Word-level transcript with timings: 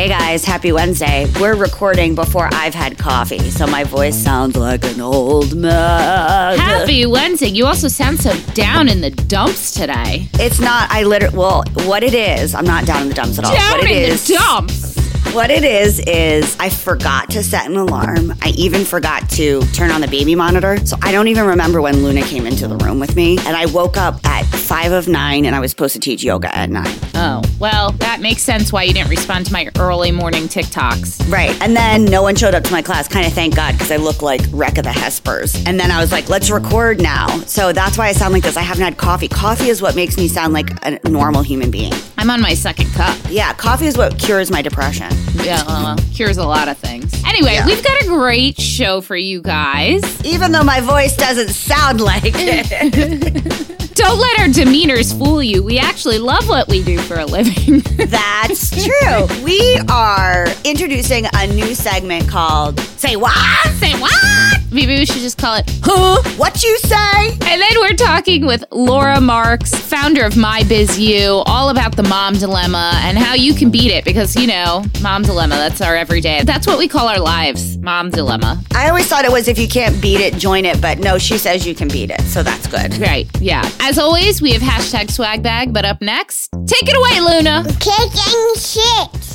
Hey 0.00 0.08
guys, 0.08 0.46
happy 0.46 0.72
Wednesday. 0.72 1.30
We're 1.38 1.54
recording 1.54 2.14
before 2.14 2.48
I've 2.54 2.72
had 2.72 2.96
coffee, 2.96 3.50
so 3.50 3.66
my 3.66 3.84
voice 3.84 4.16
sounds 4.16 4.56
like 4.56 4.82
an 4.86 4.98
old 4.98 5.54
man. 5.54 6.58
Happy 6.58 7.04
Wednesday. 7.04 7.48
You 7.48 7.66
also 7.66 7.88
sound 7.88 8.18
so 8.18 8.34
down 8.54 8.88
in 8.88 9.02
the 9.02 9.10
dumps 9.10 9.72
today. 9.72 10.26
It's 10.38 10.58
not, 10.58 10.90
I 10.90 11.02
literally, 11.02 11.36
well, 11.36 11.64
what 11.84 12.02
it 12.02 12.14
is, 12.14 12.54
I'm 12.54 12.64
not 12.64 12.86
down 12.86 13.02
in 13.02 13.08
the 13.10 13.14
dumps 13.14 13.38
at 13.38 13.44
all. 13.44 13.54
Down 13.54 13.72
what 13.72 13.84
it 13.84 13.90
in 13.90 14.12
is- 14.14 14.26
the 14.26 14.36
dumps. 14.36 14.99
What 15.32 15.50
it 15.50 15.62
is 15.62 16.00
is 16.00 16.56
I 16.58 16.70
forgot 16.70 17.30
to 17.30 17.42
set 17.44 17.66
an 17.66 17.76
alarm. 17.76 18.34
I 18.42 18.52
even 18.56 18.84
forgot 18.84 19.30
to 19.30 19.60
turn 19.72 19.92
on 19.92 20.00
the 20.00 20.08
baby 20.08 20.34
monitor. 20.34 20.84
So 20.84 20.96
I 21.02 21.12
don't 21.12 21.28
even 21.28 21.46
remember 21.46 21.80
when 21.80 22.02
Luna 22.02 22.22
came 22.22 22.46
into 22.46 22.66
the 22.66 22.76
room 22.78 22.98
with 22.98 23.14
me. 23.14 23.38
And 23.38 23.56
I 23.56 23.66
woke 23.66 23.96
up 23.96 24.18
at 24.26 24.44
five 24.46 24.90
of 24.90 25.06
nine 25.06 25.44
and 25.44 25.54
I 25.54 25.60
was 25.60 25.70
supposed 25.70 25.94
to 25.94 26.00
teach 26.00 26.24
yoga 26.24 26.54
at 26.54 26.68
nine. 26.68 26.92
Oh, 27.14 27.42
well, 27.60 27.92
that 27.92 28.20
makes 28.20 28.42
sense 28.42 28.72
why 28.72 28.82
you 28.82 28.92
didn't 28.92 29.10
respond 29.10 29.46
to 29.46 29.52
my 29.52 29.70
early 29.78 30.10
morning 30.10 30.44
TikToks. 30.44 31.30
Right. 31.30 31.56
And 31.62 31.76
then 31.76 32.06
no 32.06 32.22
one 32.22 32.34
showed 32.34 32.54
up 32.54 32.64
to 32.64 32.72
my 32.72 32.82
class. 32.82 33.06
Kind 33.06 33.24
of 33.26 33.32
thank 33.32 33.54
God 33.54 33.72
because 33.72 33.92
I 33.92 33.96
look 33.96 34.22
like 34.22 34.40
Wreck 34.50 34.78
of 34.78 34.84
the 34.84 34.92
Hesperus. 34.92 35.64
And 35.64 35.78
then 35.78 35.92
I 35.92 36.00
was 36.00 36.10
like, 36.10 36.28
let's 36.28 36.50
record 36.50 37.00
now. 37.00 37.28
So 37.42 37.72
that's 37.72 37.96
why 37.96 38.08
I 38.08 38.12
sound 38.12 38.32
like 38.32 38.42
this. 38.42 38.56
I 38.56 38.62
haven't 38.62 38.82
had 38.82 38.96
coffee. 38.96 39.28
Coffee 39.28 39.68
is 39.68 39.80
what 39.80 39.94
makes 39.94 40.16
me 40.16 40.26
sound 40.26 40.54
like 40.54 40.70
a 40.84 40.98
normal 41.08 41.42
human 41.42 41.70
being. 41.70 41.92
I'm 42.18 42.30
on 42.30 42.40
my 42.40 42.54
second 42.54 42.90
cup. 42.94 43.16
Yeah, 43.28 43.52
coffee 43.54 43.86
is 43.86 43.96
what 43.96 44.18
cures 44.18 44.50
my 44.50 44.60
depression. 44.60 45.09
Yeah, 45.44 45.62
well, 45.66 45.86
uh-huh. 45.86 45.96
cures 46.14 46.36
a 46.38 46.46
lot 46.46 46.68
of 46.68 46.76
things. 46.78 47.12
Anyway, 47.26 47.54
Yeah. 47.54 47.66
we've 47.66 47.82
got 47.82 48.02
a 48.02 48.06
great 48.06 48.60
show 48.60 49.00
for 49.00 49.16
you 49.16 49.40
guys. 49.40 50.02
Even 50.24 50.52
though 50.52 50.62
my 50.64 50.80
voice 50.80 51.16
doesn't 51.16 51.50
sound 51.50 52.00
like 52.00 52.22
it. 52.26 53.94
Don't 53.94 54.18
let 54.18 54.38
our 54.40 54.46
demeanors 54.46 55.16
fool 55.16 55.42
you. 55.42 55.62
We 55.62 55.78
actually 55.78 56.18
love 56.18 56.48
what 56.48 56.68
we 56.68 56.82
do 56.82 56.98
for 56.98 57.18
a 57.18 57.26
living. 57.26 57.80
That's 58.08 58.70
true. 58.70 59.44
We 59.44 59.78
are 59.90 60.46
introducing 60.64 61.26
a 61.34 61.46
new 61.48 61.74
segment 61.74 62.28
called 62.28 62.78
Say 62.80 63.16
What? 63.16 63.34
Say 63.78 63.92
what? 64.00 64.59
Maybe 64.72 64.96
we 64.98 65.06
should 65.06 65.22
just 65.22 65.38
call 65.38 65.56
it 65.56 65.64
Huh? 65.82 66.22
What 66.36 66.62
You 66.62 66.78
Say? 66.78 67.28
And 67.30 67.60
then 67.60 67.72
we're 67.80 67.94
talking 67.94 68.46
with 68.46 68.64
Laura 68.70 69.16
Markz, 69.16 69.74
founder 69.74 70.24
of 70.24 70.36
My 70.36 70.62
Biz 70.68 70.98
U, 70.98 71.42
all 71.46 71.70
about 71.70 71.96
the 71.96 72.04
mom 72.04 72.34
dilemma 72.34 72.92
and 73.02 73.18
how 73.18 73.34
you 73.34 73.52
can 73.54 73.70
beat 73.70 73.90
it 73.90 74.04
because, 74.04 74.36
you 74.36 74.46
know, 74.46 74.84
mom 75.02 75.22
dilemma, 75.22 75.56
that's 75.56 75.80
our 75.80 75.96
everyday. 75.96 76.42
That's 76.44 76.66
what 76.66 76.78
we 76.78 76.86
call 76.88 77.08
our 77.08 77.18
lives, 77.18 77.78
mom 77.78 78.10
dilemma. 78.10 78.62
I 78.74 78.88
always 78.88 79.06
thought 79.08 79.24
it 79.24 79.32
was 79.32 79.48
if 79.48 79.58
you 79.58 79.68
can't 79.68 80.00
beat 80.00 80.20
it, 80.20 80.34
join 80.34 80.64
it, 80.64 80.80
but 80.80 80.98
no, 80.98 81.18
she 81.18 81.36
says 81.38 81.66
you 81.66 81.74
can 81.74 81.88
beat 81.88 82.10
it, 82.10 82.20
so 82.22 82.42
that's 82.42 82.66
good. 82.66 82.96
Right, 82.98 83.28
yeah. 83.40 83.68
As 83.80 83.98
always, 83.98 84.40
we 84.40 84.52
have 84.52 84.62
hashtag 84.62 85.10
swag 85.10 85.42
bag, 85.42 85.72
but 85.72 85.84
up 85.84 86.00
next, 86.00 86.50
take 86.66 86.84
it 86.88 86.96
away, 86.96 87.20
Luna. 87.20 87.64
Kicking 87.80 88.54
shit. 88.56 89.29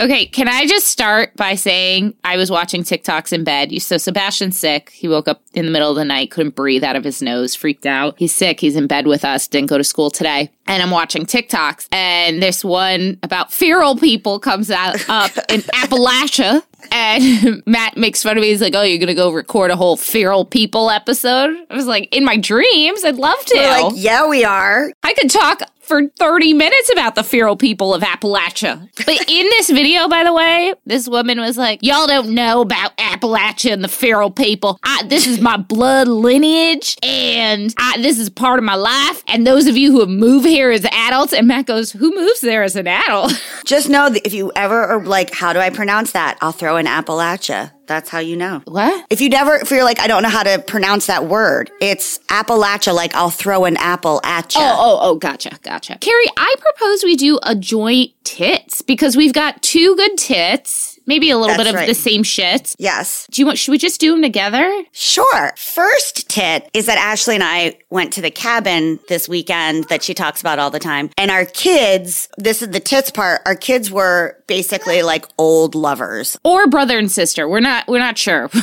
Okay, 0.00 0.24
can 0.24 0.48
I 0.48 0.66
just 0.66 0.86
start 0.86 1.36
by 1.36 1.54
saying 1.54 2.14
I 2.24 2.38
was 2.38 2.50
watching 2.50 2.82
TikToks 2.82 3.34
in 3.34 3.44
bed. 3.44 3.70
So 3.82 3.98
Sebastian's 3.98 4.58
sick. 4.58 4.88
He 4.90 5.08
woke 5.08 5.28
up 5.28 5.42
in 5.52 5.66
the 5.66 5.70
middle 5.70 5.90
of 5.90 5.96
the 5.96 6.06
night, 6.06 6.30
couldn't 6.30 6.54
breathe 6.54 6.82
out 6.82 6.96
of 6.96 7.04
his 7.04 7.20
nose, 7.20 7.54
freaked 7.54 7.84
out. 7.84 8.14
He's 8.18 8.34
sick. 8.34 8.60
He's 8.60 8.76
in 8.76 8.86
bed 8.86 9.06
with 9.06 9.26
us, 9.26 9.46
didn't 9.46 9.68
go 9.68 9.76
to 9.76 9.84
school 9.84 10.10
today. 10.10 10.50
And 10.66 10.82
I'm 10.82 10.90
watching 10.90 11.26
TikToks, 11.26 11.88
and 11.92 12.42
this 12.42 12.64
one 12.64 13.18
about 13.22 13.52
feral 13.52 13.96
people 13.96 14.38
comes 14.38 14.70
out 14.70 15.06
up 15.10 15.32
in 15.50 15.60
Appalachia. 15.60 16.62
And 16.92 17.62
Matt 17.66 17.98
makes 17.98 18.22
fun 18.22 18.38
of 18.38 18.40
me. 18.40 18.48
He's 18.48 18.62
like, 18.62 18.74
"Oh, 18.74 18.82
you're 18.82 18.98
gonna 18.98 19.14
go 19.14 19.32
record 19.32 19.70
a 19.70 19.76
whole 19.76 19.96
feral 19.96 20.46
people 20.46 20.88
episode?" 20.88 21.54
I 21.68 21.74
was 21.74 21.86
like, 21.86 22.08
"In 22.14 22.24
my 22.24 22.38
dreams, 22.38 23.04
I'd 23.04 23.16
love 23.16 23.44
to." 23.44 23.54
We're 23.54 23.82
like, 23.82 23.92
yeah, 23.96 24.26
we 24.26 24.44
are. 24.44 24.92
I 25.02 25.12
could 25.12 25.28
talk 25.28 25.62
for 25.90 26.06
30 26.20 26.54
minutes 26.54 26.88
about 26.92 27.16
the 27.16 27.24
feral 27.24 27.56
people 27.56 27.92
of 27.92 28.02
Appalachia. 28.02 28.88
But 29.04 29.28
in 29.28 29.46
this 29.46 29.70
video, 29.70 30.08
by 30.08 30.22
the 30.22 30.32
way, 30.32 30.72
this 30.86 31.08
woman 31.08 31.40
was 31.40 31.58
like, 31.58 31.80
Y'all 31.82 32.06
don't 32.06 32.32
know 32.32 32.60
about 32.60 32.96
Appalachia 32.96 33.72
and 33.72 33.82
the 33.82 33.88
feral 33.88 34.30
people. 34.30 34.78
I, 34.84 35.02
this 35.08 35.26
is 35.26 35.40
my 35.40 35.56
blood 35.56 36.06
lineage, 36.06 36.96
and 37.02 37.74
I, 37.76 38.00
this 38.00 38.20
is 38.20 38.30
part 38.30 38.60
of 38.60 38.64
my 38.64 38.76
life. 38.76 39.24
And 39.26 39.44
those 39.44 39.66
of 39.66 39.76
you 39.76 39.90
who 39.90 39.98
have 39.98 40.08
moved 40.08 40.46
here 40.46 40.70
as 40.70 40.86
adults, 40.92 41.32
and 41.32 41.48
Matt 41.48 41.66
goes, 41.66 41.90
Who 41.90 42.14
moves 42.14 42.40
there 42.40 42.62
as 42.62 42.76
an 42.76 42.86
adult? 42.86 43.32
Just 43.64 43.88
know 43.88 44.08
that 44.10 44.24
if 44.24 44.32
you 44.32 44.52
ever 44.54 44.80
are 44.80 45.04
like, 45.04 45.34
how 45.34 45.52
do 45.52 45.58
I 45.58 45.70
pronounce 45.70 46.12
that? 46.12 46.38
I'll 46.40 46.52
throw 46.52 46.76
in 46.76 46.86
Appalachia. 46.86 47.72
That's 47.90 48.08
how 48.08 48.20
you 48.20 48.36
know. 48.36 48.62
what? 48.66 49.04
If 49.10 49.20
you 49.20 49.28
never, 49.28 49.56
if 49.56 49.68
you're 49.72 49.82
like, 49.82 49.98
I 49.98 50.06
don't 50.06 50.22
know 50.22 50.28
how 50.28 50.44
to 50.44 50.60
pronounce 50.60 51.06
that 51.08 51.26
word, 51.26 51.72
it's 51.80 52.18
Appalachia, 52.28 52.94
like 52.94 53.16
I'll 53.16 53.30
throw 53.30 53.64
an 53.64 53.76
apple 53.78 54.20
at 54.22 54.54
you. 54.54 54.60
Oh, 54.62 54.76
oh, 54.78 54.98
oh, 55.02 55.14
gotcha, 55.16 55.58
gotcha. 55.62 55.98
Carrie, 56.00 56.30
I 56.36 56.54
propose 56.60 57.02
we 57.02 57.16
do 57.16 57.40
a 57.42 57.56
joint 57.56 58.12
tits 58.22 58.80
because 58.80 59.16
we've 59.16 59.32
got 59.32 59.60
two 59.62 59.96
good 59.96 60.16
tits, 60.16 60.89
maybe 61.10 61.30
a 61.30 61.36
little 61.36 61.56
That's 61.56 61.64
bit 61.64 61.68
of 61.68 61.74
right. 61.74 61.86
the 61.88 61.94
same 61.94 62.22
shit. 62.22 62.74
Yes. 62.78 63.26
Do 63.30 63.42
you 63.42 63.46
want, 63.46 63.58
should 63.58 63.72
we 63.72 63.78
just 63.78 64.00
do 64.00 64.12
them 64.12 64.22
together? 64.22 64.66
Sure. 64.92 65.52
First 65.56 66.28
tit 66.30 66.70
is 66.72 66.86
that 66.86 66.96
Ashley 66.98 67.34
and 67.34 67.44
I 67.44 67.76
went 67.90 68.12
to 68.14 68.20
the 68.22 68.30
cabin 68.30 68.98
this 69.08 69.28
weekend 69.28 69.84
that 69.88 70.02
she 70.02 70.14
talks 70.14 70.40
about 70.40 70.58
all 70.58 70.70
the 70.70 70.78
time. 70.78 71.10
And 71.18 71.30
our 71.30 71.44
kids, 71.44 72.28
this 72.38 72.62
is 72.62 72.70
the 72.70 72.80
tits 72.80 73.10
part, 73.10 73.42
our 73.44 73.56
kids 73.56 73.90
were 73.90 74.36
basically 74.46 75.02
like 75.02 75.26
old 75.36 75.74
lovers. 75.74 76.38
or 76.44 76.66
brother 76.68 76.98
and 76.98 77.10
sister. 77.10 77.48
We're 77.48 77.60
not 77.60 77.86
we're 77.88 77.98
not 77.98 78.16
sure. 78.16 78.48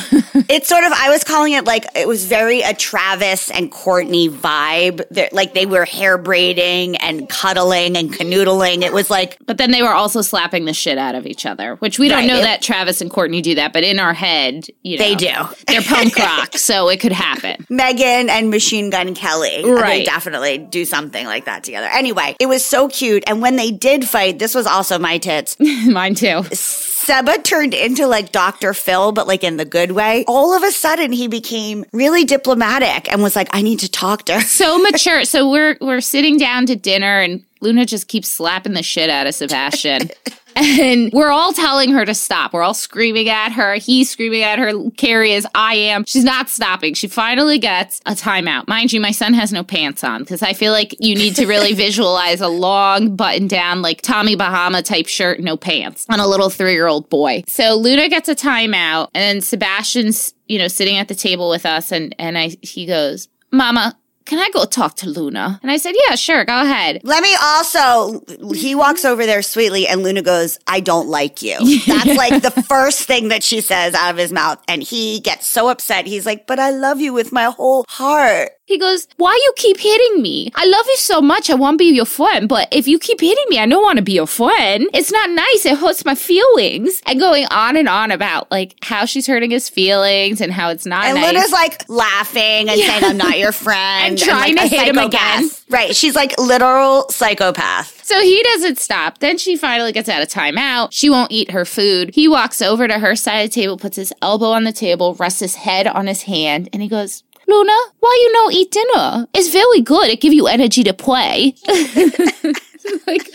It's 0.50 0.68
sort 0.68 0.84
of, 0.84 0.92
I 0.94 1.10
was 1.10 1.24
calling 1.24 1.52
it 1.52 1.64
like, 1.64 1.84
it 1.94 2.06
was 2.08 2.24
very 2.24 2.62
a 2.62 2.72
Travis 2.72 3.50
and 3.50 3.70
Courtney 3.70 4.28
vibe. 4.30 5.02
They're, 5.10 5.28
like 5.32 5.52
they 5.52 5.66
were 5.66 5.84
hair 5.84 6.16
braiding 6.16 6.96
and 6.96 7.28
cuddling 7.28 7.96
and 7.96 8.10
canoodling. 8.12 8.82
It 8.82 8.92
was 8.92 9.10
like, 9.10 9.36
but 9.44 9.58
then 9.58 9.72
they 9.72 9.82
were 9.82 9.92
also 9.92 10.22
slapping 10.22 10.64
the 10.64 10.72
shit 10.72 10.96
out 10.96 11.14
of 11.14 11.26
each 11.26 11.44
other, 11.44 11.74
which 11.76 11.98
we 11.98 12.08
don't 12.08 12.18
Right. 12.20 12.26
know 12.28 12.37
It- 12.38 12.42
that 12.42 12.62
Travis 12.62 13.00
and 13.00 13.10
Courtney 13.10 13.42
do 13.42 13.54
that, 13.56 13.72
but 13.72 13.84
in 13.84 13.98
our 13.98 14.14
head, 14.14 14.66
you 14.82 14.98
know, 14.98 15.04
They 15.04 15.14
do. 15.14 15.32
They're 15.66 15.82
punk 15.82 16.16
rock, 16.18 16.56
so 16.56 16.88
it 16.88 16.98
could 17.00 17.12
happen. 17.12 17.66
Megan 17.68 18.28
and 18.28 18.50
Machine 18.50 18.90
Gun 18.90 19.14
Kelly. 19.14 19.62
They 19.62 19.70
Right. 19.70 20.04
definitely 20.04 20.58
do 20.58 20.84
something 20.84 21.24
like 21.26 21.44
that 21.46 21.64
together. 21.64 21.88
Anyway, 21.92 22.36
it 22.40 22.46
was 22.46 22.64
so 22.64 22.88
cute. 22.88 23.24
And 23.26 23.40
when 23.42 23.56
they 23.56 23.70
did 23.70 24.08
fight, 24.08 24.38
this 24.38 24.54
was 24.54 24.66
also 24.66 24.98
my 24.98 25.18
tits. 25.18 25.56
Mine 25.86 26.14
too. 26.14 26.42
Seba 26.52 27.38
turned 27.42 27.74
into 27.74 28.06
like 28.06 28.32
Dr. 28.32 28.74
Phil, 28.74 29.12
but 29.12 29.26
like 29.26 29.44
in 29.44 29.56
the 29.56 29.64
good 29.64 29.92
way. 29.92 30.24
All 30.26 30.54
of 30.56 30.62
a 30.62 30.70
sudden, 30.72 31.12
he 31.12 31.28
became 31.28 31.84
really 31.92 32.24
diplomatic 32.24 33.10
and 33.10 33.22
was 33.22 33.36
like, 33.36 33.48
I 33.52 33.62
need 33.62 33.78
to 33.80 33.90
talk 33.90 34.24
to 34.24 34.34
her. 34.34 34.40
So 34.40 34.78
mature. 34.82 35.24
So 35.24 35.50
we're 35.50 35.76
we're 35.80 36.00
sitting 36.00 36.36
down 36.38 36.66
to 36.66 36.76
dinner 36.76 37.20
and 37.20 37.42
Luna 37.60 37.86
just 37.86 38.08
keeps 38.08 38.28
slapping 38.30 38.74
the 38.74 38.82
shit 38.82 39.10
out 39.10 39.26
of 39.26 39.34
Sebastian. 39.34 40.10
And 40.60 41.12
we're 41.12 41.30
all 41.30 41.52
telling 41.52 41.92
her 41.92 42.04
to 42.04 42.14
stop. 42.14 42.52
We're 42.52 42.62
all 42.62 42.74
screaming 42.74 43.28
at 43.28 43.52
her. 43.52 43.74
He's 43.74 44.10
screaming 44.10 44.42
at 44.42 44.58
her. 44.58 44.90
Carrie 44.96 45.32
is, 45.32 45.46
I 45.54 45.74
am. 45.74 46.04
She's 46.04 46.24
not 46.24 46.48
stopping. 46.48 46.94
She 46.94 47.06
finally 47.06 47.60
gets 47.60 48.00
a 48.06 48.12
timeout. 48.12 48.66
Mind 48.66 48.92
you, 48.92 49.00
my 49.00 49.12
son 49.12 49.34
has 49.34 49.52
no 49.52 49.62
pants 49.62 50.02
on 50.02 50.20
because 50.20 50.42
I 50.42 50.54
feel 50.54 50.72
like 50.72 50.96
you 50.98 51.14
need 51.14 51.36
to 51.36 51.46
really 51.46 51.74
visualize 51.74 52.40
a 52.40 52.48
long 52.48 53.14
button 53.14 53.46
down, 53.46 53.82
like 53.82 54.02
Tommy 54.02 54.34
Bahama 54.34 54.82
type 54.82 55.06
shirt, 55.06 55.38
no 55.38 55.56
pants 55.56 56.06
on 56.08 56.18
a 56.18 56.26
little 56.26 56.50
three 56.50 56.72
year 56.72 56.88
old 56.88 57.08
boy. 57.08 57.44
So 57.46 57.76
Luna 57.76 58.08
gets 58.08 58.28
a 58.28 58.34
timeout 58.34 59.10
and 59.14 59.44
Sebastian's, 59.44 60.34
you 60.46 60.58
know, 60.58 60.66
sitting 60.66 60.96
at 60.96 61.06
the 61.06 61.14
table 61.14 61.48
with 61.50 61.66
us 61.66 61.92
and, 61.92 62.16
and 62.18 62.36
I, 62.36 62.56
he 62.62 62.84
goes, 62.84 63.28
Mama, 63.52 63.96
can 64.28 64.38
I 64.38 64.50
go 64.50 64.66
talk 64.66 64.94
to 64.96 65.08
Luna? 65.08 65.58
And 65.62 65.70
I 65.70 65.78
said, 65.78 65.94
Yeah, 66.06 66.14
sure, 66.14 66.44
go 66.44 66.60
ahead. 66.60 67.00
Let 67.02 67.22
me 67.22 67.34
also, 67.42 68.22
he 68.52 68.74
walks 68.74 69.04
over 69.06 69.24
there 69.24 69.40
sweetly 69.40 69.86
and 69.86 70.02
Luna 70.02 70.22
goes, 70.22 70.58
I 70.66 70.80
don't 70.80 71.08
like 71.08 71.40
you. 71.40 71.56
That's 71.86 72.16
like 72.16 72.42
the 72.42 72.50
first 72.68 73.04
thing 73.04 73.28
that 73.28 73.42
she 73.42 73.62
says 73.62 73.94
out 73.94 74.10
of 74.10 74.18
his 74.18 74.30
mouth. 74.30 74.62
And 74.68 74.82
he 74.82 75.20
gets 75.20 75.46
so 75.46 75.68
upset. 75.70 76.06
He's 76.06 76.26
like, 76.26 76.46
but 76.46 76.58
I 76.60 76.70
love 76.70 77.00
you 77.00 77.14
with 77.14 77.32
my 77.32 77.44
whole 77.44 77.86
heart. 77.88 78.50
He 78.68 78.76
goes, 78.76 79.08
Why 79.16 79.32
you 79.32 79.52
keep 79.56 79.78
hitting 79.78 80.20
me? 80.20 80.52
I 80.54 80.66
love 80.66 80.84
you 80.88 80.96
so 80.98 81.22
much. 81.22 81.48
I 81.48 81.54
want 81.54 81.76
to 81.76 81.78
be 81.78 81.86
your 81.86 82.04
friend. 82.04 82.46
But 82.50 82.68
if 82.70 82.86
you 82.86 82.98
keep 82.98 83.18
hitting 83.18 83.46
me, 83.48 83.58
I 83.58 83.64
don't 83.64 83.82
want 83.82 83.96
to 83.96 84.02
be 84.02 84.12
your 84.12 84.26
friend. 84.26 84.86
It's 84.92 85.10
not 85.10 85.30
nice. 85.30 85.64
It 85.64 85.78
hurts 85.78 86.04
my 86.04 86.14
feelings. 86.14 87.00
And 87.06 87.18
going 87.18 87.46
on 87.50 87.78
and 87.78 87.88
on 87.88 88.10
about 88.10 88.50
like 88.50 88.76
how 88.82 89.06
she's 89.06 89.26
hurting 89.26 89.50
his 89.50 89.70
feelings 89.70 90.42
and 90.42 90.52
how 90.52 90.68
it's 90.68 90.84
not 90.84 91.06
And 91.06 91.14
nice. 91.14 91.32
Luna's 91.32 91.50
like 91.50 91.88
laughing 91.88 92.68
and 92.68 92.78
saying, 92.78 93.04
I'm 93.04 93.16
not 93.16 93.38
your 93.38 93.52
friend. 93.64 94.10
And 94.10 94.18
trying 94.18 94.56
like 94.56 94.70
to 94.70 94.76
hit 94.76 94.88
him 94.88 94.98
again. 94.98 95.48
Right. 95.70 95.96
She's 95.96 96.14
like 96.14 96.38
literal 96.38 97.08
psychopath. 97.08 98.04
So 98.04 98.20
he 98.20 98.42
doesn't 98.42 98.78
stop. 98.78 99.18
Then 99.18 99.38
she 99.38 99.56
finally 99.56 99.92
gets 99.92 100.10
out 100.10 100.22
of 100.22 100.28
timeout. 100.28 100.88
She 100.92 101.08
won't 101.08 101.32
eat 101.32 101.50
her 101.52 101.64
food. 101.64 102.14
He 102.14 102.28
walks 102.28 102.60
over 102.60 102.86
to 102.86 102.98
her 102.98 103.16
side 103.16 103.40
of 103.40 103.50
the 103.50 103.54
table, 103.54 103.76
puts 103.78 103.96
his 103.96 104.12
elbow 104.20 104.50
on 104.50 104.64
the 104.64 104.72
table, 104.72 105.14
rests 105.14 105.40
his 105.40 105.56
head 105.56 105.86
on 105.86 106.06
his 106.06 106.22
hand, 106.22 106.68
and 106.72 106.82
he 106.82 106.88
goes, 106.88 107.22
Luna, 107.48 107.72
why 108.00 108.18
you 108.20 108.32
no 108.34 108.50
eat 108.50 108.70
dinner? 108.70 109.26
It's 109.32 109.48
very 109.48 109.80
good. 109.80 110.08
It 110.08 110.20
give 110.20 110.34
you 110.34 110.46
energy 110.46 110.84
to 110.84 110.92
play. 110.92 111.54
like, 113.06 113.28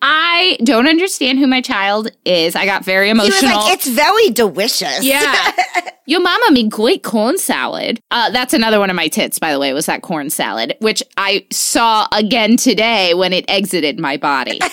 I 0.00 0.56
don't 0.62 0.86
understand 0.86 1.40
who 1.40 1.48
my 1.48 1.60
child 1.60 2.08
is. 2.24 2.54
I 2.54 2.64
got 2.64 2.84
very 2.84 3.08
He 3.08 3.14
was 3.14 3.26
emotional. 3.26 3.56
like, 3.64 3.74
it's 3.74 3.88
very 3.88 4.30
delicious. 4.30 5.04
Yeah. 5.04 5.50
Your 6.08 6.20
mama 6.20 6.46
made 6.52 6.70
great 6.70 7.02
corn 7.02 7.36
salad. 7.36 8.00
Uh, 8.12 8.30
that's 8.30 8.54
another 8.54 8.78
one 8.78 8.90
of 8.90 8.96
my 8.96 9.08
tits, 9.08 9.40
by 9.40 9.52
the 9.52 9.58
way, 9.58 9.72
was 9.72 9.86
that 9.86 10.02
corn 10.02 10.30
salad, 10.30 10.76
which 10.78 11.02
I 11.16 11.44
saw 11.50 12.06
again 12.12 12.56
today 12.56 13.12
when 13.14 13.32
it 13.32 13.44
exited 13.48 13.98
my 13.98 14.16
body. 14.16 14.60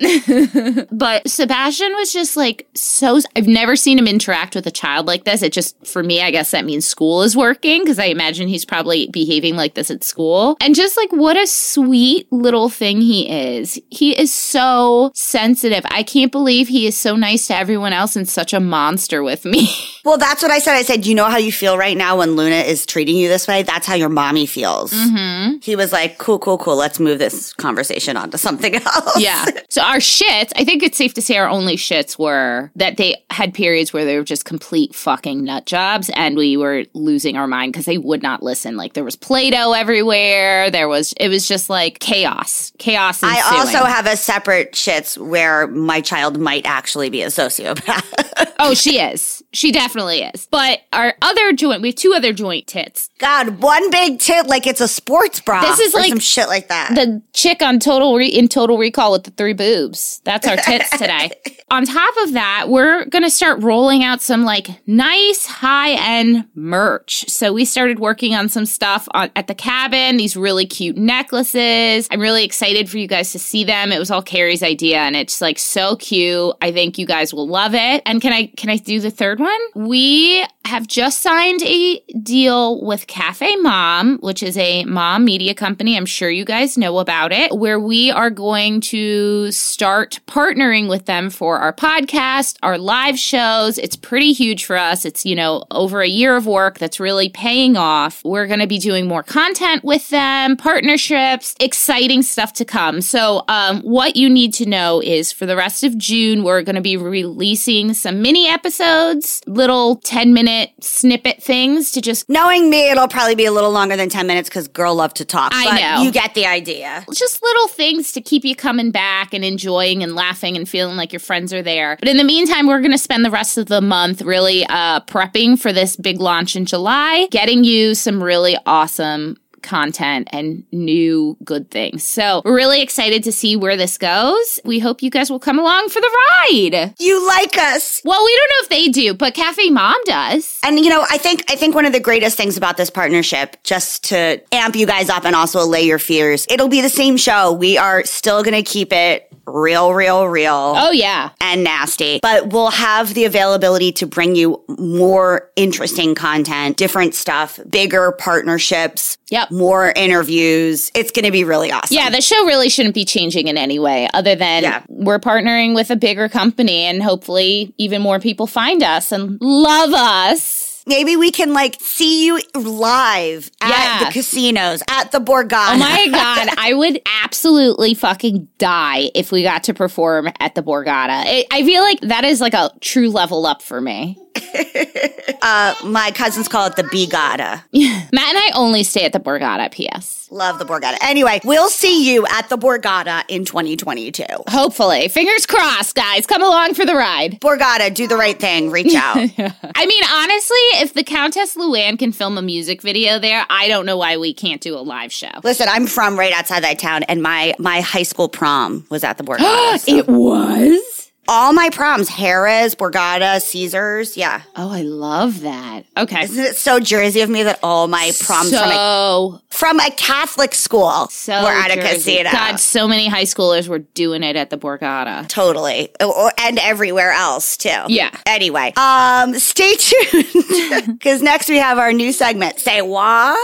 but 0.90 1.28
Sebastian 1.28 1.92
was 1.94 2.12
just 2.12 2.36
like 2.36 2.66
so. 2.74 3.20
I've 3.36 3.46
never 3.46 3.76
seen 3.76 3.98
him 3.98 4.06
interact 4.06 4.54
with 4.54 4.66
a 4.66 4.70
child 4.70 5.06
like 5.06 5.24
this. 5.24 5.42
It 5.42 5.52
just, 5.52 5.86
for 5.86 6.02
me, 6.02 6.22
I 6.22 6.30
guess 6.30 6.52
that 6.52 6.64
means 6.64 6.86
school 6.86 7.22
is 7.22 7.36
working 7.36 7.82
because 7.82 7.98
I 7.98 8.06
imagine 8.06 8.48
he's 8.48 8.64
probably 8.64 9.08
behaving 9.08 9.56
like 9.56 9.74
this 9.74 9.90
at 9.90 10.02
school. 10.02 10.56
And 10.60 10.74
just 10.74 10.96
like 10.96 11.10
what 11.12 11.36
a 11.36 11.46
sweet 11.46 12.32
little 12.32 12.70
thing 12.70 13.00
he 13.02 13.28
is. 13.28 13.78
He 13.90 14.18
is 14.18 14.32
so 14.32 15.10
sensitive. 15.14 15.84
I 15.90 16.02
can't 16.02 16.32
believe 16.32 16.68
he 16.68 16.86
is 16.86 16.96
so 16.96 17.14
nice 17.14 17.46
to 17.48 17.56
everyone 17.56 17.92
else 17.92 18.16
and 18.16 18.28
such 18.28 18.54
a 18.54 18.60
monster 18.60 19.22
with 19.22 19.44
me. 19.44 19.68
Well, 20.02 20.16
that's 20.20 20.42
what 20.42 20.50
I 20.50 20.58
said. 20.58 20.74
I 20.74 20.82
said, 20.82 21.06
you 21.06 21.14
know 21.14 21.24
how 21.24 21.38
you 21.38 21.50
feel 21.50 21.76
right 21.76 21.96
now 21.96 22.18
when 22.18 22.36
Luna 22.36 22.56
is 22.56 22.86
treating 22.86 23.16
you 23.16 23.28
this 23.28 23.48
way? 23.48 23.62
That's 23.62 23.86
how 23.86 23.94
your 23.94 24.08
mommy 24.08 24.46
feels. 24.46 24.92
Mm-hmm. 24.92 25.56
He 25.62 25.74
was 25.74 25.92
like, 25.92 26.18
cool, 26.18 26.38
cool, 26.38 26.58
cool. 26.58 26.76
Let's 26.76 27.00
move 27.00 27.18
this 27.18 27.52
conversation 27.54 28.16
on 28.16 28.30
to 28.30 28.38
something 28.38 28.74
else. 28.86 29.20
Yeah. 29.20 29.46
So 29.68 29.82
our 29.82 29.96
shits, 29.96 30.52
I 30.56 30.64
think 30.64 30.82
it's 30.82 30.96
safe 30.96 31.14
to 31.14 31.22
say 31.22 31.36
our 31.36 31.48
only 31.48 31.76
shits 31.76 32.18
were 32.18 32.70
that 32.76 32.96
they 32.96 33.16
had 33.30 33.54
periods 33.54 33.92
where 33.92 34.04
they 34.04 34.16
were 34.16 34.24
just 34.24 34.44
complete 34.44 34.94
fucking 34.94 35.44
nut 35.44 35.66
jobs 35.66 36.10
and 36.14 36.36
we 36.36 36.56
were 36.56 36.84
losing 36.94 37.36
our 37.36 37.46
mind 37.46 37.72
because 37.72 37.86
they 37.86 37.98
would 37.98 38.22
not 38.22 38.42
listen. 38.42 38.76
Like 38.76 38.92
there 38.92 39.04
was 39.04 39.16
Play-Doh 39.16 39.72
everywhere. 39.72 40.70
There 40.70 40.88
was, 40.88 41.12
it 41.18 41.28
was 41.28 41.48
just 41.48 41.70
like 41.70 41.98
chaos. 41.98 42.72
Chaos 42.78 43.22
ensuing. 43.22 43.42
I 43.44 43.58
also 43.58 43.84
have 43.84 44.06
a 44.06 44.16
separate 44.16 44.72
shits 44.72 45.18
where 45.18 45.66
my 45.66 46.00
child 46.00 46.38
might 46.38 46.66
actually 46.66 47.10
be 47.10 47.22
a 47.22 47.28
sociopath. 47.28 48.52
oh, 48.58 48.74
she 48.74 48.98
is. 49.00 49.39
She 49.52 49.72
definitely 49.72 50.22
is. 50.22 50.46
But 50.50 50.82
our 50.92 51.14
other 51.22 51.52
joint, 51.52 51.82
we 51.82 51.88
have 51.88 51.96
two 51.96 52.14
other 52.14 52.32
joint 52.32 52.68
tits. 52.68 53.10
God, 53.18 53.60
one 53.60 53.90
big 53.90 54.20
tit 54.20 54.46
like 54.46 54.66
it's 54.66 54.80
a 54.80 54.86
sports 54.86 55.40
bra. 55.40 55.60
This 55.62 55.80
is 55.80 55.94
or 55.94 56.00
like 56.00 56.08
some 56.10 56.20
shit 56.20 56.48
like 56.48 56.68
that. 56.68 56.94
The 56.94 57.20
chick 57.32 57.60
on 57.60 57.80
Total 57.80 58.14
Re- 58.14 58.28
in 58.28 58.46
Total 58.46 58.78
Recall 58.78 59.12
with 59.12 59.24
the 59.24 59.32
three 59.32 59.52
boobs. 59.52 60.20
That's 60.24 60.46
our 60.46 60.56
tits 60.56 60.90
today. 60.90 61.30
on 61.70 61.84
top 61.84 62.14
of 62.22 62.32
that, 62.34 62.68
we're 62.68 63.06
going 63.06 63.24
to 63.24 63.30
start 63.30 63.62
rolling 63.62 64.04
out 64.04 64.22
some 64.22 64.44
like 64.44 64.68
nice 64.86 65.46
high 65.46 65.92
end 65.92 66.46
merch. 66.54 67.28
So 67.28 67.52
we 67.52 67.64
started 67.64 67.98
working 67.98 68.36
on 68.36 68.48
some 68.48 68.66
stuff 68.66 69.08
on, 69.14 69.30
at 69.34 69.48
the 69.48 69.54
cabin, 69.54 70.16
these 70.16 70.36
really 70.36 70.66
cute 70.66 70.96
necklaces. 70.96 72.06
I'm 72.10 72.20
really 72.20 72.44
excited 72.44 72.88
for 72.88 72.98
you 72.98 73.08
guys 73.08 73.32
to 73.32 73.40
see 73.40 73.64
them. 73.64 73.90
It 73.90 73.98
was 73.98 74.12
all 74.12 74.22
Carrie's 74.22 74.62
idea 74.62 74.98
and 74.98 75.16
it's 75.16 75.40
like 75.40 75.58
so 75.58 75.96
cute. 75.96 76.54
I 76.62 76.70
think 76.70 76.98
you 76.98 77.06
guys 77.06 77.34
will 77.34 77.48
love 77.48 77.74
it. 77.74 78.02
And 78.06 78.20
can 78.22 78.32
I 78.32 78.46
can 78.46 78.70
I 78.70 78.76
do 78.76 79.00
the 79.00 79.10
third 79.10 79.39
one? 79.40 79.60
We 79.74 80.44
have 80.64 80.86
just 80.86 81.20
signed 81.20 81.62
a 81.62 82.00
deal 82.22 82.84
with 82.84 83.06
Cafe 83.06 83.56
Mom, 83.56 84.18
which 84.18 84.42
is 84.42 84.56
a 84.58 84.84
mom 84.84 85.24
media 85.24 85.54
company. 85.54 85.96
I'm 85.96 86.06
sure 86.06 86.30
you 86.30 86.44
guys 86.44 86.76
know 86.76 86.98
about 86.98 87.32
it, 87.32 87.56
where 87.56 87.80
we 87.80 88.10
are 88.10 88.30
going 88.30 88.80
to 88.82 89.50
start 89.52 90.20
partnering 90.26 90.88
with 90.88 91.06
them 91.06 91.30
for 91.30 91.58
our 91.58 91.72
podcast, 91.72 92.58
our 92.62 92.76
live 92.76 93.18
shows. 93.18 93.78
It's 93.78 93.96
pretty 93.96 94.32
huge 94.32 94.66
for 94.66 94.76
us. 94.76 95.04
It's, 95.04 95.24
you 95.24 95.34
know, 95.34 95.64
over 95.70 96.02
a 96.02 96.08
year 96.08 96.36
of 96.36 96.46
work 96.46 96.78
that's 96.78 97.00
really 97.00 97.30
paying 97.30 97.76
off. 97.76 98.22
We're 98.22 98.46
going 98.46 98.60
to 98.60 98.66
be 98.66 98.78
doing 98.78 99.08
more 99.08 99.22
content 99.22 99.82
with 99.82 100.08
them, 100.10 100.56
partnerships, 100.56 101.54
exciting 101.58 102.22
stuff 102.22 102.52
to 102.54 102.64
come. 102.66 103.00
So, 103.00 103.44
um, 103.48 103.80
what 103.80 104.14
you 104.14 104.28
need 104.28 104.52
to 104.54 104.66
know 104.66 105.00
is 105.00 105.32
for 105.32 105.46
the 105.46 105.56
rest 105.56 105.84
of 105.84 105.96
June, 105.96 106.44
we're 106.44 106.62
going 106.62 106.76
to 106.76 106.82
be 106.82 106.98
releasing 106.98 107.94
some 107.94 108.20
mini 108.20 108.46
episodes, 108.46 109.40
little 109.46 109.96
10 109.96 110.34
minute 110.34 110.49
snippet 110.80 111.42
things 111.42 111.92
to 111.92 112.00
just 112.00 112.28
Knowing 112.28 112.70
me, 112.70 112.90
it'll 112.90 113.08
probably 113.08 113.34
be 113.34 113.44
a 113.44 113.52
little 113.52 113.70
longer 113.70 113.96
than 113.96 114.08
10 114.08 114.26
minutes 114.26 114.48
because 114.48 114.68
girl 114.68 114.94
love 114.94 115.12
to 115.14 115.24
talk. 115.24 115.52
I 115.54 115.64
but 115.64 115.80
know. 115.80 116.02
You 116.02 116.12
get 116.12 116.34
the 116.34 116.46
idea. 116.46 117.04
just 117.12 117.42
little 117.42 117.68
things 117.68 118.12
to 118.12 118.20
keep 118.20 118.44
you 118.44 118.54
coming 118.54 118.90
back 118.90 119.34
and 119.34 119.44
enjoying 119.44 120.02
and 120.02 120.14
laughing 120.14 120.56
and 120.56 120.68
feeling 120.68 120.96
like 120.96 121.12
your 121.12 121.20
friends 121.20 121.52
are 121.52 121.62
there. 121.62 121.96
But 121.98 122.08
in 122.08 122.16
the 122.16 122.24
meantime, 122.24 122.66
we're 122.66 122.80
going 122.80 122.92
to 122.92 122.98
spend 122.98 123.24
the 123.24 123.30
rest 123.30 123.58
of 123.58 123.66
the 123.66 123.80
month 123.80 124.22
really 124.22 124.64
uh, 124.66 125.00
prepping 125.00 125.58
for 125.58 125.72
this 125.72 125.96
big 125.96 126.20
launch 126.20 126.54
in 126.54 126.66
July, 126.66 127.26
getting 127.30 127.64
you 127.64 127.94
some 127.94 128.22
really 128.22 128.56
awesome 128.66 129.36
content 129.62 130.28
and 130.32 130.64
new 130.72 131.36
good 131.44 131.70
things. 131.70 132.02
So 132.04 132.42
we're 132.44 132.54
really 132.56 132.82
excited 132.82 133.24
to 133.24 133.32
see 133.32 133.56
where 133.56 133.76
this 133.76 133.98
goes. 133.98 134.60
We 134.64 134.78
hope 134.78 135.02
you 135.02 135.10
guys 135.10 135.30
will 135.30 135.38
come 135.38 135.58
along 135.58 135.88
for 135.88 136.00
the 136.00 136.18
ride. 136.40 136.94
You 136.98 137.26
like 137.26 137.56
us. 137.58 138.00
Well, 138.04 138.24
we 138.24 138.36
don't 138.36 138.50
know 138.50 138.62
if 138.62 138.68
they 138.68 138.88
do, 138.88 139.14
but 139.14 139.34
Cafe 139.34 139.70
Mom 139.70 139.96
does. 140.04 140.58
And 140.64 140.78
you 140.78 140.90
know, 140.90 141.04
I 141.10 141.18
think 141.18 141.44
I 141.50 141.56
think 141.56 141.74
one 141.74 141.84
of 141.86 141.92
the 141.92 142.00
greatest 142.00 142.36
things 142.36 142.56
about 142.56 142.76
this 142.76 142.90
partnership, 142.90 143.56
just 143.64 144.04
to 144.04 144.40
amp 144.52 144.76
you 144.76 144.86
guys 144.86 145.08
up 145.08 145.24
and 145.24 145.34
also 145.34 145.60
allay 145.62 145.82
your 145.82 145.98
fears, 145.98 146.46
it'll 146.50 146.68
be 146.68 146.80
the 146.80 146.88
same 146.88 147.16
show. 147.16 147.52
We 147.52 147.78
are 147.78 148.04
still 148.04 148.42
gonna 148.42 148.62
keep 148.62 148.92
it 148.92 149.26
real, 149.46 149.92
real, 149.94 150.28
real. 150.28 150.74
Oh, 150.76 150.92
yeah. 150.92 151.30
and 151.40 151.64
nasty, 151.64 152.20
but 152.22 152.52
we'll 152.52 152.70
have 152.70 153.14
the 153.14 153.24
availability 153.24 153.90
to 153.92 154.06
bring 154.06 154.36
you 154.36 154.62
more 154.78 155.50
interesting 155.56 156.14
content, 156.14 156.76
different 156.76 157.14
stuff, 157.14 157.58
bigger 157.68 158.12
partnerships, 158.12 159.18
Yep. 159.30 159.49
More 159.50 159.92
interviews. 159.96 160.90
It's 160.94 161.10
going 161.10 161.24
to 161.24 161.32
be 161.32 161.44
really 161.44 161.70
awesome. 161.72 161.94
Yeah, 161.96 162.10
the 162.10 162.20
show 162.20 162.44
really 162.46 162.68
shouldn't 162.68 162.94
be 162.94 163.04
changing 163.04 163.48
in 163.48 163.56
any 163.58 163.78
way 163.78 164.08
other 164.14 164.34
than 164.34 164.62
Yeah. 164.62 164.82
we're 164.88 165.18
partnering 165.18 165.74
with 165.74 165.90
a 165.90 165.96
bigger 165.96 166.28
company 166.28 166.82
and 166.84 167.02
hopefully 167.02 167.74
even 167.78 168.02
more 168.02 168.20
people 168.20 168.46
find 168.46 168.82
us 168.82 169.12
and 169.12 169.38
love 169.40 169.92
us. 169.92 170.68
Maybe 170.86 171.14
we 171.14 171.30
can 171.30 171.52
like 171.52 171.76
see 171.80 172.24
you 172.26 172.40
live 172.54 173.50
at 173.60 173.68
Yeah. 173.68 174.06
the 174.06 174.12
casinos, 174.12 174.82
at 174.88 175.12
the 175.12 175.18
Borgata. 175.20 175.74
Oh 175.74 175.76
my 175.78 176.08
God, 176.10 176.48
I 176.58 176.72
would 176.72 177.00
absolutely 177.22 177.94
fucking 177.94 178.48
die 178.58 179.10
if 179.14 179.30
we 179.30 179.42
got 179.42 179.64
to 179.64 179.74
perform 179.74 180.30
at 180.40 180.54
the 180.54 180.62
Borgata. 180.62 181.10
I 181.26 181.44
I 181.50 181.62
feel 181.64 181.82
like 181.82 182.00
that 182.00 182.24
is 182.24 182.40
like 182.40 182.54
a 182.54 182.70
true 182.80 183.10
level 183.10 183.46
up 183.46 183.60
for 183.62 183.80
me. 183.80 184.16
Uh, 185.42 185.74
my 185.84 186.10
cousins 186.10 186.48
call 186.48 186.66
it 186.66 186.76
the 186.76 186.82
Bigata. 186.82 187.62
Matt 187.72 188.28
and 188.28 188.38
I 188.38 188.50
only 188.54 188.82
stay 188.82 189.06
at 189.06 189.14
the 189.14 189.18
Borgata, 189.20 189.72
P.S. 189.72 190.28
Love 190.30 190.58
the 190.58 190.66
Borgata. 190.66 190.98
Anyway, 191.00 191.40
we'll 191.44 191.70
see 191.70 192.12
you 192.12 192.26
at 192.26 192.50
the 192.50 192.58
Borgata 192.58 193.24
in 193.26 193.46
2022. 193.46 194.22
Hopefully. 194.48 195.08
Fingers 195.08 195.46
crossed, 195.46 195.94
guys. 195.94 196.26
Come 196.26 196.42
along 196.42 196.74
for 196.74 196.84
the 196.84 196.94
ride. 196.94 197.40
Borgata, 197.40 197.92
do 197.94 198.06
the 198.06 198.18
right 198.18 198.38
thing. 198.38 198.70
Reach 198.70 198.94
out. 198.94 199.16
I 199.16 199.86
mean, 199.86 200.04
honestly, 200.12 200.58
if 200.82 200.92
the 200.92 201.04
Countess 201.04 201.56
Luann 201.56 201.98
can 201.98 202.12
film 202.12 202.36
a 202.36 202.42
music 202.42 202.82
video 202.82 203.18
there, 203.18 203.46
I 203.48 203.66
don't 203.68 203.86
know 203.86 203.96
why 203.96 204.18
we 204.18 204.34
can't 204.34 204.60
do 204.60 204.76
a 204.76 204.80
live 204.84 205.10
show. 205.10 205.30
Listen, 205.42 205.68
I'm 205.70 205.86
from 205.86 206.18
right 206.18 206.34
outside 206.34 206.64
that 206.64 206.78
town, 206.78 207.02
and 207.04 207.22
my 207.22 207.54
my 207.58 207.80
high 207.80 208.02
school 208.02 208.28
prom 208.28 208.84
was 208.90 209.04
at 209.04 209.16
the 209.16 209.24
Borgata. 209.24 209.78
so- 209.80 209.96
It 209.96 210.06
was? 210.06 210.99
All 211.32 211.52
my 211.52 211.70
proms, 211.70 212.10
Harrah's, 212.10 212.74
Borgata, 212.74 213.40
Caesars. 213.40 214.16
Yeah. 214.16 214.42
Oh, 214.56 214.68
I 214.68 214.82
love 214.82 215.42
that. 215.42 215.84
Okay. 215.96 216.24
Isn't 216.24 216.44
it 216.44 216.56
so 216.56 216.80
Jersey 216.80 217.20
of 217.20 217.30
me 217.30 217.44
that 217.44 217.60
all 217.62 217.86
my 217.86 218.10
proms 218.18 218.50
from, 218.50 218.68
a, 218.68 219.40
from 219.48 219.78
a 219.78 219.92
Catholic 219.92 220.56
school 220.56 221.06
so 221.06 221.40
were 221.40 221.48
at 221.48 221.70
a 221.70 221.76
Jersey. 221.76 222.16
casino? 222.16 222.32
God, 222.32 222.56
so 222.58 222.88
many 222.88 223.06
high 223.06 223.22
schoolers 223.22 223.68
were 223.68 223.78
doing 223.78 224.24
it 224.24 224.34
at 224.34 224.50
the 224.50 224.58
Borgata. 224.58 225.28
Totally. 225.28 225.90
And 226.36 226.58
everywhere 226.58 227.12
else 227.12 227.56
too. 227.56 227.78
Yeah. 227.86 228.10
Anyway, 228.26 228.72
um, 228.76 229.38
stay 229.38 229.74
tuned. 229.78 230.88
Because 230.98 231.22
next 231.22 231.48
we 231.48 231.58
have 231.58 231.78
our 231.78 231.92
new 231.92 232.12
segment. 232.12 232.58
Say 232.58 232.82
what? 232.82 233.38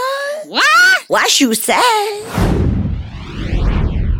What? 0.47 1.03
What 1.07 1.39
you 1.39 1.53
say? 1.53 2.66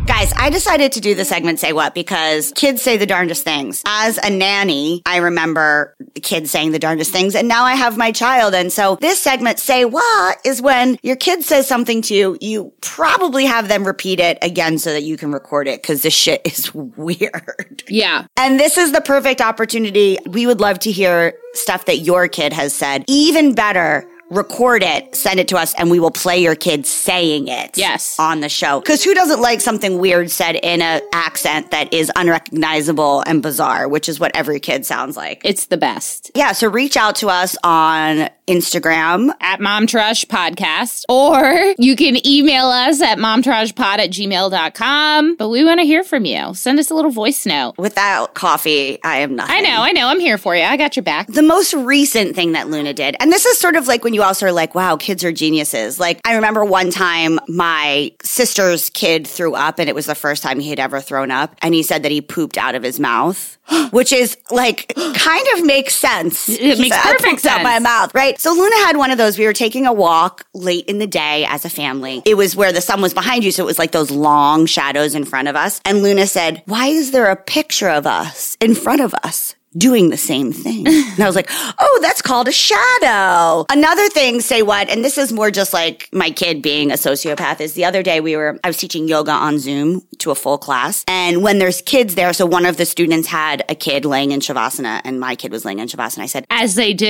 Guys, 0.08 0.32
I 0.36 0.48
decided 0.48 0.92
to 0.92 1.00
do 1.00 1.14
the 1.14 1.26
segment 1.26 1.60
Say 1.60 1.74
What 1.74 1.94
because 1.94 2.50
kids 2.56 2.80
say 2.80 2.96
the 2.96 3.04
darndest 3.04 3.44
things. 3.44 3.82
As 3.86 4.16
a 4.16 4.30
nanny, 4.30 5.02
I 5.04 5.18
remember 5.18 5.94
kids 6.22 6.50
saying 6.50 6.72
the 6.72 6.78
darndest 6.78 7.12
things, 7.12 7.34
and 7.34 7.46
now 7.46 7.64
I 7.64 7.74
have 7.74 7.98
my 7.98 8.10
child. 8.10 8.54
And 8.54 8.72
so 8.72 8.96
this 9.02 9.20
segment, 9.20 9.58
Say 9.58 9.84
What, 9.84 10.38
is 10.46 10.62
when 10.62 10.98
your 11.02 11.14
kid 11.14 11.44
says 11.44 11.68
something 11.68 12.00
to 12.02 12.14
you, 12.14 12.38
you 12.40 12.72
probably 12.80 13.44
have 13.44 13.68
them 13.68 13.86
repeat 13.86 14.18
it 14.18 14.38
again 14.40 14.78
so 14.78 14.94
that 14.94 15.02
you 15.02 15.18
can 15.18 15.30
record 15.30 15.68
it 15.68 15.82
because 15.82 16.00
this 16.00 16.14
shit 16.14 16.40
is 16.46 16.74
weird. 16.74 17.84
Yeah. 17.86 18.26
And 18.38 18.58
this 18.58 18.78
is 18.78 18.92
the 18.92 19.02
perfect 19.02 19.42
opportunity. 19.42 20.16
We 20.26 20.46
would 20.46 20.58
love 20.58 20.78
to 20.80 20.90
hear 20.90 21.34
stuff 21.52 21.84
that 21.84 21.98
your 21.98 22.28
kid 22.28 22.54
has 22.54 22.72
said. 22.72 23.04
Even 23.08 23.54
better, 23.54 24.08
record 24.30 24.82
it, 24.82 25.14
send 25.14 25.40
it 25.40 25.48
to 25.48 25.56
us, 25.56 25.74
and 25.74 25.90
we 25.90 26.00
will 26.00 26.10
play 26.10 26.38
your 26.38 26.54
kids 26.54 26.88
saying 26.88 27.48
it. 27.48 27.76
Yes. 27.76 28.18
On 28.18 28.40
the 28.40 28.48
show. 28.48 28.80
Because 28.80 29.02
who 29.02 29.14
doesn't 29.14 29.40
like 29.40 29.60
something 29.60 29.98
weird 29.98 30.30
said 30.30 30.56
in 30.56 30.82
an 30.82 31.02
accent 31.12 31.70
that 31.70 31.92
is 31.92 32.10
unrecognizable 32.16 33.22
and 33.26 33.42
bizarre, 33.42 33.88
which 33.88 34.08
is 34.08 34.20
what 34.20 34.34
every 34.34 34.60
kid 34.60 34.84
sounds 34.84 35.16
like. 35.16 35.40
It's 35.44 35.66
the 35.66 35.76
best. 35.76 36.30
Yeah, 36.34 36.52
so 36.52 36.68
reach 36.68 36.96
out 36.96 37.16
to 37.16 37.28
us 37.28 37.56
on 37.62 38.28
Instagram. 38.48 39.30
At 39.40 39.60
Mom 39.60 39.86
Podcast. 39.86 41.04
Or 41.08 41.74
you 41.78 41.94
can 41.96 42.26
email 42.26 42.66
us 42.66 43.00
at 43.00 43.18
momtrashpod 43.18 43.98
at 43.98 44.10
gmail.com. 44.10 45.36
But 45.36 45.48
we 45.48 45.64
want 45.64 45.80
to 45.80 45.86
hear 45.86 46.02
from 46.02 46.24
you. 46.24 46.54
Send 46.54 46.78
us 46.78 46.90
a 46.90 46.94
little 46.94 47.10
voice 47.10 47.46
note. 47.46 47.74
Without 47.78 48.34
coffee, 48.34 49.02
I 49.04 49.18
am 49.18 49.36
nothing. 49.36 49.54
I 49.54 49.60
know, 49.60 49.82
I 49.82 49.92
know. 49.92 50.08
I'm 50.08 50.20
here 50.20 50.38
for 50.38 50.56
you. 50.56 50.62
I 50.62 50.76
got 50.76 50.96
your 50.96 51.02
back. 51.02 51.26
the 51.28 51.42
most 51.42 51.74
recent 51.74 52.34
thing 52.34 52.52
that 52.52 52.68
Luna 52.68 52.94
did, 52.94 53.16
and 53.20 53.30
this 53.30 53.44
is 53.44 53.58
sort 53.58 53.76
of 53.76 53.86
like 53.86 54.02
when 54.02 54.14
you 54.14 54.17
also 54.22 54.46
are 54.46 54.52
like, 54.52 54.74
wow, 54.74 54.96
kids 54.96 55.24
are 55.24 55.32
geniuses. 55.32 55.98
Like, 55.98 56.20
I 56.24 56.34
remember 56.36 56.64
one 56.64 56.90
time 56.90 57.38
my 57.48 58.12
sister's 58.22 58.90
kid 58.90 59.26
threw 59.26 59.54
up, 59.54 59.78
and 59.78 59.88
it 59.88 59.94
was 59.94 60.06
the 60.06 60.14
first 60.14 60.42
time 60.42 60.60
he 60.60 60.70
had 60.70 60.78
ever 60.78 61.00
thrown 61.00 61.30
up, 61.30 61.54
and 61.62 61.74
he 61.74 61.82
said 61.82 62.02
that 62.02 62.12
he 62.12 62.20
pooped 62.20 62.58
out 62.58 62.74
of 62.74 62.82
his 62.82 62.98
mouth. 63.00 63.56
Which 63.90 64.12
is 64.12 64.36
like 64.50 64.94
kind 64.96 65.46
of 65.54 65.64
makes 65.64 65.94
sense. 65.94 66.48
It 66.48 66.78
makes 66.78 66.96
said, 66.96 67.04
"I 67.04 67.12
perfect 67.12 67.40
sense. 67.42 67.46
out 67.58 67.62
my 67.62 67.78
mouth, 67.78 68.14
right? 68.14 68.38
So 68.40 68.52
Luna 68.52 68.76
had 68.76 68.96
one 68.96 69.10
of 69.10 69.18
those. 69.18 69.38
We 69.38 69.44
were 69.44 69.52
taking 69.52 69.86
a 69.86 69.92
walk 69.92 70.44
late 70.54 70.86
in 70.86 70.98
the 70.98 71.06
day 71.06 71.44
as 71.46 71.64
a 71.64 71.70
family. 71.70 72.22
It 72.24 72.34
was 72.34 72.56
where 72.56 72.72
the 72.72 72.80
sun 72.80 73.02
was 73.02 73.12
behind 73.12 73.44
you, 73.44 73.50
so 73.50 73.62
it 73.62 73.66
was 73.66 73.78
like 73.78 73.92
those 73.92 74.10
long 74.10 74.66
shadows 74.66 75.14
in 75.14 75.24
front 75.24 75.48
of 75.48 75.56
us. 75.56 75.80
And 75.84 76.02
Luna 76.02 76.26
said, 76.26 76.62
"Why 76.64 76.86
is 76.86 77.10
there 77.10 77.26
a 77.26 77.36
picture 77.36 77.90
of 77.90 78.06
us 78.06 78.56
in 78.60 78.74
front 78.74 79.02
of 79.02 79.14
us?" 79.22 79.54
Doing 79.78 80.10
the 80.10 80.16
same 80.16 80.52
thing. 80.52 80.86
And 80.88 81.20
I 81.20 81.26
was 81.26 81.36
like, 81.36 81.48
oh, 81.50 81.98
that's 82.02 82.20
called 82.20 82.48
a 82.48 82.52
shadow. 82.52 83.64
Another 83.70 84.08
thing, 84.08 84.40
say 84.40 84.62
what, 84.62 84.88
and 84.88 85.04
this 85.04 85.18
is 85.18 85.32
more 85.32 85.50
just 85.50 85.72
like 85.72 86.08
my 86.12 86.30
kid 86.30 86.62
being 86.62 86.90
a 86.90 86.94
sociopath, 86.94 87.60
is 87.60 87.74
the 87.74 87.84
other 87.84 88.02
day 88.02 88.20
we 88.20 88.36
were, 88.36 88.58
I 88.64 88.68
was 88.68 88.76
teaching 88.76 89.08
yoga 89.08 89.30
on 89.32 89.58
Zoom 89.58 90.02
to 90.18 90.30
a 90.30 90.34
full 90.34 90.58
class. 90.58 91.04
And 91.06 91.42
when 91.42 91.58
there's 91.58 91.80
kids 91.82 92.14
there, 92.14 92.32
so 92.32 92.44
one 92.46 92.66
of 92.66 92.76
the 92.76 92.84
students 92.86 93.28
had 93.28 93.64
a 93.68 93.74
kid 93.74 94.04
laying 94.04 94.32
in 94.32 94.40
Shavasana 94.40 95.00
and 95.04 95.20
my 95.20 95.36
kid 95.36 95.52
was 95.52 95.64
laying 95.64 95.78
in 95.78 95.88
Shavasana. 95.88 96.22
I 96.22 96.26
said, 96.26 96.46
As 96.50 96.74
they 96.74 96.92
do. 96.94 97.06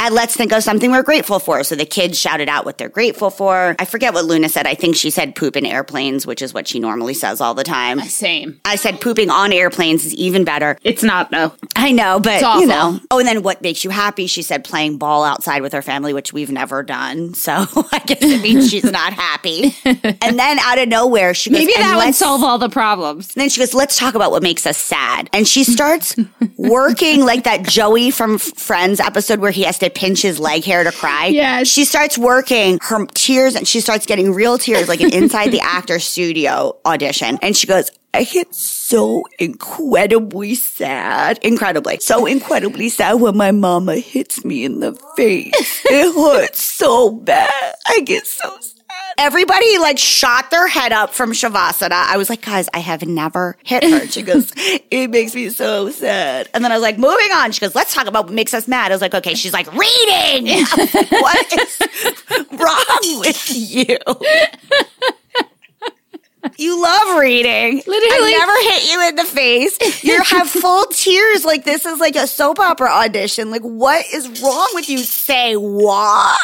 and 0.00 0.14
let's 0.14 0.36
think 0.36 0.52
of 0.52 0.62
something 0.62 0.90
we're 0.90 1.02
grateful 1.02 1.38
for. 1.38 1.62
So 1.64 1.74
the 1.74 1.86
kids 1.86 2.18
shouted 2.18 2.48
out 2.48 2.64
what 2.64 2.78
they're 2.78 2.88
grateful 2.88 3.30
for. 3.30 3.76
I 3.78 3.84
forget 3.84 4.12
what 4.14 4.24
Luna 4.24 4.48
said. 4.48 4.66
I 4.66 4.74
think 4.74 4.96
she 4.96 5.10
said 5.10 5.34
poop 5.36 5.56
in 5.56 5.64
airplanes, 5.64 6.26
which 6.26 6.42
is 6.42 6.52
what 6.52 6.68
she 6.68 6.80
normally 6.80 7.14
says 7.14 7.40
all 7.40 7.54
the 7.54 7.64
time. 7.64 8.00
Same. 8.00 8.60
I 8.64 8.76
said 8.76 9.00
pooping 9.00 9.30
on 9.30 9.52
airplanes 9.52 10.04
is 10.04 10.14
even 10.14 10.44
better. 10.44 10.76
It's 10.82 11.02
not, 11.02 11.30
though. 11.30 11.52
I 11.76 11.92
know, 11.92 12.09
but 12.18 12.42
awful. 12.42 12.62
you 12.62 12.66
know. 12.66 12.98
Oh, 13.10 13.18
and 13.18 13.28
then 13.28 13.42
what 13.42 13.62
makes 13.62 13.84
you 13.84 13.90
happy? 13.90 14.26
She 14.26 14.42
said 14.42 14.64
playing 14.64 14.98
ball 14.98 15.22
outside 15.22 15.62
with 15.62 15.72
her 15.72 15.82
family, 15.82 16.12
which 16.12 16.32
we've 16.32 16.50
never 16.50 16.82
done. 16.82 17.34
So 17.34 17.52
I 17.92 18.02
guess 18.06 18.18
it 18.22 18.42
means 18.42 18.70
she's 18.70 18.84
not 18.90 19.12
happy. 19.12 19.74
and 19.84 20.38
then 20.38 20.58
out 20.60 20.78
of 20.78 20.88
nowhere, 20.88 21.34
she 21.34 21.50
goes, 21.50 21.60
Maybe 21.60 21.72
that 21.76 21.96
would 22.04 22.14
solve 22.14 22.42
all 22.42 22.58
the 22.58 22.68
problems. 22.68 23.28
and 23.34 23.42
then 23.42 23.48
she 23.48 23.60
goes, 23.60 23.74
let's 23.74 23.96
talk 23.98 24.14
about 24.14 24.30
what 24.30 24.42
makes 24.42 24.66
us 24.66 24.76
sad. 24.78 25.28
And 25.32 25.46
she 25.46 25.64
starts 25.64 26.16
working 26.56 27.24
like 27.24 27.44
that 27.44 27.62
Joey 27.62 28.10
from 28.10 28.38
Friends 28.38 29.00
episode 29.00 29.38
where 29.40 29.50
he 29.50 29.62
has 29.62 29.78
to 29.78 29.90
pinch 29.90 30.22
his 30.22 30.38
leg 30.40 30.64
hair 30.64 30.84
to 30.84 30.92
cry. 30.92 31.26
Yes. 31.26 31.68
She 31.68 31.84
starts 31.84 32.16
working 32.18 32.78
her 32.82 33.06
tears 33.06 33.54
and 33.54 33.66
she 33.68 33.80
starts 33.80 34.06
getting 34.06 34.32
real 34.32 34.58
tears 34.58 34.88
like 34.88 35.00
an 35.00 35.12
inside 35.12 35.50
the 35.50 35.60
actor 35.60 35.98
studio 35.98 36.76
audition. 36.84 37.38
And 37.42 37.56
she 37.56 37.66
goes, 37.66 37.90
I 38.12 38.24
get 38.24 38.54
so 38.54 39.24
incredibly 39.38 40.54
sad. 40.56 41.38
Incredibly. 41.42 41.98
So 42.00 42.26
incredibly 42.26 42.88
sad 42.88 43.14
when 43.14 43.36
my 43.36 43.52
mama 43.52 43.96
hits 43.96 44.44
me 44.44 44.64
in 44.64 44.80
the 44.80 44.94
face. 45.16 45.52
It 45.92 46.14
hurts 46.14 46.62
so 46.62 47.10
bad. 47.10 47.74
I 47.86 48.00
get 48.00 48.26
so 48.26 48.48
sad. 48.60 48.76
Everybody 49.18 49.78
like 49.78 49.98
shot 49.98 50.50
their 50.50 50.66
head 50.68 50.92
up 50.92 51.10
from 51.12 51.32
Shavasana. 51.32 51.90
I 51.92 52.16
was 52.16 52.30
like, 52.30 52.42
guys, 52.42 52.68
I 52.72 52.78
have 52.78 53.06
never 53.06 53.56
hit 53.64 53.82
her. 53.84 54.06
She 54.06 54.22
goes, 54.22 54.52
it 54.56 55.10
makes 55.10 55.34
me 55.34 55.50
so 55.50 55.90
sad. 55.90 56.48
And 56.54 56.64
then 56.64 56.72
I 56.72 56.76
was 56.76 56.82
like, 56.82 56.96
moving 56.96 57.30
on. 57.34 57.52
She 57.52 57.60
goes, 57.60 57.74
let's 57.74 57.92
talk 57.92 58.06
about 58.06 58.26
what 58.26 58.34
makes 58.34 58.54
us 58.54 58.66
mad. 58.68 58.92
I 58.92 58.94
was 58.94 59.02
like, 59.02 59.14
okay. 59.14 59.34
She's 59.34 59.52
like, 59.52 59.70
reading. 59.72 60.64
Like, 60.76 61.10
what 61.10 61.52
is 61.52 61.78
wrong 62.52 63.20
with 63.20 63.50
you? 63.50 63.98
You 66.56 66.80
love 66.80 67.18
reading. 67.18 67.82
Literally. 67.86 68.34
I 68.34 68.38
never 68.38 68.74
hit 68.74 68.90
you 68.90 69.08
in 69.08 69.16
the 69.16 69.24
face. 69.24 70.04
You 70.04 70.22
have 70.22 70.48
full 70.48 70.86
tears. 70.86 71.44
Like 71.44 71.64
this 71.64 71.84
is 71.84 72.00
like 72.00 72.16
a 72.16 72.26
soap 72.26 72.58
opera 72.58 72.90
audition. 72.90 73.50
Like 73.50 73.62
what 73.62 74.06
is 74.12 74.42
wrong 74.42 74.70
with 74.74 74.88
you? 74.88 74.98
Say 74.98 75.54
what? 75.54 76.40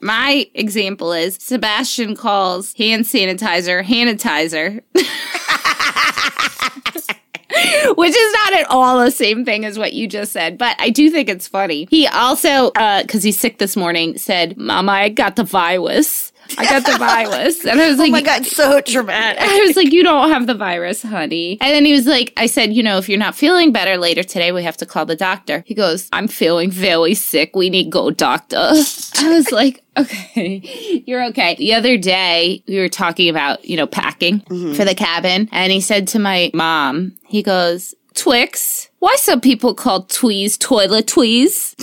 My 0.00 0.48
example 0.54 1.12
is 1.12 1.36
Sebastian 1.40 2.14
calls 2.14 2.74
hand 2.74 3.04
sanitizer 3.04 3.84
sanitizer. 3.84 4.82
Which 7.96 8.16
is 8.16 8.32
not 8.32 8.54
at 8.54 8.66
all 8.68 8.98
the 8.98 9.10
same 9.10 9.44
thing 9.44 9.64
as 9.64 9.78
what 9.78 9.92
you 9.92 10.08
just 10.08 10.32
said, 10.32 10.58
but 10.58 10.74
I 10.80 10.90
do 10.90 11.10
think 11.10 11.28
it's 11.28 11.46
funny. 11.46 11.86
He 11.88 12.06
also, 12.08 12.72
uh, 12.72 13.02
because 13.02 13.22
he's 13.22 13.38
sick 13.38 13.58
this 13.58 13.76
morning, 13.76 14.18
said, 14.18 14.56
Mama, 14.56 14.92
I 14.92 15.08
got 15.08 15.36
the 15.36 15.44
virus. 15.44 16.32
I 16.58 16.64
got 16.64 16.84
the 16.84 16.98
virus. 16.98 17.64
And 17.64 17.80
I 17.80 17.88
was 17.88 17.98
oh 17.98 18.02
like, 18.02 18.08
Oh 18.08 18.12
my 18.12 18.22
god, 18.22 18.46
so 18.46 18.80
dramatic. 18.80 19.42
I 19.42 19.60
was 19.66 19.76
like, 19.76 19.92
you 19.92 20.02
don't 20.02 20.30
have 20.30 20.46
the 20.46 20.54
virus, 20.54 21.02
honey. 21.02 21.58
And 21.60 21.72
then 21.72 21.84
he 21.84 21.92
was 21.92 22.06
like, 22.06 22.32
I 22.36 22.46
said, 22.46 22.72
you 22.72 22.82
know, 22.82 22.98
if 22.98 23.08
you're 23.08 23.18
not 23.18 23.34
feeling 23.34 23.72
better 23.72 23.96
later 23.96 24.22
today, 24.22 24.52
we 24.52 24.62
have 24.62 24.76
to 24.78 24.86
call 24.86 25.06
the 25.06 25.16
doctor. 25.16 25.62
He 25.66 25.74
goes, 25.74 26.08
I'm 26.12 26.28
feeling 26.28 26.70
very 26.70 27.14
sick. 27.14 27.56
We 27.56 27.70
need 27.70 27.90
go 27.90 28.10
doctor. 28.10 28.56
I 29.16 29.28
was 29.28 29.50
like, 29.52 29.82
okay, 29.96 31.02
you're 31.06 31.24
okay. 31.26 31.54
The 31.56 31.74
other 31.74 31.96
day, 31.96 32.62
we 32.66 32.78
were 32.78 32.88
talking 32.88 33.28
about, 33.28 33.64
you 33.64 33.76
know, 33.76 33.86
packing 33.86 34.40
mm-hmm. 34.40 34.74
for 34.74 34.84
the 34.84 34.94
cabin. 34.94 35.48
And 35.52 35.72
he 35.72 35.80
said 35.80 36.08
to 36.08 36.18
my 36.18 36.50
mom, 36.54 37.16
he 37.26 37.42
goes, 37.42 37.94
Twix, 38.14 38.88
why 39.00 39.14
some 39.16 39.40
people 39.40 39.74
call 39.74 40.04
tweez 40.04 40.58
toilet 40.58 41.06
tweez? 41.06 41.74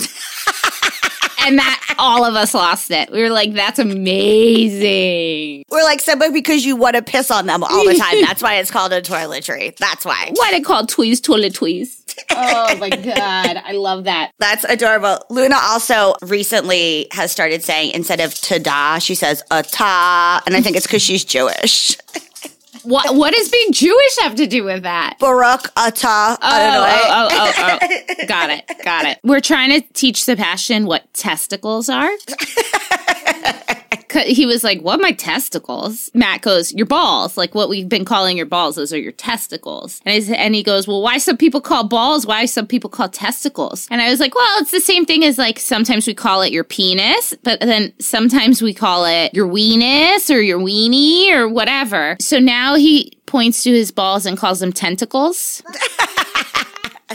and 1.44 1.58
that 1.58 1.94
all 1.98 2.24
of 2.24 2.34
us 2.34 2.54
lost 2.54 2.90
it. 2.90 3.10
We 3.10 3.22
were 3.22 3.30
like, 3.30 3.52
that's 3.52 3.78
amazing. 3.78 5.64
We're 5.70 5.84
like, 5.84 6.00
Simba, 6.00 6.30
because 6.30 6.64
you 6.64 6.76
want 6.76 6.96
to 6.96 7.02
piss 7.02 7.30
on 7.30 7.46
them 7.46 7.62
all 7.62 7.84
the 7.86 7.94
time. 7.94 8.20
That's 8.22 8.42
why 8.42 8.56
it's 8.56 8.70
called 8.70 8.92
a 8.92 9.00
toiletry. 9.00 9.76
That's 9.76 10.04
why. 10.04 10.30
Why 10.34 10.50
they 10.50 10.60
call 10.60 10.86
tweez 10.86 11.22
toilet 11.22 11.54
tweez? 11.54 11.98
Oh 12.30 12.76
my 12.76 12.90
god, 12.90 13.62
I 13.64 13.72
love 13.72 14.04
that. 14.04 14.32
That's 14.38 14.64
adorable. 14.64 15.24
Luna 15.30 15.56
also 15.60 16.14
recently 16.22 17.06
has 17.12 17.32
started 17.32 17.62
saying 17.62 17.92
instead 17.94 18.20
of 18.20 18.34
ta-da, 18.34 18.98
she 18.98 19.14
says 19.14 19.42
a 19.50 19.62
ta, 19.62 20.42
and 20.46 20.54
I 20.54 20.60
think 20.60 20.76
it's 20.76 20.86
because 20.86 21.02
she's 21.02 21.24
Jewish. 21.24 21.96
What 22.84 23.14
what 23.14 23.32
does 23.32 23.48
being 23.48 23.72
Jewish 23.72 24.18
have 24.20 24.34
to 24.36 24.46
do 24.46 24.64
with 24.64 24.82
that? 24.82 25.16
Baruch 25.18 25.72
atah. 25.74 26.36
Adonai. 26.40 27.00
Oh, 27.04 27.28
oh, 27.30 27.52
oh, 27.58 27.78
oh, 27.82 27.88
oh. 28.20 28.24
Got 28.26 28.50
it. 28.50 28.70
Got 28.84 29.06
it. 29.06 29.18
We're 29.22 29.40
trying 29.40 29.70
to 29.80 29.86
teach 29.92 30.24
Sebastian 30.24 30.86
what 30.86 31.12
testicles 31.14 31.88
are. 31.88 32.10
He 34.24 34.46
was 34.46 34.62
like, 34.62 34.80
What 34.80 35.00
my 35.00 35.12
testicles? 35.12 36.10
Matt 36.14 36.42
goes, 36.42 36.72
Your 36.72 36.86
balls. 36.86 37.36
Like 37.36 37.54
what 37.54 37.68
we've 37.68 37.88
been 37.88 38.04
calling 38.04 38.36
your 38.36 38.46
balls, 38.46 38.76
those 38.76 38.92
are 38.92 38.98
your 38.98 39.12
testicles. 39.12 40.00
And, 40.04 40.12
I, 40.14 40.34
and 40.34 40.54
he 40.54 40.62
goes, 40.62 40.86
Well, 40.86 41.02
why 41.02 41.18
some 41.18 41.36
people 41.36 41.60
call 41.60 41.84
balls? 41.84 42.26
Why 42.26 42.44
some 42.46 42.66
people 42.66 42.90
call 42.90 43.08
testicles? 43.08 43.88
And 43.90 44.00
I 44.00 44.10
was 44.10 44.20
like, 44.20 44.34
Well, 44.34 44.60
it's 44.60 44.70
the 44.70 44.80
same 44.80 45.04
thing 45.04 45.24
as 45.24 45.38
like 45.38 45.58
sometimes 45.58 46.06
we 46.06 46.14
call 46.14 46.42
it 46.42 46.52
your 46.52 46.64
penis, 46.64 47.34
but 47.42 47.60
then 47.60 47.92
sometimes 47.98 48.62
we 48.62 48.74
call 48.74 49.04
it 49.04 49.34
your 49.34 49.48
weenus 49.48 50.34
or 50.34 50.40
your 50.40 50.58
weenie 50.58 51.32
or 51.32 51.48
whatever. 51.48 52.16
So 52.20 52.38
now 52.38 52.74
he 52.74 53.18
points 53.26 53.62
to 53.64 53.70
his 53.70 53.90
balls 53.90 54.26
and 54.26 54.36
calls 54.36 54.60
them 54.60 54.72
tentacles. 54.72 55.62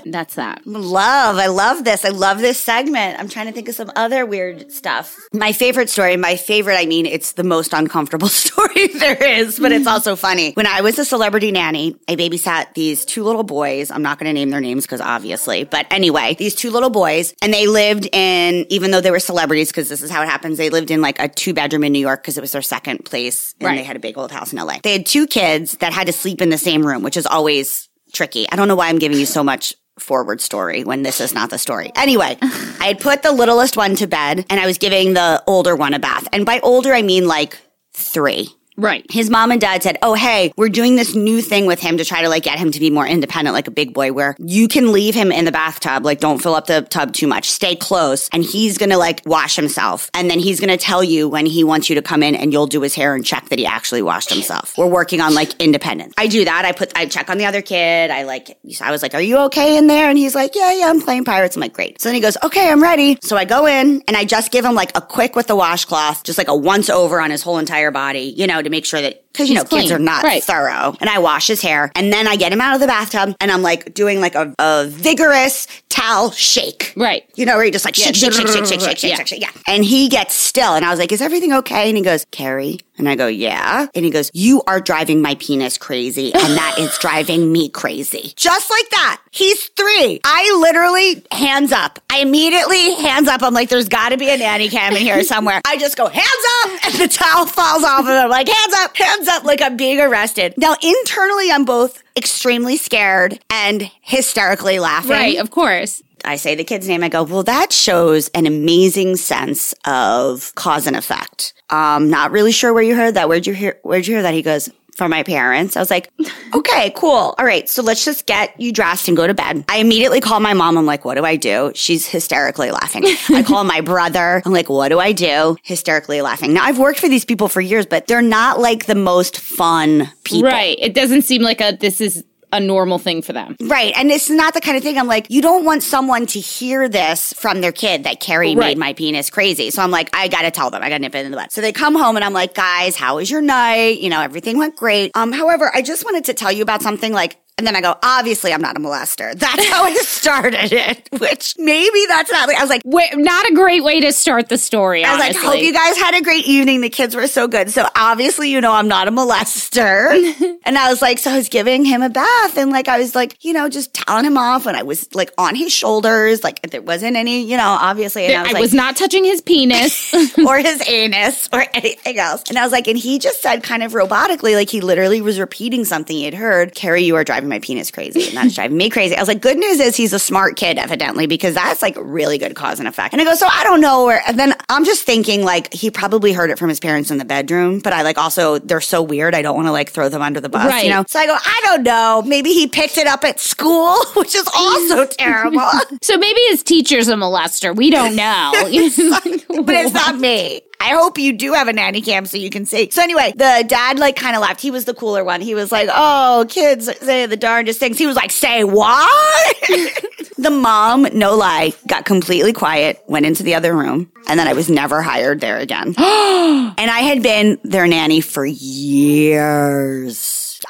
That's 0.06 0.36
that. 0.36 0.66
Love. 0.66 1.38
I 1.38 1.48
love 1.48 1.84
this. 1.84 2.06
I 2.06 2.10
love 2.10 2.40
this 2.40 2.62
segment. 2.62 3.20
I'm 3.20 3.30
trying 3.30 3.48
to 3.48 3.52
think 3.52 3.70
of 3.70 3.76
some 3.76 3.92
other 3.96 4.26
weird 4.26 4.72
stuff. 4.72 5.18
My 5.34 5.52
favorite 5.54 5.90
story, 5.90 6.18
my 6.18 6.36
favorite, 6.36 6.76
I 6.76 6.86
mean, 6.86 7.06
it's 7.06 7.34
the 7.34 7.44
most 7.44 7.74
uncomfortable 7.74 8.28
story 8.44 8.88
there 8.88 9.22
is, 9.24 9.60
but 9.60 9.72
it's 9.72 9.88
also 9.88 10.16
funny. 10.16 10.54
When 10.54 10.68
I 10.68 10.82
was 10.82 11.00
a 11.00 11.06
celebrity 11.06 11.52
nanny, 11.52 11.96
I 12.08 12.16
babysat 12.16 12.74
these 12.74 13.06
two 13.06 13.24
little 13.24 13.44
boys. 13.44 13.92
I'm 13.92 14.02
not 14.02 14.20
going 14.20 14.28
to 14.30 14.34
name 14.34 14.50
their 14.50 14.62
names 14.62 14.84
because 14.86 15.02
obviously, 15.02 15.64
but 15.64 15.86
anyway, 15.92 16.36
these 16.38 16.56
two 16.56 16.72
little 16.72 16.90
boys, 16.90 17.34
and 17.42 17.54
they 17.54 17.68
lived 17.68 18.08
in, 18.14 18.66
even 18.70 18.92
though 18.92 19.02
they 19.02 19.12
were 19.12 19.20
celebrities, 19.20 19.70
because 19.70 19.90
this 19.90 20.02
is 20.02 20.10
how 20.12 20.22
it 20.24 20.30
happens, 20.30 20.58
they 20.58 20.70
lived 20.70 20.92
in 20.92 21.02
like 21.02 21.20
a 21.20 21.28
two 21.28 21.54
bedroom 21.54 21.84
in 21.84 21.92
New 21.94 22.00
York 22.00 22.22
because 22.22 22.38
it 22.38 22.42
was 22.42 22.52
their 22.52 22.62
second 22.62 23.06
place 23.06 23.54
and 23.60 23.68
Right. 23.68 23.78
they 23.78 23.84
had 23.84 23.96
a 23.96 24.00
big 24.00 24.18
old 24.18 24.32
house 24.32 24.54
in 24.54 24.60
LA. 24.60 24.78
They 24.84 24.94
had 24.94 25.06
two 25.06 25.28
kids 25.28 25.74
that 25.78 25.92
had 25.94 26.08
to 26.08 26.14
sleep 26.14 26.42
in 26.42 26.50
the 26.50 26.58
same 26.58 26.86
room, 26.86 27.04
which 27.04 27.18
is 27.18 27.26
always 27.26 27.90
tricky. 28.14 28.48
I 28.52 28.56
don't 28.56 28.68
know 28.68 28.76
why 28.76 28.88
I'm 28.88 29.00
giving 29.00 29.18
you 29.20 29.26
so 29.26 29.44
much 29.44 29.74
forward 30.00 30.42
story 30.42 30.84
when 30.84 31.04
this 31.04 31.20
is 31.20 31.34
not 31.34 31.50
the 31.50 31.58
story. 31.58 31.92
Anyway, 31.96 32.38
I 32.42 32.86
had 32.88 33.00
put 33.00 33.24
the 33.24 33.32
littlest 33.32 33.78
one 33.78 33.96
to 33.96 34.08
bed 34.08 34.46
and 34.50 34.60
I 34.60 34.66
was 34.66 34.78
giving 34.78 35.14
the 35.14 35.44
older 35.48 35.76
one 35.76 35.94
a 35.94 36.00
bath. 36.00 36.28
And 36.32 36.46
by 36.46 36.60
older, 36.62 36.94
I 36.94 37.02
mean 37.02 37.28
like 37.28 37.60
three. 37.94 38.50
Right. 38.80 39.04
His 39.10 39.32
mom 39.32 39.52
and 39.52 39.60
dad 39.60 39.82
said, 39.82 39.98
Oh, 40.04 40.14
hey, 40.14 40.54
we're 40.56 40.70
doing 40.70 40.96
this 40.96 41.16
new 41.16 41.42
thing 41.42 41.66
with 41.66 41.80
him 41.80 41.98
to 41.98 42.06
try 42.06 42.22
to 42.22 42.30
like 42.30 42.44
get 42.44 42.60
him 42.60 42.72
to 42.72 42.80
be 42.80 42.92
more 42.92 43.08
independent, 43.08 43.56
like 43.56 43.68
a 43.68 43.72
big 43.72 43.92
boy, 43.92 44.14
where 44.14 44.36
you 44.38 44.68
can 44.68 44.92
leave 44.92 45.16
him 45.16 45.32
in 45.32 45.46
the 45.46 45.52
bathtub. 45.52 46.06
Like, 46.06 46.20
don't 46.20 46.38
fill 46.40 46.54
up 46.54 46.68
the 46.68 46.82
tub 46.84 47.14
too 47.14 47.26
much. 47.26 47.50
Stay 47.50 47.76
close. 47.76 48.30
And 48.30 48.44
he's 48.44 48.78
going 48.78 48.92
to 48.92 48.98
like 48.98 49.24
wash 49.26 49.56
himself. 49.56 50.12
And 50.14 50.30
then 50.30 50.38
he's 50.38 50.60
going 50.60 50.70
to 50.70 50.78
tell 50.78 51.04
you 51.04 51.28
when 51.28 51.48
he 51.48 51.64
wants 51.64 51.90
you 51.90 51.96
to 51.96 52.04
come 52.04 52.22
in 52.22 52.36
and 52.36 52.54
you'll 52.54 52.68
do 52.68 52.82
his 52.82 52.94
hair 52.94 53.16
and 53.16 53.26
check 53.26 53.50
that 53.50 53.58
he 53.58 53.66
actually 53.66 54.04
washed 54.04 54.30
himself. 54.32 54.78
We're 54.78 54.86
working 54.86 55.22
on 55.22 55.34
like 55.34 55.60
independence. 55.60 56.14
I 56.16 56.28
do 56.28 56.46
that. 56.46 56.64
I 56.64 56.72
put, 56.72 56.96
I 56.96 57.08
check 57.08 57.32
on 57.32 57.40
the 57.40 57.46
other 57.46 57.64
kid. 57.64 58.12
I 58.12 58.24
like, 58.24 58.60
I 58.80 58.92
was 58.92 59.02
like, 59.02 59.16
Are 59.16 59.22
you 59.22 59.38
okay 59.46 59.78
in 59.78 59.88
there? 59.88 60.08
And 60.08 60.20
he's 60.20 60.36
like, 60.36 60.54
Yeah, 60.54 60.72
yeah, 60.74 60.90
I'm 60.90 61.02
playing 61.02 61.26
pirates. 61.26 61.56
I'm 61.56 61.62
like, 61.62 61.74
Great. 61.74 62.00
So 62.00 62.10
then 62.10 62.16
he 62.16 62.22
goes, 62.22 62.38
Okay, 62.44 62.70
I'm 62.70 62.84
ready. 62.84 63.18
So 63.24 63.38
I 63.38 63.46
go 63.46 63.66
in 63.66 64.04
and 64.08 64.16
I 64.16 64.24
just 64.24 64.52
give 64.52 64.64
him 64.64 64.76
like 64.76 64.96
a 64.96 65.02
quick 65.02 65.36
with 65.36 65.48
the 65.48 65.56
washcloth, 65.56 66.24
just 66.24 66.38
like 66.38 66.48
a 66.48 66.56
once 66.56 66.92
over 66.92 67.20
on 67.20 67.32
his 67.32 67.42
whole 67.42 67.58
entire 67.58 67.90
body, 67.90 68.36
you 68.38 68.46
know, 68.46 68.62
to 68.68 68.72
make 68.72 68.86
sure 68.86 69.02
that 69.02 69.24
because 69.32 69.50
you 69.50 69.56
know 69.56 69.64
kids 69.66 69.92
are 69.92 70.00
not 70.00 70.24
Right. 70.24 70.44
thorough. 70.44 70.96
And 71.00 71.10
I 71.10 71.20
wash 71.20 71.48
his 71.48 71.62
hair, 71.62 71.92
and 71.96 72.12
then 72.12 72.28
I 72.28 72.36
get 72.38 72.52
him 72.52 72.60
out 72.62 72.74
of 72.76 72.82
the 72.82 72.88
bathtub, 72.88 73.36
and 73.40 73.52
I'm 73.52 73.62
like 73.62 73.94
doing 73.94 74.20
like 74.20 74.36
a, 74.36 74.54
a 74.60 74.86
vigorous 74.88 75.68
towel 75.90 76.32
shake. 76.32 76.94
Right. 76.96 77.24
You 77.36 77.46
know, 77.46 77.56
where 77.56 77.66
you 77.66 77.72
just 77.72 77.86
like 77.86 77.96
shake, 77.96 78.16
shake, 78.16 78.34
shake, 78.34 78.48
shake, 78.48 78.66
shake, 78.66 78.82
shake, 78.82 78.98
shake, 78.98 79.12
Yeah. 79.12 79.16
shake, 79.18 79.28
shake, 79.28 79.42
yeah. 79.42 79.52
And 79.68 79.84
he 79.86 80.10
gets 80.10 80.34
still, 80.36 80.74
and 80.74 80.84
I 80.86 80.90
was 80.90 81.00
like, 81.00 81.12
"Is 81.12 81.22
everything 81.22 81.54
okay?" 81.54 81.88
And 81.90 81.98
he 81.98 82.04
goes, 82.04 82.26
"Carrie," 82.32 82.80
and 82.98 83.08
I 83.08 83.16
go, 83.16 83.28
"Yeah," 83.28 83.88
and 83.94 84.06
he 84.06 84.10
goes, 84.12 84.32
"You 84.34 84.64
are 84.68 84.80
driving 84.82 85.22
my 85.22 85.36
penis 85.36 85.78
crazy, 85.78 86.34
and 86.34 86.58
that 86.58 86.76
is 86.80 86.98
driving 86.98 87.52
me 87.52 87.70
crazy." 87.70 88.34
Just 88.36 88.70
like 88.72 88.90
that. 88.90 89.22
He's 89.32 89.66
three. 89.76 90.20
I 90.24 90.58
literally 90.60 91.24
hands 91.32 91.72
up. 91.72 92.00
I 92.10 92.20
immediately 92.20 92.96
hands 92.96 93.28
up. 93.28 93.44
I'm 93.44 93.54
like, 93.54 93.70
"There's 93.70 93.88
got 93.88 94.10
to 94.10 94.18
be 94.18 94.30
a 94.30 94.38
nanny 94.38 94.70
cam 94.70 94.94
in 94.96 95.02
here 95.04 95.24
somewhere." 95.24 95.62
I 95.66 95.78
just 95.78 95.96
go 95.96 96.08
hands 96.08 96.26
up, 96.64 96.72
and 96.86 96.94
the 96.96 97.08
towel 97.08 97.46
falls 97.46 97.84
off 97.84 98.02
of 98.02 98.08
him. 98.08 98.30
Like 98.30 98.48
hands 98.48 98.57
up, 98.80 98.96
hands 98.96 99.28
up, 99.28 99.44
like 99.44 99.62
I'm 99.62 99.78
being 99.78 100.00
arrested. 100.00 100.54
Now 100.58 100.76
internally, 100.82 101.52
I'm 101.52 101.66
both 101.66 102.04
extremely 102.16 102.78
scared 102.78 103.40
and 103.50 103.90
hysterically 104.02 104.80
laughing. 104.80 105.12
Right, 105.12 105.38
of 105.38 105.52
course. 105.52 106.02
I 106.26 106.36
say 106.36 106.56
the 106.56 106.64
kid's 106.64 106.88
name. 106.88 107.04
I 107.04 107.10
go, 107.10 107.24
well, 107.24 107.44
that 107.44 107.72
shows 107.72 108.28
an 108.30 108.46
amazing 108.46 109.16
sense 109.18 109.74
of 109.86 110.54
cause 110.56 110.88
and 110.88 110.96
effect. 110.96 111.54
Um, 111.70 112.10
not 112.10 112.32
really 112.32 112.52
sure 112.52 112.74
where 112.74 112.84
you 112.84 112.96
heard 112.96 113.14
that. 113.14 113.30
Where'd 113.30 113.46
you 113.46 113.54
hear? 113.54 113.80
Where'd 113.84 114.08
you 114.08 114.16
hear 114.16 114.24
that? 114.24 114.34
He 114.34 114.42
goes, 114.42 114.70
from 114.98 115.12
my 115.12 115.22
parents. 115.22 115.78
I 115.78 115.80
was 115.80 115.92
like, 115.92 116.12
okay, 116.56 116.92
cool. 116.96 117.36
All 117.38 117.46
right. 117.46 117.70
So 117.70 117.84
let's 117.84 118.04
just 118.04 118.26
get 118.26 118.60
you 118.60 118.74
dressed 118.74 119.08
and 119.08 119.16
go 119.16 119.28
to 119.28 119.34
bed. 119.36 119.64
I 119.70 119.78
immediately 119.78 120.20
call 120.20 120.40
my 120.40 120.56
mom. 120.56 120.76
I'm 120.76 120.88
like, 120.88 121.06
what 121.06 121.16
do 121.16 121.24
I 121.24 121.36
do? 121.36 121.72
She's 121.76 122.08
hysterically 122.08 122.72
laughing. 122.72 123.04
I 123.30 123.44
call 123.44 123.64
my 123.64 123.80
brother. 123.94 124.42
I'm 124.44 124.52
like, 124.52 124.70
what 124.70 124.90
do 124.90 125.00
I 125.00 125.12
do? 125.12 125.56
Hysterically 125.62 126.22
laughing. 126.24 126.52
Now 126.52 126.64
I've 126.64 126.80
worked 126.80 127.00
for 127.00 127.08
these 127.08 127.26
people 127.26 127.48
for 127.48 127.62
years, 127.62 127.86
but 127.86 128.08
they're 128.08 128.24
not 128.24 128.60
like 128.60 128.88
the 128.88 128.96
most 128.96 129.40
fun 129.40 130.10
people. 130.24 130.50
Right. 130.50 130.78
It 130.82 130.96
doesn't 130.96 131.22
seem 131.22 131.44
like 131.44 131.62
a 131.62 131.78
this 131.80 132.02
is 132.02 132.24
a 132.58 132.60
normal 132.60 133.00
thing 133.00 133.22
for 133.22 133.32
them. 133.34 133.56
Right. 133.62 133.94
And 133.96 134.12
it's 134.12 134.30
not 134.30 134.54
the 134.54 134.62
kind 134.62 134.76
of 134.76 134.84
thing 134.84 134.98
I'm 134.98 135.08
like, 135.08 135.28
you 135.30 135.42
don't 135.42 135.64
want 135.64 135.84
someone 135.84 136.26
to 136.28 136.40
hear 136.40 136.90
this 136.90 137.32
from 137.34 137.62
their 137.62 137.72
kid 137.72 138.04
that 138.04 138.20
Carrie 138.20 138.56
Right. 138.56 138.68
made 138.70 138.78
my 138.78 138.94
penis 138.94 139.30
crazy. 139.30 139.72
So 139.72 139.82
I'm 139.82 139.92
like, 139.92 140.10
I 140.14 140.28
gotta 140.28 140.52
tell 140.52 140.70
them. 140.70 140.84
I 140.84 140.90
gotta 140.90 141.00
nip 141.00 141.16
it 141.16 141.26
in 141.26 141.32
the 141.32 141.38
bud. 141.38 141.52
So 141.52 141.62
they 141.62 141.72
come 141.72 141.96
home 141.96 142.16
and 142.18 142.26
I'm 142.26 142.34
like, 142.34 142.54
guys, 142.54 142.96
how 142.98 143.16
was 143.18 143.32
your 143.32 143.42
night? 143.42 144.00
You 144.00 144.10
know, 144.10 144.22
everything 144.22 144.58
went 144.58 144.76
great. 144.76 145.12
Um, 145.16 145.32
however, 145.32 145.72
I 145.74 145.82
just 145.82 146.04
wanted 146.04 146.26
to 146.26 146.34
tell 146.34 146.52
you 146.52 146.64
about 146.64 146.82
something 146.82 147.14
like 147.14 147.38
and 147.58 147.66
then 147.66 147.76
I 147.76 147.82
go, 147.82 147.96
obviously, 148.04 148.54
I'm 148.54 148.62
not 148.62 148.78
a 148.78 148.80
molester. 148.80 149.34
That's 149.34 149.68
how 149.68 149.84
I 149.84 149.94
started 150.02 150.72
it, 150.72 151.10
which 151.20 151.56
maybe 151.58 152.06
that's 152.08 152.32
not, 152.32 152.48
Like, 152.48 152.58
I 152.58 152.62
was 152.62 152.70
like, 152.70 152.84
Wait, 152.86 153.10
not 153.16 153.50
a 153.50 153.54
great 153.56 153.84
way 153.84 154.00
to 154.02 154.14
start 154.14 154.48
the 154.48 154.60
story. 154.60 155.04
I 155.04 155.12
was 155.12 155.20
like, 155.20 155.36
hope 155.36 155.62
you 155.62 155.74
guys 155.74 155.98
had 155.98 156.14
a 156.14 156.22
great 156.22 156.46
evening. 156.46 156.82
The 156.82 156.90
kids 156.90 157.16
were 157.16 157.26
so 157.26 157.48
good. 157.48 157.72
So 157.72 157.88
obviously, 157.96 158.52
you 158.52 158.62
know, 158.62 158.72
I'm 158.72 158.88
not 158.88 159.08
a 159.08 159.12
molester. 159.12 160.12
and 160.66 160.78
I 160.78 160.90
was 160.90 161.02
like, 161.02 161.18
so 161.18 161.32
I 161.32 161.38
was 161.38 161.50
giving 161.50 161.84
him 161.84 162.04
a 162.04 162.10
bath 162.10 162.58
and 162.58 162.70
like, 162.70 162.88
I 162.88 163.00
was 163.00 163.16
like, 163.16 163.44
you 163.44 163.54
know, 163.54 163.70
just 163.70 163.94
telling 163.94 164.26
him 164.26 164.38
off 164.38 164.68
and 164.68 164.78
I 164.78 164.84
was 164.84 165.14
like 165.16 165.32
on 165.38 165.56
his 165.56 165.74
shoulders. 165.74 166.44
Like 166.44 166.62
there 166.70 166.82
wasn't 166.82 167.16
any, 167.16 167.44
you 167.44 167.58
know, 167.58 167.78
obviously. 167.82 168.26
And 168.26 168.36
I 168.36 168.42
was 168.42 168.50
I 168.50 168.54
like, 168.54 168.62
was 168.62 168.74
not 168.76 168.96
touching 168.96 169.26
his 169.26 169.42
penis. 169.42 170.14
or 170.48 170.60
his 170.60 170.88
anus 170.88 171.50
or 171.52 171.66
anything 171.74 172.20
else. 172.20 172.44
And 172.50 172.58
I 172.58 172.64
was 172.64 172.72
like, 172.72 172.88
and 172.88 172.98
he 172.98 173.18
just 173.18 173.42
said 173.42 173.64
kind 173.64 173.82
of 173.82 173.94
robotically, 173.94 174.54
like 174.54 174.70
he 174.70 174.82
literally 174.82 175.22
was 175.22 175.40
repeating 175.40 175.86
something 175.86 176.16
he 176.16 176.26
had 176.26 176.34
heard. 176.36 176.76
Carrie, 176.76 177.04
you 177.04 177.16
are 177.16 177.24
driving 177.24 177.47
my 177.50 177.60
penis 177.60 177.92
crazy. 177.92 178.28
And 178.28 178.38
that's 178.38 178.56
driving 178.56 178.78
me 178.78 178.90
crazy. 178.90 179.16
I 179.16 179.20
was 179.20 179.28
like, 179.28 179.42
good 179.42 179.58
news 179.58 179.80
is 179.80 179.96
he's 179.96 180.14
a 180.14 180.20
smart 180.20 180.56
kid, 180.56 180.78
evidently, 180.78 181.28
because 181.28 181.54
that's 181.56 181.82
like 181.82 181.96
really 182.00 182.38
good 182.38 182.56
cause 182.56 182.80
and 182.80 182.88
effect. 182.88 183.14
And 183.14 183.22
I 183.22 183.26
go, 183.26 183.36
so 183.36 183.48
I 183.50 183.64
don't 183.64 183.82
know 183.82 184.06
where, 184.06 184.22
and 184.28 184.38
then 184.40 184.54
I'm 184.70 184.86
just 184.86 185.04
thinking 185.04 185.44
like 185.44 185.74
he 185.74 185.90
probably 185.92 186.34
heard 186.34 186.50
it 186.50 186.58
from 186.60 186.70
his 186.70 186.80
parents 186.80 187.12
in 187.12 187.18
the 187.18 187.26
bedroom, 187.26 187.80
but 187.80 187.94
I 187.94 188.02
like 188.04 188.18
also, 188.18 188.60
they're 188.60 188.82
so 188.82 189.02
weird. 189.02 189.36
I 189.36 189.42
don't 189.42 189.56
want 189.56 189.68
to 189.68 189.72
like 189.72 189.90
throw 189.92 190.10
them 190.10 190.22
under 190.22 190.40
the 190.40 190.50
bus, 190.50 190.66
Right. 190.68 190.84
you 190.86 190.90
know? 190.90 191.04
So 191.08 191.20
I 191.20 191.26
go, 191.26 191.36
I 191.36 191.62
don't 191.66 191.84
know. 191.84 192.24
Maybe 192.26 192.52
he 192.54 192.68
picked 192.68 192.98
it 192.98 193.08
up 193.08 193.24
at 193.24 193.40
school, 193.40 193.96
which 194.16 194.36
is 194.36 194.48
also 194.56 195.06
terrible. 195.18 195.62
so 196.02 196.18
maybe 196.18 196.40
his 196.50 196.64
teacher's 196.64 197.08
a 197.08 197.14
molester. 197.16 197.76
We 197.76 197.90
don't 197.90 198.16
know. 198.16 198.52
but 198.54 199.76
it's 199.76 199.94
not 199.94 200.18
me. 200.18 200.62
I 200.80 200.90
hope 200.90 201.18
you 201.18 201.34
do 201.34 201.54
have 201.54 201.68
a 201.68 201.74
nanny 201.74 202.02
cam 202.02 202.26
so 202.26 202.38
you 202.38 202.50
can 202.50 202.66
see. 202.66 202.90
So 202.92 203.02
anyway, 203.02 203.34
the 203.36 203.66
dad 203.68 204.00
like 204.00 204.16
kind 204.16 204.36
of 204.36 204.42
laughed. 204.42 204.62
He 204.62 204.72
was 204.72 204.86
the 204.86 204.94
cooler 204.94 205.24
one. 205.24 205.42
He 205.42 205.56
was 205.56 205.72
like, 205.72 205.90
"Oh, 205.92 206.46
kids 206.50 206.90
say 207.00 207.26
the 207.26 207.38
darndest 207.38 207.80
things." 207.80 207.98
He 207.98 208.06
was 208.06 208.16
like, 208.16 208.32
"Say 208.32 208.64
what?" 208.64 209.58
the 210.38 210.52
mom, 210.52 211.08
no 211.14 211.36
lie, 211.36 211.74
got 211.88 212.06
completely 212.06 212.54
quiet, 212.54 213.04
went 213.08 213.26
into 213.26 213.44
the 213.44 213.56
other 213.56 213.76
room, 213.76 214.12
and 214.28 214.40
then 214.40 214.48
I 214.48 214.54
was 214.54 214.70
never 214.70 215.02
hired 215.02 215.42
there 215.42 215.58
again. 215.58 215.88
and 215.98 216.92
I 216.92 217.00
had 217.02 217.24
been 217.24 217.58
their 217.64 217.88
nanny 217.88 218.22
for 218.22 218.46
years. 218.46 219.68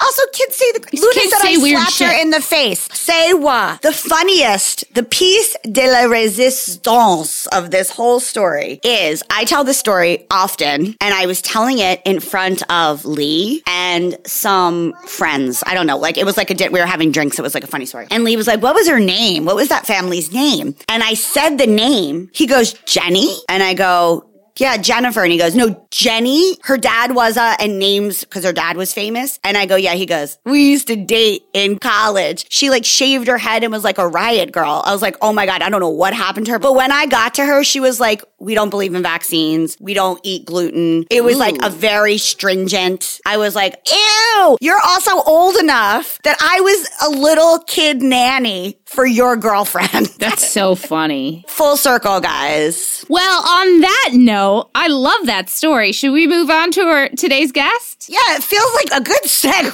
Also, 0.02 0.22
kids 0.34 0.56
say 0.56 0.72
the 0.74 0.80
Luna 0.94 1.14
kids 1.14 1.32
said 1.32 1.42
say 1.42 1.56
I 1.56 1.58
weird 1.58 1.80
slapped 1.80 2.00
her 2.00 2.22
in 2.22 2.30
the 2.32 2.42
face. 2.42 2.88
Say 2.94 3.34
what? 3.34 3.82
The 3.82 3.94
funniest, 3.94 4.94
the 4.94 5.04
piece 5.04 5.56
de 5.64 5.90
la 5.90 6.04
resistance 6.10 7.48
of 7.48 7.72
this 7.72 7.90
whole 7.90 8.20
story 8.20 8.80
is 8.84 9.24
I 9.30 9.46
tell 9.46 9.64
this 9.64 9.78
story 9.78 10.26
often, 10.32 10.96
and 11.00 11.14
I 11.14 11.26
was 11.26 11.42
telling 11.42 11.80
it 11.80 12.02
in 12.06 12.20
front 12.20 12.70
of 12.72 13.06
Lee 13.06 13.64
and 13.68 14.18
some 14.26 14.94
friends. 15.06 15.64
I 15.66 15.74
don't 15.74 15.88
know, 15.88 15.98
like 15.98 16.18
it 16.18 16.26
was 16.26 16.38
like 16.38 16.52
a 16.52 16.70
we 16.70 16.80
were 16.80 16.86
having 16.86 17.12
drinks. 17.12 17.40
It 17.40 17.42
was 17.42 17.54
like 17.54 17.64
a 17.64 17.68
funny 17.68 17.86
story, 17.86 18.08
and 18.12 18.24
Lee 18.24 18.36
was 18.36 18.48
like, 18.48 18.62
"What 18.62 18.76
was 18.76 18.88
her 18.90 19.00
name? 19.00 19.46
What 19.46 19.56
was 19.56 19.70
that 19.70 19.86
family's 19.86 20.34
name?" 20.34 20.76
And 20.90 21.04
I 21.04 21.14
said 21.14 21.58
the 21.58 21.68
name. 21.68 22.30
He 22.34 22.48
goes, 22.48 22.74
"Jenny," 22.86 23.36
and 23.48 23.64
I 23.64 23.74
go. 23.74 24.26
Yeah, 24.58 24.78
Jennifer. 24.78 25.24
And 25.24 25.32
he 25.32 25.38
goes, 25.38 25.56
no, 25.56 25.86
Jenny. 25.92 26.58
Her 26.64 26.78
dad 26.78 27.14
was 27.16 27.38
a, 27.38 27.56
and 27.60 27.80
names, 27.80 28.26
cause 28.26 28.44
her 28.44 28.54
dad 28.54 28.78
was 28.78 28.94
famous. 28.94 29.40
And 29.44 29.58
I 29.58 29.66
go, 29.66 29.76
yeah, 29.76 29.94
he 29.94 30.06
goes, 30.06 30.38
we 30.46 30.70
used 30.70 30.88
to 30.88 30.96
date 30.96 31.44
in 31.54 31.80
college. 31.80 32.46
She 32.50 32.70
like 32.70 32.86
shaved 32.86 33.28
her 33.28 33.38
head 33.38 33.64
and 33.64 33.72
was 33.72 33.84
like 33.84 33.98
a 33.98 34.08
riot 34.08 34.52
girl. 34.52 34.82
I 34.86 34.92
was 34.94 35.02
like, 35.02 35.18
oh 35.22 35.34
my 35.34 35.46
God, 35.46 35.62
I 35.62 35.70
don't 35.70 35.80
know 35.80 35.90
what 35.90 36.14
happened 36.14 36.46
to 36.48 36.54
her. 36.54 36.60
But 36.60 36.74
when 36.74 36.92
I 36.92 37.06
got 37.06 37.36
to 37.36 37.46
her, 37.46 37.64
she 37.64 37.80
was 37.80 38.00
like, 38.00 38.24
we 38.40 38.54
don't 38.54 38.70
believe 38.70 38.94
in 38.94 39.02
vaccines. 39.04 39.78
We 39.80 39.94
don't 39.94 40.20
eat 40.24 40.46
gluten. 40.46 41.06
It 41.10 41.24
was 41.24 41.38
like 41.38 41.56
a 41.64 41.70
very 41.70 42.18
stringent. 42.18 43.20
I 43.26 43.38
was 43.38 43.56
like, 43.56 43.76
ew, 43.92 44.58
you're 44.62 44.82
also 44.86 45.22
old 45.24 45.56
enough 45.58 46.20
that 46.24 46.38
I 46.42 46.62
was 46.62 46.90
a 47.08 47.20
little 47.20 47.60
kid 47.60 48.02
nanny 48.02 48.80
for 48.86 49.06
your 49.06 49.36
girlfriend. 49.36 50.08
That's 50.20 50.50
so 50.52 50.76
funny. 50.76 51.46
Full 51.48 51.78
circle, 51.78 52.20
guys. 52.20 53.06
Well, 53.10 53.40
on 53.48 53.82
that 53.82 54.10
note, 54.14 54.47
I 54.76 54.88
love 54.88 55.26
that 55.26 55.50
story. 55.50 55.92
Should 55.92 56.12
we 56.12 56.28
move 56.28 56.50
on 56.50 56.72
to 56.72 56.82
our 56.82 57.10
today's 57.10 57.52
guest? 57.52 58.10
Yeah, 58.10 58.36
it 58.36 58.44
feels 58.44 58.74
like 58.76 59.02
a 59.02 59.04
good 59.04 59.24
segue. 59.24 59.74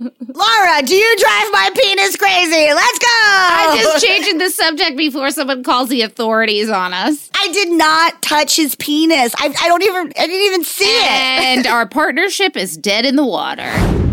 Laura, 0.34 0.82
do 0.82 0.94
you 0.94 1.16
drive 1.18 1.48
my 1.52 1.70
penis 1.74 2.16
crazy? 2.16 2.72
Let's 2.72 2.98
go. 2.98 3.06
I'm 3.10 3.78
just 3.78 4.04
changing 4.04 4.38
the 4.38 4.50
subject 4.50 4.96
before 4.96 5.30
someone 5.30 5.62
calls 5.62 5.88
the 5.88 6.02
authorities 6.02 6.70
on 6.70 6.92
us. 6.92 7.30
I 7.34 7.48
did 7.52 7.70
not 7.70 8.22
touch 8.22 8.56
his 8.56 8.74
penis. 8.74 9.34
I, 9.38 9.54
I 9.60 9.68
don't 9.68 9.82
even. 9.82 10.12
I 10.18 10.26
didn't 10.26 10.46
even 10.46 10.64
see 10.64 10.84
it. 10.84 11.10
And 11.10 11.66
our 11.66 11.86
partnership 11.86 12.56
is 12.56 12.76
dead 12.76 13.04
in 13.04 13.16
the 13.16 13.26
water. 13.26 14.09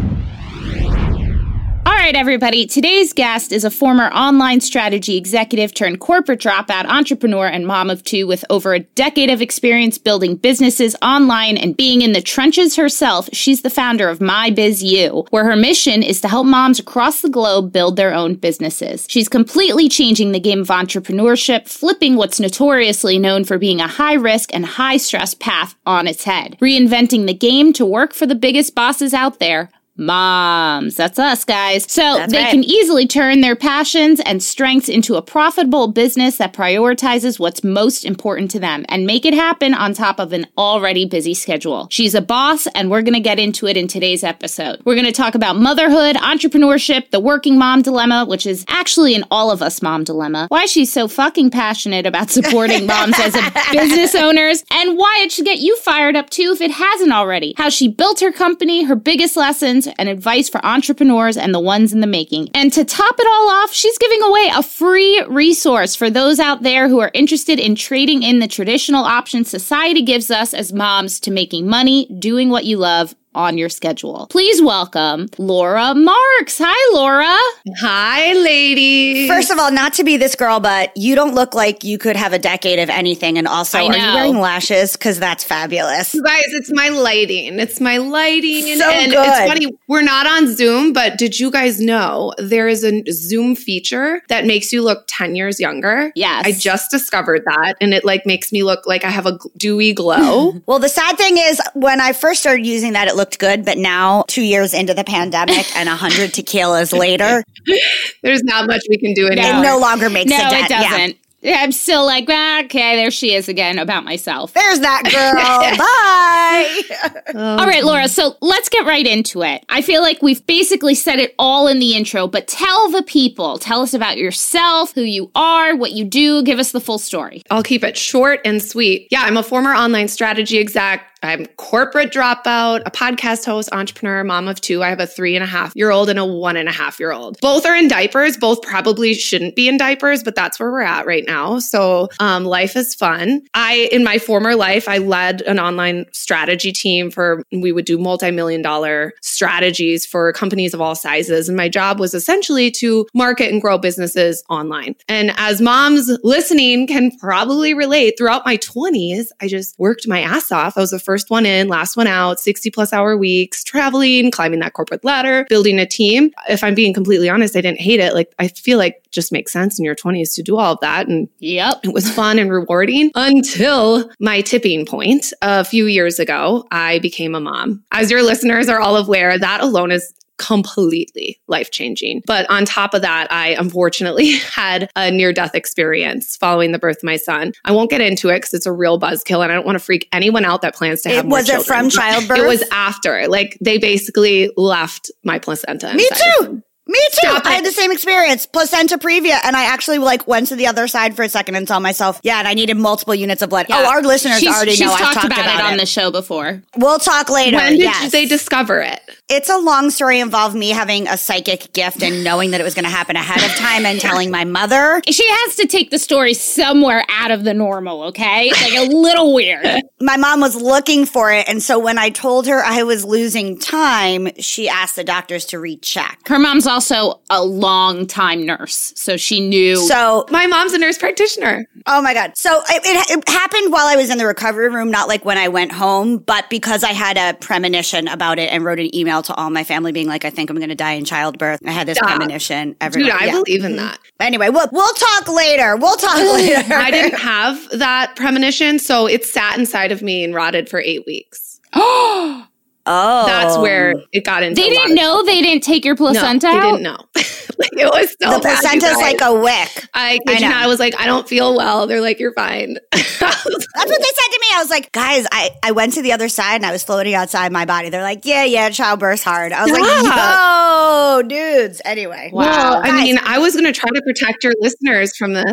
All 1.97 2.03
right, 2.03 2.15
everybody. 2.15 2.67
Today's 2.67 3.11
guest 3.11 3.51
is 3.51 3.65
a 3.65 3.71
former 3.71 4.09
online 4.09 4.61
strategy 4.61 5.17
executive 5.17 5.73
turned 5.73 5.99
corporate 5.99 6.39
dropout 6.39 6.85
entrepreneur 6.85 7.47
and 7.47 7.65
mom 7.65 7.89
of 7.89 8.03
two 8.03 8.27
with 8.27 8.45
over 8.51 8.75
a 8.75 8.81
decade 8.81 9.31
of 9.31 9.41
experience 9.41 9.97
building 9.97 10.35
businesses 10.35 10.95
online 11.01 11.57
and 11.57 11.75
being 11.75 12.03
in 12.03 12.11
the 12.11 12.21
trenches 12.21 12.75
herself. 12.75 13.27
She's 13.33 13.63
the 13.63 13.71
founder 13.71 14.09
of 14.09 14.21
My 14.21 14.51
Biz 14.51 14.83
U, 14.83 15.25
where 15.31 15.45
her 15.45 15.55
mission 15.55 16.03
is 16.03 16.21
to 16.21 16.27
help 16.27 16.45
moms 16.45 16.79
across 16.79 17.21
the 17.21 17.29
globe 17.29 17.73
build 17.73 17.95
their 17.95 18.13
own 18.13 18.35
businesses. 18.35 19.07
She's 19.09 19.27
completely 19.27 19.89
changing 19.89 20.33
the 20.33 20.39
game 20.39 20.61
of 20.61 20.67
entrepreneurship, 20.67 21.67
flipping 21.67 22.15
what's 22.15 22.39
notoriously 22.39 23.17
known 23.17 23.43
for 23.43 23.57
being 23.57 23.81
a 23.81 23.87
high 23.87 24.13
risk 24.13 24.53
and 24.53 24.67
high 24.67 24.97
stress 24.97 25.33
path 25.33 25.73
on 25.87 26.07
its 26.07 26.25
head, 26.25 26.57
reinventing 26.61 27.25
the 27.25 27.33
game 27.33 27.73
to 27.73 27.87
work 27.87 28.13
for 28.13 28.27
the 28.27 28.35
biggest 28.35 28.75
bosses 28.75 29.15
out 29.15 29.39
there 29.39 29.71
moms. 29.97 30.95
That's 30.95 31.19
us, 31.19 31.43
guys. 31.43 31.85
So 31.91 32.01
That's 32.01 32.31
they 32.31 32.43
right. 32.43 32.51
can 32.51 32.63
easily 32.63 33.07
turn 33.07 33.41
their 33.41 33.55
passions 33.55 34.19
and 34.21 34.41
strengths 34.41 34.89
into 34.89 35.15
a 35.15 35.21
profitable 35.21 35.87
business 35.87 36.37
that 36.37 36.53
prioritizes 36.53 37.39
what's 37.39 37.63
most 37.63 38.05
important 38.05 38.51
to 38.51 38.59
them 38.59 38.85
and 38.89 39.05
make 39.05 39.25
it 39.25 39.33
happen 39.33 39.73
on 39.73 39.93
top 39.93 40.19
of 40.19 40.33
an 40.33 40.47
already 40.57 41.05
busy 41.05 41.33
schedule. 41.33 41.87
She's 41.89 42.15
a 42.15 42.21
boss, 42.21 42.67
and 42.67 42.89
we're 42.91 43.01
going 43.01 43.13
to 43.13 43.19
get 43.19 43.39
into 43.39 43.67
it 43.67 43.77
in 43.77 43.87
today's 43.87 44.23
episode. 44.23 44.81
We're 44.85 44.95
going 44.95 45.05
to 45.05 45.11
talk 45.11 45.35
about 45.35 45.57
motherhood, 45.57 46.15
entrepreneurship, 46.17 47.09
the 47.11 47.19
working 47.19 47.57
mom 47.57 47.81
dilemma, 47.81 48.25
which 48.25 48.45
is 48.45 48.65
actually 48.67 49.15
an 49.15 49.23
all 49.31 49.51
of 49.51 49.61
us 49.61 49.81
mom 49.81 50.03
dilemma, 50.03 50.47
why 50.49 50.65
she's 50.65 50.91
so 50.91 51.07
fucking 51.07 51.49
passionate 51.51 52.05
about 52.05 52.29
supporting 52.29 52.85
moms 52.87 53.19
as 53.19 53.35
a 53.35 53.51
business 53.71 54.15
owners, 54.15 54.63
and 54.71 54.97
why 54.97 55.19
it 55.21 55.31
should 55.31 55.45
get 55.45 55.59
you 55.59 55.75
fired 55.77 56.15
up 56.15 56.29
too 56.29 56.51
if 56.53 56.61
it 56.61 56.71
hasn't 56.71 57.11
already. 57.11 57.53
How 57.57 57.69
she 57.69 57.87
built 57.87 58.19
her 58.19 58.31
company, 58.31 58.83
her 58.83 58.95
biggest 58.95 59.35
lessons, 59.35 59.86
and 59.97 60.09
advice 60.09 60.49
for 60.49 60.63
entrepreneurs 60.65 61.37
and 61.37 61.53
the 61.53 61.59
ones 61.59 61.93
in 61.93 62.01
the 62.01 62.07
making. 62.07 62.49
And 62.53 62.71
to 62.73 62.83
top 62.83 63.15
it 63.17 63.27
all 63.27 63.49
off, 63.49 63.73
she's 63.73 63.97
giving 63.97 64.21
away 64.23 64.51
a 64.53 64.63
free 64.63 65.23
resource 65.27 65.95
for 65.95 66.09
those 66.09 66.39
out 66.39 66.63
there 66.63 66.87
who 66.89 66.99
are 66.99 67.11
interested 67.13 67.59
in 67.59 67.75
trading 67.75 68.23
in 68.23 68.39
the 68.39 68.47
traditional 68.47 69.03
options 69.03 69.49
society 69.49 70.01
gives 70.01 70.31
us 70.31 70.53
as 70.53 70.73
moms 70.73 71.19
to 71.21 71.31
making 71.31 71.67
money, 71.67 72.05
doing 72.19 72.49
what 72.49 72.65
you 72.65 72.77
love 72.77 73.15
on 73.37 73.57
your 73.57 73.69
schedule. 73.69 74.27
Please 74.29 74.61
welcome 74.61 75.27
Laura 75.37 75.93
Markz. 75.93 76.59
Hi, 76.59 76.95
Laura. 76.95 77.37
Hi, 77.79 78.33
ladies. 78.33 79.29
First 79.29 79.51
of 79.51 79.59
all, 79.59 79.71
not 79.71 79.93
to 79.93 80.03
be 80.03 80.17
this 80.17 80.35
girl, 80.35 80.59
but 80.59 80.91
you 80.97 81.15
don't 81.15 81.35
look 81.35 81.53
like 81.53 81.83
you 81.83 81.97
could 81.97 82.15
have 82.15 82.33
a 82.33 82.39
decade 82.39 82.79
of 82.79 82.89
anything. 82.89 83.37
And 83.37 83.47
also, 83.47 83.77
are 83.77 83.83
you 83.83 84.13
wearing 84.13 84.39
lashes? 84.39 84.93
Because 84.93 85.19
that's 85.19 85.43
fabulous. 85.43 86.13
You 86.13 86.23
guys, 86.23 86.43
it's 86.47 86.71
my 86.71 86.89
lighting. 86.89 87.59
It's 87.59 87.79
my 87.79 87.97
lighting. 87.97 88.77
So 88.77 88.89
and 88.89 89.11
good. 89.11 89.27
it's 89.27 89.47
funny, 89.47 89.77
we're 89.87 90.01
not 90.01 90.25
on 90.25 90.53
Zoom, 90.55 90.93
but 90.93 91.17
did 91.17 91.39
you 91.39 91.51
guys 91.51 91.79
know 91.79 92.33
there 92.37 92.67
is 92.67 92.83
a 92.83 93.03
Zoom 93.11 93.55
feature 93.55 94.21
that 94.29 94.45
makes 94.45 94.73
you 94.73 94.81
look 94.81 95.05
10 95.07 95.35
years 95.35 95.59
younger? 95.59 96.11
Yes. 96.15 96.43
I 96.45 96.51
just 96.53 96.89
discovered 96.89 97.43
that 97.45 97.75
and 97.79 97.93
it 97.93 98.03
like 98.03 98.25
makes 98.25 98.51
me 98.51 98.63
look 98.63 98.87
like 98.87 99.03
I 99.03 99.09
have 99.09 99.25
a 99.25 99.37
dewy 99.57 99.93
glow. 99.93 100.55
Well, 100.67 100.79
the 100.79 100.89
sad 100.89 101.17
thing 101.17 101.37
is, 101.37 101.61
when 101.75 102.01
I 102.01 102.13
first 102.13 102.41
started 102.41 102.65
using 102.65 102.93
that, 102.93 103.07
it 103.07 103.15
looked 103.15 103.26
good. 103.35 103.65
But 103.65 103.77
now, 103.77 104.23
two 104.29 104.43
years 104.43 104.73
into 104.73 104.93
the 104.93 105.03
pandemic 105.03 105.65
and 105.75 105.89
a 105.89 105.95
hundred 105.95 106.31
tequilas 106.31 106.97
later, 106.97 107.43
There's 108.23 108.43
not 108.43 108.67
much 108.67 108.83
we 108.89 108.97
can 108.97 109.13
do 109.13 109.27
it 109.27 109.37
anymore. 109.37 109.63
no 109.63 109.77
longer 109.79 110.09
makes 110.09 110.29
No, 110.31 110.37
a 110.37 110.49
dent. 110.49 110.65
it 110.65 110.69
Yeah. 110.71 110.89
doesn't. 110.89 111.17
Yeah. 111.41 111.57
I'm 111.59 111.71
still 111.71 112.03
like, 112.05 112.25
ah, 112.29 112.63
okay, 112.63 112.95
there 112.95 113.11
she 113.11 113.33
is 113.35 113.47
again 113.47 113.77
about 113.77 114.03
myself. 114.03 114.53
There's 114.53 114.79
that 114.79 115.03
girl. 115.03 115.33
Bye. 115.77 117.35
Oh. 117.35 117.57
All 117.59 117.67
right, 117.67 117.83
Laura, 117.83 118.07
so 118.07 118.35
let's 118.41 118.69
get 118.69 118.85
right 118.87 119.05
into 119.05 119.43
it. 119.43 119.63
I 119.69 119.81
feel 119.83 120.01
like 120.01 120.21
we've 120.21 120.45
basically 120.47 120.95
said 120.95 121.19
it 121.19 121.35
all 121.37 121.67
in 121.67 121.77
the 121.79 121.95
intro, 121.95 122.27
but 122.27 122.47
tell 122.47 122.89
the 122.89 123.03
people, 123.03 123.59
tell 123.59 123.81
us 123.81 123.93
about 123.93 124.17
yourself, 124.17 124.93
who 124.93 125.01
you 125.03 125.29
are, 125.35 125.75
what 125.75 125.91
you 125.91 126.05
do, 126.05 126.41
give 126.43 126.57
us 126.59 126.71
the 126.71 126.81
full 126.81 126.97
story. 126.99 127.43
I'll 127.51 127.63
keep 127.63 127.83
it 127.83 127.95
short 127.97 128.41
and 128.43 128.61
sweet. 128.61 129.07
Yeah, 129.11 129.21
I'm 129.21 129.37
a 129.37 129.43
former 129.43 129.73
online 129.73 130.07
strategy 130.07 130.57
exec. 130.57 131.03
I'm 131.23 131.45
corporate 131.57 132.11
dropout, 132.11 132.83
a 132.85 132.91
podcast 132.91 133.45
host, 133.45 133.69
entrepreneur, 133.71 134.23
mom 134.23 134.47
of 134.47 134.61
two. 134.61 134.83
I 134.83 134.89
have 134.89 134.99
a 134.99 135.07
three 135.07 135.35
and 135.35 135.43
a 135.43 135.47
half 135.47 135.75
year 135.75 135.89
old 135.89 136.09
and 136.09 136.19
a 136.19 136.25
one 136.25 136.57
and 136.57 136.69
a 136.69 136.71
half 136.71 136.99
year 136.99 137.11
old. 137.11 137.39
Both 137.41 137.65
are 137.65 137.75
in 137.75 137.87
diapers. 137.87 138.37
Both 138.37 138.61
probably 138.61 139.13
shouldn't 139.13 139.55
be 139.55 139.67
in 139.67 139.77
diapers, 139.77 140.23
but 140.23 140.35
that's 140.35 140.59
where 140.59 140.71
we're 140.71 140.81
at 140.81 141.05
right 141.05 141.25
now. 141.25 141.59
So 141.59 142.09
um, 142.19 142.45
life 142.45 142.75
is 142.75 142.93
fun. 142.93 143.41
I, 143.53 143.89
in 143.91 144.03
my 144.03 144.19
former 144.19 144.55
life, 144.55 144.87
I 144.87 144.99
led 144.99 145.41
an 145.43 145.59
online 145.59 146.05
strategy 146.11 146.71
team 146.71 147.09
for, 147.09 147.43
we 147.51 147.71
would 147.71 147.85
do 147.85 147.97
multi 147.97 148.31
million 148.31 148.61
dollar 148.61 149.13
strategies 149.21 150.05
for 150.05 150.31
companies 150.33 150.73
of 150.73 150.81
all 150.81 150.95
sizes. 150.95 151.49
And 151.49 151.57
my 151.57 151.69
job 151.69 151.99
was 151.99 152.13
essentially 152.13 152.69
to 152.71 153.07
market 153.13 153.51
and 153.51 153.61
grow 153.61 153.77
businesses 153.77 154.43
online. 154.49 154.95
And 155.07 155.33
as 155.37 155.61
moms 155.61 156.09
listening 156.23 156.87
can 156.87 157.11
probably 157.17 157.73
relate, 157.73 158.15
throughout 158.17 158.45
my 158.45 158.57
20s, 158.57 159.27
I 159.41 159.47
just 159.47 159.77
worked 159.79 160.07
my 160.07 160.21
ass 160.21 160.51
off. 160.51 160.77
I 160.77 160.81
was 160.81 160.91
the 160.91 160.99
first 161.07 161.29
one 161.29 161.45
in, 161.45 161.69
last 161.69 161.95
one 161.95 162.05
out, 162.05 162.39
60 162.39 162.69
plus 162.69 162.91
hour 162.91 163.15
weeks, 163.17 163.63
traveling, 163.63 164.29
climbing 164.29 164.59
that 164.59 164.73
corporate 164.73 165.03
ladder, 165.05 165.45
building 165.49 165.79
a 165.79 165.85
team. 165.85 166.31
If 166.49 166.63
I'm 166.65 166.75
being 166.75 166.93
completely 166.93 167.29
honest, 167.29 167.55
I 167.55 167.61
didn't 167.61 167.79
hate 167.79 168.01
it. 168.01 168.13
Like, 168.13 168.33
I 168.37 168.49
feel 168.49 168.77
like 168.77 169.01
just 169.11 169.31
makes 169.31 169.53
sense 169.53 169.79
in 169.79 169.85
your 169.85 169.95
20s 169.95 170.35
to 170.35 170.43
do 170.43 170.57
all 170.57 170.73
of 170.73 170.79
that. 170.81 171.07
And 171.07 171.29
Yep. 171.39 171.79
it 171.85 171.93
was 171.93 172.09
fun 172.11 172.37
and 172.39 172.51
rewarding 172.51 173.09
until 173.15 174.09
my 174.19 174.41
tipping 174.41 174.85
point 174.85 175.31
a 175.41 175.63
few 175.63 175.85
years 175.85 176.19
ago. 176.19 176.67
I 176.71 176.99
became 176.99 177.33
a 177.33 177.39
mom. 177.39 177.83
As 177.91 178.11
your 178.11 178.21
listeners 178.21 178.67
are 178.67 178.79
all 178.81 178.97
aware, 178.97 179.39
that 179.39 179.61
alone 179.61 179.91
is 179.91 180.13
completely 180.37 181.39
life 181.47 181.71
changing. 181.71 182.21
But 182.25 182.49
on 182.49 182.65
top 182.65 182.93
of 182.93 183.01
that, 183.01 183.31
I 183.31 183.49
unfortunately 183.49 184.31
had 184.37 184.89
a 184.95 185.11
near 185.11 185.33
death 185.33 185.55
experience 185.55 186.35
following 186.35 186.71
the 186.71 186.79
birth 186.79 186.97
of 186.97 187.03
my 187.03 187.17
son. 187.17 187.53
I 187.65 187.71
won't 187.71 187.89
get 187.89 188.01
into 188.01 188.29
it 188.29 188.37
because 188.37 188.53
it's 188.53 188.65
a 188.65 188.71
real 188.71 188.99
buzzkill 188.99 189.43
and 189.43 189.51
I 189.51 189.55
don't 189.55 189.65
want 189.65 189.77
to 189.77 189.83
freak 189.83 190.07
anyone 190.11 190.45
out 190.45 190.61
that 190.61 190.75
plans 190.75 191.01
to 191.03 191.09
have 191.09 191.17
It, 191.25 191.29
was 191.29 191.49
it 191.49 191.63
from 191.63 191.89
childbirth? 191.89 192.39
It 192.39 192.47
was 192.47 192.63
after. 192.71 193.27
Like 193.27 193.57
they 193.61 193.77
basically 193.77 194.51
left 194.55 195.11
my 195.23 195.39
placenta. 195.39 195.93
Me 195.93 196.07
inside. 196.09 196.31
too. 196.39 196.63
Me 196.87 196.99
too. 197.11 197.27
Stop 197.27 197.45
I 197.45 197.51
it. 197.51 197.55
had 197.55 197.65
the 197.65 197.71
same 197.71 197.91
experience. 197.91 198.45
Placenta 198.45 198.97
previa, 198.97 199.39
and 199.43 199.55
I 199.55 199.65
actually 199.65 199.97
like 199.97 200.27
went 200.27 200.47
to 200.47 200.55
the 200.55 200.67
other 200.67 200.87
side 200.87 201.15
for 201.15 201.23
a 201.23 201.29
second 201.29 201.55
and 201.55 201.67
saw 201.67 201.79
myself, 201.79 202.19
"Yeah, 202.23 202.39
and 202.39 202.47
I 202.47 202.53
needed 202.53 202.77
multiple 202.77 203.15
units 203.15 203.41
of 203.41 203.49
blood." 203.49 203.67
Yeah. 203.69 203.83
Oh, 203.85 203.89
our 203.89 204.01
listeners 204.01 204.39
She's, 204.39 204.49
already 204.49 204.71
she's 204.71 204.81
know. 204.81 204.93
I've 204.93 204.99
talked, 204.99 205.13
talked 205.15 205.25
about, 205.25 205.59
it 205.59 205.65
on 205.65 205.77
the 205.77 205.85
show 205.85 206.11
before. 206.11 206.63
We'll 206.75 206.99
talk 206.99 207.29
later. 207.29 207.57
When 207.57 207.73
did 207.73 207.81
yes. 207.81 208.11
they 208.11 208.25
discover 208.25 208.79
it? 208.79 209.01
It's 209.29 209.49
a 209.49 209.57
long 209.57 209.89
story 209.89 210.19
involved 210.19 210.55
me 210.55 210.69
having 210.69 211.07
a 211.07 211.17
psychic 211.17 211.73
gift 211.73 212.01
and 212.01 212.23
knowing 212.23 212.51
that 212.51 212.61
it 212.61 212.63
was 212.63 212.73
going 212.73 212.85
to 212.85 212.89
happen 212.89 213.17
ahead 213.17 213.43
of 213.43 213.57
time 213.57 213.85
and 213.85 213.99
telling 213.99 214.31
my 214.31 214.45
mother. 214.45 215.01
She 215.09 215.27
has 215.27 215.55
to 215.57 215.67
take 215.67 215.89
the 215.89 215.99
story 215.99 216.33
somewhere 216.33 217.03
out 217.09 217.31
of 217.31 217.43
the 217.43 217.53
normal, 217.53 218.03
okay? 218.03 218.51
Like 218.51 218.73
a 218.75 218.87
little 218.87 219.33
weird. 219.33 219.65
My 219.99 220.15
mom 220.15 220.41
was 220.41 220.55
looking 220.55 221.07
for 221.07 221.33
it, 221.33 221.49
and 221.49 221.61
so 221.61 221.79
when 221.79 221.97
I 221.97 222.09
told 222.09 222.45
her 222.45 222.63
I 222.63 222.83
was 222.83 223.03
losing 223.03 223.57
time, 223.57 224.29
she 224.37 224.69
asked 224.69 224.95
the 224.95 225.03
doctors 225.03 225.45
to 225.45 225.59
recheck. 225.59 226.19
Her 226.27 226.37
mom's 226.37 226.67
also 226.77 227.19
a 227.31 227.43
long 227.43 228.05
time 228.05 228.45
nurse, 228.45 228.93
so 228.95 229.17
she 229.17 229.39
knew. 229.39 229.77
So 229.77 230.27
My 230.29 230.45
mom's 230.45 230.73
a 230.73 230.77
nurse 230.77 230.99
practitioner. 230.99 231.65
Oh 231.87 232.03
my 232.03 232.13
God. 232.13 232.37
So 232.37 232.61
it, 232.69 232.83
it, 232.85 233.17
it 233.17 233.27
happened 233.27 233.73
while 233.73 233.87
I 233.87 233.95
was 233.95 234.11
in 234.11 234.19
the 234.19 234.27
recovery 234.27 234.69
room, 234.69 234.91
not 234.91 235.07
like 235.07 235.25
when 235.25 235.39
I 235.39 235.47
went 235.47 235.71
home, 235.71 236.19
but 236.19 236.47
because 236.51 236.83
I 236.83 236.91
had 236.91 237.17
a 237.17 237.35
premonition 237.39 238.07
about 238.07 238.37
it 238.37 238.51
and 238.51 238.63
wrote 238.63 238.79
an 238.79 238.95
email 238.95 239.23
to 239.23 239.33
all 239.33 239.49
my 239.49 239.63
family 239.63 239.91
being 239.91 240.05
like, 240.05 240.23
I 240.23 240.29
think 240.29 240.51
I'm 240.51 240.57
going 240.57 240.69
to 240.69 240.75
die 240.75 240.91
in 240.91 241.03
childbirth. 241.03 241.61
I 241.65 241.71
had 241.71 241.87
this 241.87 241.97
Stop. 241.97 242.09
premonition. 242.09 242.75
Dude, 242.91 243.09
I 243.09 243.25
yeah. 243.25 243.31
believe 243.31 243.63
in 243.63 243.71
mm-hmm. 243.71 243.77
that. 243.77 243.99
Anyway, 244.19 244.49
we'll, 244.49 244.69
we'll 244.71 244.93
talk 244.93 245.27
later. 245.29 245.77
We'll 245.77 245.95
talk 245.95 246.17
later. 246.17 246.75
I 246.75 246.91
didn't 246.91 247.19
have 247.19 247.69
that 247.71 248.15
premonition, 248.15 248.77
so 248.77 249.07
it 249.07 249.25
sat 249.25 249.57
inside 249.57 249.91
of 249.91 250.03
me 250.03 250.23
and 250.23 250.35
rotted 250.35 250.69
for 250.69 250.79
eight 250.79 251.07
weeks. 251.07 251.59
Oh. 251.73 252.47
Oh, 252.87 253.25
that's 253.25 253.57
where 253.57 253.95
oh. 253.97 254.01
it 254.13 254.23
got 254.23 254.43
into. 254.43 254.61
they 254.61 254.69
didn't 254.69 254.95
know 254.95 255.23
they 255.23 255.41
didn't 255.41 255.63
take 255.63 255.83
your 255.83 255.95
No, 255.95 255.97
placenta 255.97 256.47
they 256.47 256.59
didn't 256.59 256.83
know. 256.83 256.97
like 257.59 257.73
it 257.73 257.85
was 257.85 258.15
so 258.21 258.31
The 258.31 258.39
bad, 258.39 258.63
you 258.63 258.79
placenta's 258.79 258.93
guys. 258.93 259.01
like 259.01 259.21
a 259.21 259.33
wick. 259.39 259.89
I, 259.93 260.19
I 260.27 260.31
you 260.31 260.39
know. 260.39 260.49
not, 260.49 260.63
I 260.63 260.67
was 260.67 260.79
like, 260.79 260.99
I 260.99 261.05
don't 261.05 261.27
feel 261.27 261.55
well. 261.55 261.85
They're 261.85 262.01
like, 262.01 262.19
you're 262.19 262.33
fine. 262.33 262.77
That's 262.91 263.19
what 263.21 263.21
they 263.21 263.85
said 263.85 264.31
to 264.31 264.39
me. 264.41 264.47
I 264.55 264.59
was 264.59 264.69
like, 264.69 264.91
guys, 264.91 265.25
I, 265.31 265.49
I 265.63 265.71
went 265.71 265.93
to 265.93 266.01
the 266.01 266.13
other 266.13 266.29
side 266.29 266.55
and 266.55 266.65
I 266.65 266.71
was 266.71 266.83
floating 266.83 267.13
outside 267.13 267.51
my 267.51 267.65
body. 267.65 267.89
They're 267.89 268.01
like, 268.01 268.25
yeah, 268.25 268.45
yeah, 268.45 268.69
childbirth's 268.69 269.23
hard. 269.23 269.51
I 269.51 269.63
was 269.63 269.71
like, 269.71 271.23
yo, 271.23 271.27
dudes. 271.27 271.81
Anyway. 271.83 272.29
Wow. 272.31 272.45
Well, 272.45 272.81
I 272.83 273.03
mean, 273.03 273.19
I 273.21 273.39
was 273.39 273.53
going 273.53 273.65
to 273.65 273.73
try 273.73 273.89
to 273.89 274.01
protect 274.01 274.43
your 274.43 274.53
listeners 274.61 275.15
from 275.17 275.33
this. 275.33 275.45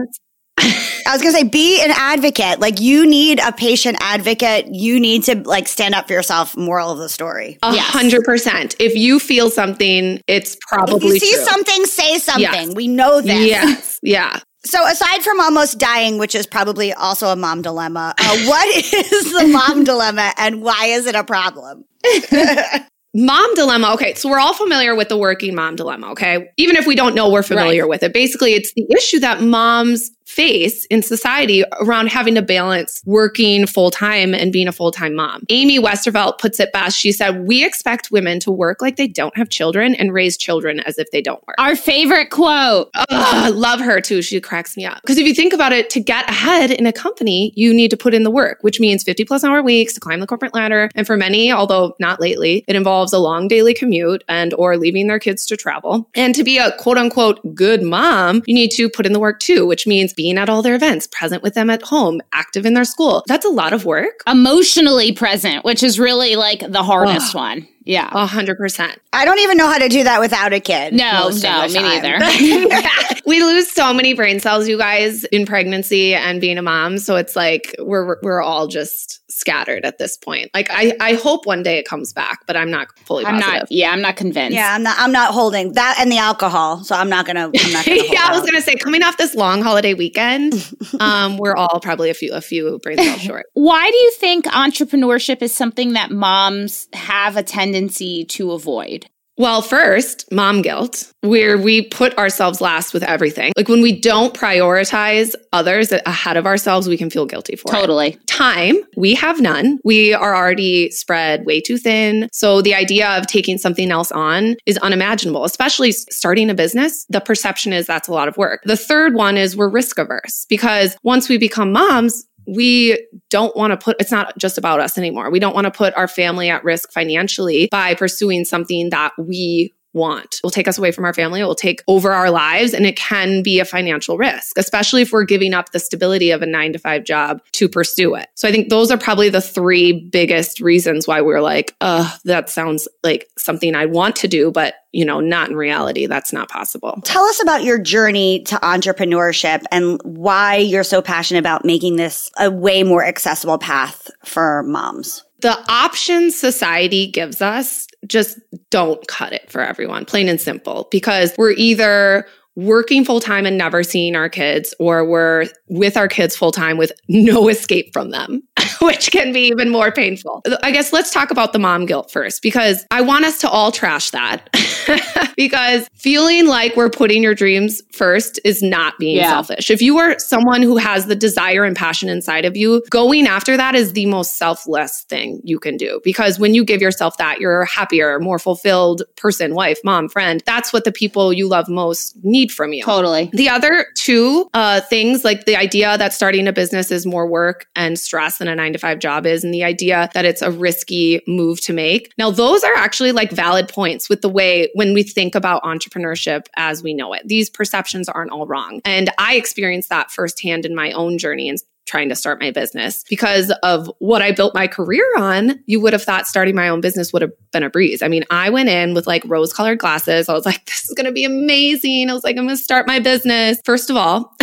I 0.58 1.10
was 1.12 1.20
gonna 1.20 1.32
say, 1.32 1.44
be 1.44 1.82
an 1.82 1.90
advocate. 1.94 2.60
Like 2.60 2.80
you 2.80 3.06
need 3.06 3.40
a 3.40 3.52
patient 3.52 3.98
advocate. 4.00 4.66
You 4.70 4.98
need 4.98 5.24
to 5.24 5.42
like 5.44 5.68
stand 5.68 5.94
up 5.94 6.06
for 6.06 6.14
yourself. 6.14 6.56
Moral 6.56 6.90
of 6.90 6.98
the 6.98 7.08
story. 7.08 7.58
A 7.62 7.76
hundred 7.76 8.24
percent. 8.24 8.74
If 8.78 8.94
you 8.94 9.18
feel 9.18 9.50
something, 9.50 10.20
it's 10.26 10.54
If 10.54 10.60
probably 10.60 11.06
you 11.08 11.18
see 11.18 11.32
true. 11.32 11.44
something, 11.44 11.84
say 11.84 12.18
something. 12.18 12.42
Yes. 12.42 12.74
We 12.74 12.88
know 12.88 13.20
this. 13.20 13.46
Yes. 13.48 13.98
Yeah. 14.02 14.40
So 14.64 14.84
aside 14.86 15.22
from 15.22 15.40
almost 15.40 15.78
dying, 15.78 16.16
which 16.16 16.34
is 16.34 16.46
probably 16.46 16.92
also 16.94 17.28
a 17.28 17.36
mom 17.36 17.60
dilemma, 17.60 18.14
uh, 18.18 18.38
what 18.46 18.76
is 18.76 19.32
the 19.32 19.46
mom 19.48 19.84
dilemma 19.84 20.32
and 20.38 20.62
why 20.62 20.86
is 20.86 21.06
it 21.06 21.14
a 21.14 21.24
problem? 21.24 21.84
Mom 23.16 23.54
dilemma. 23.54 23.92
Okay, 23.94 24.14
so 24.14 24.28
we're 24.28 24.40
all 24.40 24.54
familiar 24.54 24.96
with 24.96 25.08
the 25.08 25.16
working 25.16 25.54
mom 25.54 25.76
dilemma, 25.76 26.10
okay? 26.10 26.50
Even 26.56 26.74
if 26.74 26.84
we 26.84 26.96
don't 26.96 27.14
know 27.14 27.30
we're 27.30 27.44
familiar 27.44 27.86
with 27.86 28.02
it. 28.02 28.12
Basically, 28.12 28.54
it's 28.54 28.72
the 28.74 28.84
issue 28.90 29.20
that 29.20 29.40
moms 29.40 30.10
face 30.34 30.84
in 30.86 31.02
society 31.02 31.64
around 31.80 32.08
having 32.08 32.34
to 32.34 32.42
balance 32.42 33.02
working 33.06 33.66
full 33.66 33.90
time 33.90 34.34
and 34.34 34.52
being 34.52 34.68
a 34.68 34.72
full 34.72 34.90
time 34.90 35.14
mom. 35.14 35.44
Amy 35.48 35.78
Westervelt 35.78 36.38
puts 36.38 36.58
it 36.60 36.72
best. 36.72 36.98
She 36.98 37.12
said, 37.12 37.46
We 37.46 37.64
expect 37.64 38.10
women 38.10 38.40
to 38.40 38.50
work 38.50 38.82
like 38.82 38.96
they 38.96 39.06
don't 39.06 39.36
have 39.36 39.48
children 39.48 39.94
and 39.94 40.12
raise 40.12 40.36
children 40.36 40.80
as 40.80 40.98
if 40.98 41.10
they 41.10 41.22
don't 41.22 41.44
work. 41.46 41.56
Our 41.58 41.76
favorite 41.76 42.30
quote. 42.30 42.90
Ugh, 42.94 43.06
I 43.10 43.48
love 43.50 43.80
her 43.80 44.00
too. 44.00 44.22
She 44.22 44.40
cracks 44.40 44.76
me 44.76 44.84
up. 44.84 45.00
Because 45.02 45.18
if 45.18 45.26
you 45.26 45.34
think 45.34 45.52
about 45.52 45.72
it, 45.72 45.90
to 45.90 46.00
get 46.00 46.28
ahead 46.28 46.70
in 46.70 46.86
a 46.86 46.92
company, 46.92 47.52
you 47.54 47.72
need 47.72 47.90
to 47.90 47.96
put 47.96 48.14
in 48.14 48.24
the 48.24 48.30
work, 48.30 48.58
which 48.62 48.80
means 48.80 49.04
50 49.04 49.24
plus 49.24 49.44
hour 49.44 49.62
weeks 49.62 49.94
to 49.94 50.00
climb 50.00 50.20
the 50.20 50.26
corporate 50.26 50.54
ladder. 50.54 50.90
And 50.94 51.06
for 51.06 51.16
many, 51.16 51.52
although 51.52 51.94
not 52.00 52.20
lately, 52.20 52.64
it 52.66 52.76
involves 52.76 53.12
a 53.12 53.18
long 53.18 53.48
daily 53.48 53.74
commute 53.74 54.24
and 54.28 54.52
or 54.54 54.76
leaving 54.76 55.06
their 55.06 55.18
kids 55.18 55.46
to 55.46 55.56
travel. 55.56 56.08
And 56.14 56.34
to 56.34 56.44
be 56.44 56.58
a 56.58 56.72
quote 56.78 56.98
unquote 56.98 57.54
good 57.54 57.82
mom, 57.82 58.42
you 58.46 58.54
need 58.54 58.70
to 58.72 58.88
put 58.88 59.06
in 59.06 59.12
the 59.12 59.20
work 59.20 59.40
too, 59.40 59.66
which 59.66 59.86
means 59.86 60.12
being 60.24 60.38
at 60.38 60.48
all 60.48 60.62
their 60.62 60.74
events, 60.74 61.06
present 61.06 61.42
with 61.42 61.52
them 61.52 61.68
at 61.68 61.82
home, 61.82 62.18
active 62.32 62.64
in 62.64 62.72
their 62.72 62.86
school. 62.86 63.22
That's 63.26 63.44
a 63.44 63.50
lot 63.50 63.74
of 63.74 63.84
work. 63.84 64.22
Emotionally 64.26 65.12
present, 65.12 65.66
which 65.66 65.82
is 65.82 66.00
really 66.00 66.34
like 66.34 66.60
the 66.60 66.82
hardest 66.82 67.34
one. 67.34 67.68
Yeah. 67.84 68.08
A 68.10 68.24
hundred 68.24 68.56
percent. 68.56 68.98
I 69.12 69.26
don't 69.26 69.38
even 69.40 69.58
know 69.58 69.66
how 69.66 69.76
to 69.76 69.90
do 69.90 70.02
that 70.04 70.20
without 70.20 70.54
a 70.54 70.60
kid. 70.60 70.94
No, 70.94 71.28
no, 71.28 71.66
me 71.66 71.74
neither. 71.74 72.18
we 73.26 73.42
lose 73.42 73.70
so 73.70 73.92
many 73.92 74.14
brain 74.14 74.40
cells, 74.40 74.66
you 74.66 74.78
guys, 74.78 75.24
in 75.24 75.44
pregnancy 75.44 76.14
and 76.14 76.40
being 76.40 76.56
a 76.56 76.62
mom. 76.62 76.96
So 76.96 77.16
it's 77.16 77.36
like 77.36 77.74
we're 77.78 78.16
we're 78.22 78.40
all 78.40 78.66
just 78.66 79.20
scattered 79.34 79.84
at 79.84 79.98
this 79.98 80.16
point. 80.16 80.50
Like 80.54 80.68
I 80.70 80.96
I 81.00 81.14
hope 81.14 81.46
one 81.46 81.62
day 81.62 81.78
it 81.78 81.86
comes 81.86 82.12
back, 82.12 82.40
but 82.46 82.56
I'm 82.56 82.70
not 82.70 82.96
fully 83.00 83.24
I'm 83.24 83.40
positive. 83.40 83.62
not. 83.62 83.72
Yeah, 83.72 83.90
I'm 83.90 84.00
not 84.00 84.16
convinced. 84.16 84.54
yeah, 84.54 84.74
I'm 84.74 84.82
not. 84.82 84.96
I'm 84.98 85.12
not 85.12 85.34
holding 85.34 85.72
that 85.72 85.96
and 85.98 86.10
the 86.10 86.18
alcohol. 86.18 86.84
So 86.84 86.94
I'm 86.94 87.08
not 87.08 87.26
gonna. 87.26 87.46
I'm 87.46 87.72
not 87.72 87.84
gonna. 87.84 88.00
hold 88.00 88.12
yeah, 88.12 88.26
I 88.28 88.30
was 88.30 88.42
out. 88.42 88.46
gonna 88.46 88.62
say 88.62 88.76
coming 88.76 89.02
off 89.02 89.16
this 89.16 89.34
long 89.34 89.62
holiday 89.62 89.94
weekend, 89.94 90.54
um, 91.00 91.36
we're 91.36 91.56
all 91.56 91.80
probably 91.80 92.10
a 92.10 92.14
few 92.14 92.32
a 92.32 92.40
few 92.40 92.78
brain 92.82 92.98
cells 92.98 93.20
short. 93.20 93.46
Why 93.54 93.90
do 93.90 93.96
you 93.96 94.12
think 94.12 94.44
entrepreneurship 94.46 95.42
is 95.42 95.54
something 95.54 95.94
that 95.94 96.10
moms 96.10 96.88
have 96.92 97.36
a 97.36 97.42
tendency 97.42 98.24
to 98.26 98.52
avoid? 98.52 99.06
Well, 99.36 99.62
first, 99.62 100.30
mom 100.30 100.62
guilt, 100.62 101.12
where 101.22 101.58
we 101.58 101.82
put 101.82 102.16
ourselves 102.18 102.60
last 102.60 102.94
with 102.94 103.02
everything. 103.02 103.52
Like 103.56 103.68
when 103.68 103.82
we 103.82 103.98
don't 103.98 104.32
prioritize 104.32 105.34
others 105.52 105.92
ahead 105.92 106.36
of 106.36 106.46
ourselves, 106.46 106.88
we 106.88 106.96
can 106.96 107.10
feel 107.10 107.26
guilty 107.26 107.56
for 107.56 107.68
it. 107.68 107.80
Totally. 107.80 108.18
time 108.26 108.76
we 108.96 109.14
have 109.14 109.40
none 109.40 109.78
we 109.84 110.12
are 110.12 110.34
already 110.34 110.90
spread 110.90 111.44
way 111.46 111.60
too 111.60 111.78
thin 111.78 112.28
so 112.32 112.60
the 112.60 112.74
idea 112.74 113.08
of 113.16 113.26
taking 113.26 113.58
something 113.58 113.90
else 113.92 114.10
on 114.12 114.56
is 114.66 114.76
unimaginable 114.78 115.44
especially 115.44 115.92
starting 115.92 116.50
a 116.50 116.54
business 116.54 117.06
the 117.10 117.20
perception 117.20 117.72
is 117.72 117.86
that's 117.86 118.08
a 118.08 118.12
lot 118.12 118.26
of 118.26 118.36
work 118.36 118.60
the 118.64 118.76
third 118.76 119.14
one 119.14 119.36
is 119.36 119.56
we're 119.56 119.68
risk 119.68 119.98
averse 119.98 120.46
because 120.48 120.96
once 121.04 121.28
we 121.28 121.38
become 121.38 121.70
moms 121.70 122.26
we 122.46 123.06
don't 123.30 123.56
want 123.56 123.72
to 123.72 123.76
put 123.76 123.96
it's 124.00 124.10
not 124.10 124.36
just 124.38 124.58
about 124.58 124.80
us 124.80 124.98
anymore. 124.98 125.30
We 125.30 125.38
don't 125.38 125.54
want 125.54 125.66
to 125.66 125.70
put 125.70 125.94
our 125.96 126.08
family 126.08 126.50
at 126.50 126.64
risk 126.64 126.92
financially 126.92 127.68
by 127.70 127.94
pursuing 127.94 128.44
something 128.44 128.90
that 128.90 129.12
we 129.18 129.72
want. 129.94 130.34
It 130.34 130.40
will 130.42 130.50
take 130.50 130.68
us 130.68 130.78
away 130.78 130.92
from 130.92 131.04
our 131.04 131.14
family. 131.14 131.40
It 131.40 131.44
will 131.44 131.54
take 131.54 131.82
over 131.88 132.12
our 132.12 132.30
lives 132.30 132.74
and 132.74 132.84
it 132.84 132.96
can 132.96 133.42
be 133.42 133.60
a 133.60 133.64
financial 133.64 134.18
risk, 134.18 134.58
especially 134.58 135.02
if 135.02 135.12
we're 135.12 135.24
giving 135.24 135.54
up 135.54 135.72
the 135.72 135.78
stability 135.78 136.30
of 136.30 136.42
a 136.42 136.46
nine 136.46 136.72
to 136.72 136.78
five 136.78 137.04
job 137.04 137.40
to 137.52 137.68
pursue 137.68 138.14
it. 138.14 138.28
So 138.34 138.48
I 138.48 138.52
think 138.52 138.68
those 138.68 138.90
are 138.90 138.98
probably 138.98 139.28
the 139.28 139.40
three 139.40 139.92
biggest 139.92 140.60
reasons 140.60 141.06
why 141.06 141.20
we're 141.20 141.40
like, 141.40 141.74
uh, 141.80 142.10
that 142.24 142.50
sounds 142.50 142.88
like 143.02 143.28
something 143.38 143.74
I 143.74 143.86
want 143.86 144.16
to 144.16 144.28
do, 144.28 144.50
but 144.50 144.74
you 144.94 145.04
know, 145.04 145.18
not 145.18 145.50
in 145.50 145.56
reality. 145.56 146.06
That's 146.06 146.32
not 146.32 146.48
possible. 146.48 147.00
Tell 147.04 147.24
us 147.24 147.42
about 147.42 147.64
your 147.64 147.78
journey 147.78 148.44
to 148.44 148.54
entrepreneurship 148.56 149.64
and 149.72 150.00
why 150.04 150.56
you're 150.56 150.84
so 150.84 151.02
passionate 151.02 151.40
about 151.40 151.64
making 151.64 151.96
this 151.96 152.30
a 152.38 152.48
way 152.48 152.84
more 152.84 153.04
accessible 153.04 153.58
path 153.58 154.08
for 154.24 154.62
moms. 154.62 155.24
The 155.44 155.62
options 155.70 156.34
society 156.34 157.06
gives 157.06 157.42
us 157.42 157.86
just 158.06 158.38
don't 158.70 159.06
cut 159.08 159.34
it 159.34 159.50
for 159.50 159.60
everyone, 159.60 160.06
plain 160.06 160.26
and 160.26 160.40
simple, 160.40 160.88
because 160.90 161.34
we're 161.36 161.50
either 161.50 162.26
working 162.56 163.04
full 163.04 163.20
time 163.20 163.46
and 163.46 163.58
never 163.58 163.82
seeing 163.82 164.14
our 164.14 164.28
kids, 164.28 164.74
or 164.78 165.04
we're 165.04 165.46
with 165.68 165.96
our 165.96 166.08
kids 166.08 166.36
full 166.36 166.52
time 166.52 166.76
with 166.76 166.92
no 167.08 167.48
escape 167.54 167.92
from 167.92 168.10
them, 168.10 168.42
which 168.80 169.10
can 169.10 169.32
be 169.32 169.40
even 169.48 169.70
more 169.70 169.90
painful. 169.90 170.42
I 170.62 170.70
guess 170.70 170.92
let's 170.92 171.10
talk 171.10 171.30
about 171.30 171.52
the 171.52 171.58
mom 171.58 171.86
guilt 171.86 172.10
first, 172.10 172.42
because 172.42 172.84
I 172.90 173.00
want 173.00 173.24
us 173.24 173.38
to 173.40 173.48
all 173.48 173.72
trash 173.72 174.10
that. 174.10 174.48
because 175.36 175.88
feeling 175.94 176.46
like 176.46 176.76
we're 176.76 176.90
putting 176.90 177.22
your 177.22 177.34
dreams 177.34 177.82
first 177.92 178.38
is 178.44 178.62
not 178.62 178.94
being 178.98 179.16
Yeah. 179.16 179.30
selfish. 179.30 179.70
If 179.70 179.82
you 179.82 179.98
are 179.98 180.18
someone 180.18 180.62
who 180.62 180.76
has 180.76 181.06
the 181.06 181.16
desire 181.16 181.64
and 181.64 181.76
passion 181.76 182.08
inside 182.08 182.44
of 182.44 182.56
you, 182.56 182.82
going 182.90 183.26
after 183.26 183.56
that 183.56 183.74
is 183.74 183.92
the 183.94 184.06
most 184.06 184.36
selfless 184.38 185.02
thing 185.08 185.40
you 185.42 185.58
can 185.58 185.76
do. 185.76 186.00
Because 186.04 186.38
when 186.38 186.54
you 186.54 186.64
give 186.64 186.80
yourself 186.80 187.16
that, 187.16 187.40
you're 187.40 187.62
a 187.62 187.68
happier, 187.68 188.20
more 188.20 188.38
fulfilled 188.38 189.02
person, 189.16 189.54
wife, 189.54 189.78
mom, 189.82 190.08
friend. 190.08 190.42
That's 190.46 190.72
what 190.72 190.84
the 190.84 190.92
people 190.92 191.32
you 191.32 191.48
love 191.48 191.68
most 191.68 192.16
need 192.22 192.43
from 192.52 192.72
you. 192.72 192.84
Totally. 192.84 193.30
The 193.32 193.48
other 193.48 193.86
two 193.96 194.48
uh, 194.54 194.80
things, 194.82 195.24
like 195.24 195.44
the 195.44 195.56
idea 195.56 195.96
that 195.98 196.12
starting 196.12 196.46
a 196.46 196.52
business 196.52 196.90
is 196.90 197.06
more 197.06 197.26
work 197.26 197.66
and 197.76 197.98
stress 197.98 198.38
than 198.38 198.48
a 198.48 198.54
nine 198.54 198.72
to 198.72 198.78
five 198.78 198.98
job 198.98 199.26
is, 199.26 199.44
and 199.44 199.52
the 199.52 199.64
idea 199.64 200.10
that 200.14 200.24
it's 200.24 200.42
a 200.42 200.50
risky 200.50 201.20
move 201.26 201.60
to 201.62 201.72
make. 201.72 202.12
Now, 202.18 202.30
those 202.30 202.64
are 202.64 202.74
actually 202.74 203.12
like 203.12 203.30
valid 203.30 203.68
points 203.68 204.08
with 204.08 204.22
the 204.22 204.28
way 204.28 204.70
when 204.74 204.94
we 204.94 205.02
think 205.02 205.34
about 205.34 205.62
entrepreneurship 205.62 206.46
as 206.56 206.82
we 206.82 206.94
know 206.94 207.12
it. 207.12 207.22
These 207.26 207.50
perceptions 207.50 208.08
aren't 208.08 208.30
all 208.30 208.46
wrong. 208.46 208.80
And 208.84 209.10
I 209.18 209.36
experienced 209.36 209.88
that 209.88 210.10
firsthand 210.10 210.66
in 210.66 210.74
my 210.74 210.92
own 210.92 211.18
journey 211.18 211.48
and 211.48 211.58
trying 211.86 212.08
to 212.08 212.16
start 212.16 212.40
my 212.40 212.50
business 212.50 213.04
because 213.08 213.52
of 213.62 213.90
what 213.98 214.22
I 214.22 214.32
built 214.32 214.54
my 214.54 214.66
career 214.66 215.06
on. 215.16 215.60
You 215.66 215.80
would 215.80 215.92
have 215.92 216.02
thought 216.02 216.26
starting 216.26 216.54
my 216.54 216.68
own 216.68 216.80
business 216.80 217.12
would 217.12 217.22
have 217.22 217.32
been 217.52 217.62
a 217.62 217.70
breeze. 217.70 218.02
I 218.02 218.08
mean, 218.08 218.24
I 218.30 218.50
went 218.50 218.68
in 218.68 218.94
with 218.94 219.06
like 219.06 219.22
rose 219.26 219.52
colored 219.52 219.78
glasses. 219.78 220.28
I 220.28 220.32
was 220.32 220.46
like, 220.46 220.64
this 220.66 220.88
is 220.88 220.94
going 220.94 221.06
to 221.06 221.12
be 221.12 221.24
amazing. 221.24 222.10
I 222.10 222.14
was 222.14 222.24
like, 222.24 222.36
I'm 222.36 222.44
going 222.44 222.56
to 222.56 222.62
start 222.62 222.86
my 222.86 223.00
business. 223.00 223.58
First 223.64 223.90
of 223.90 223.96
all, 223.96 224.34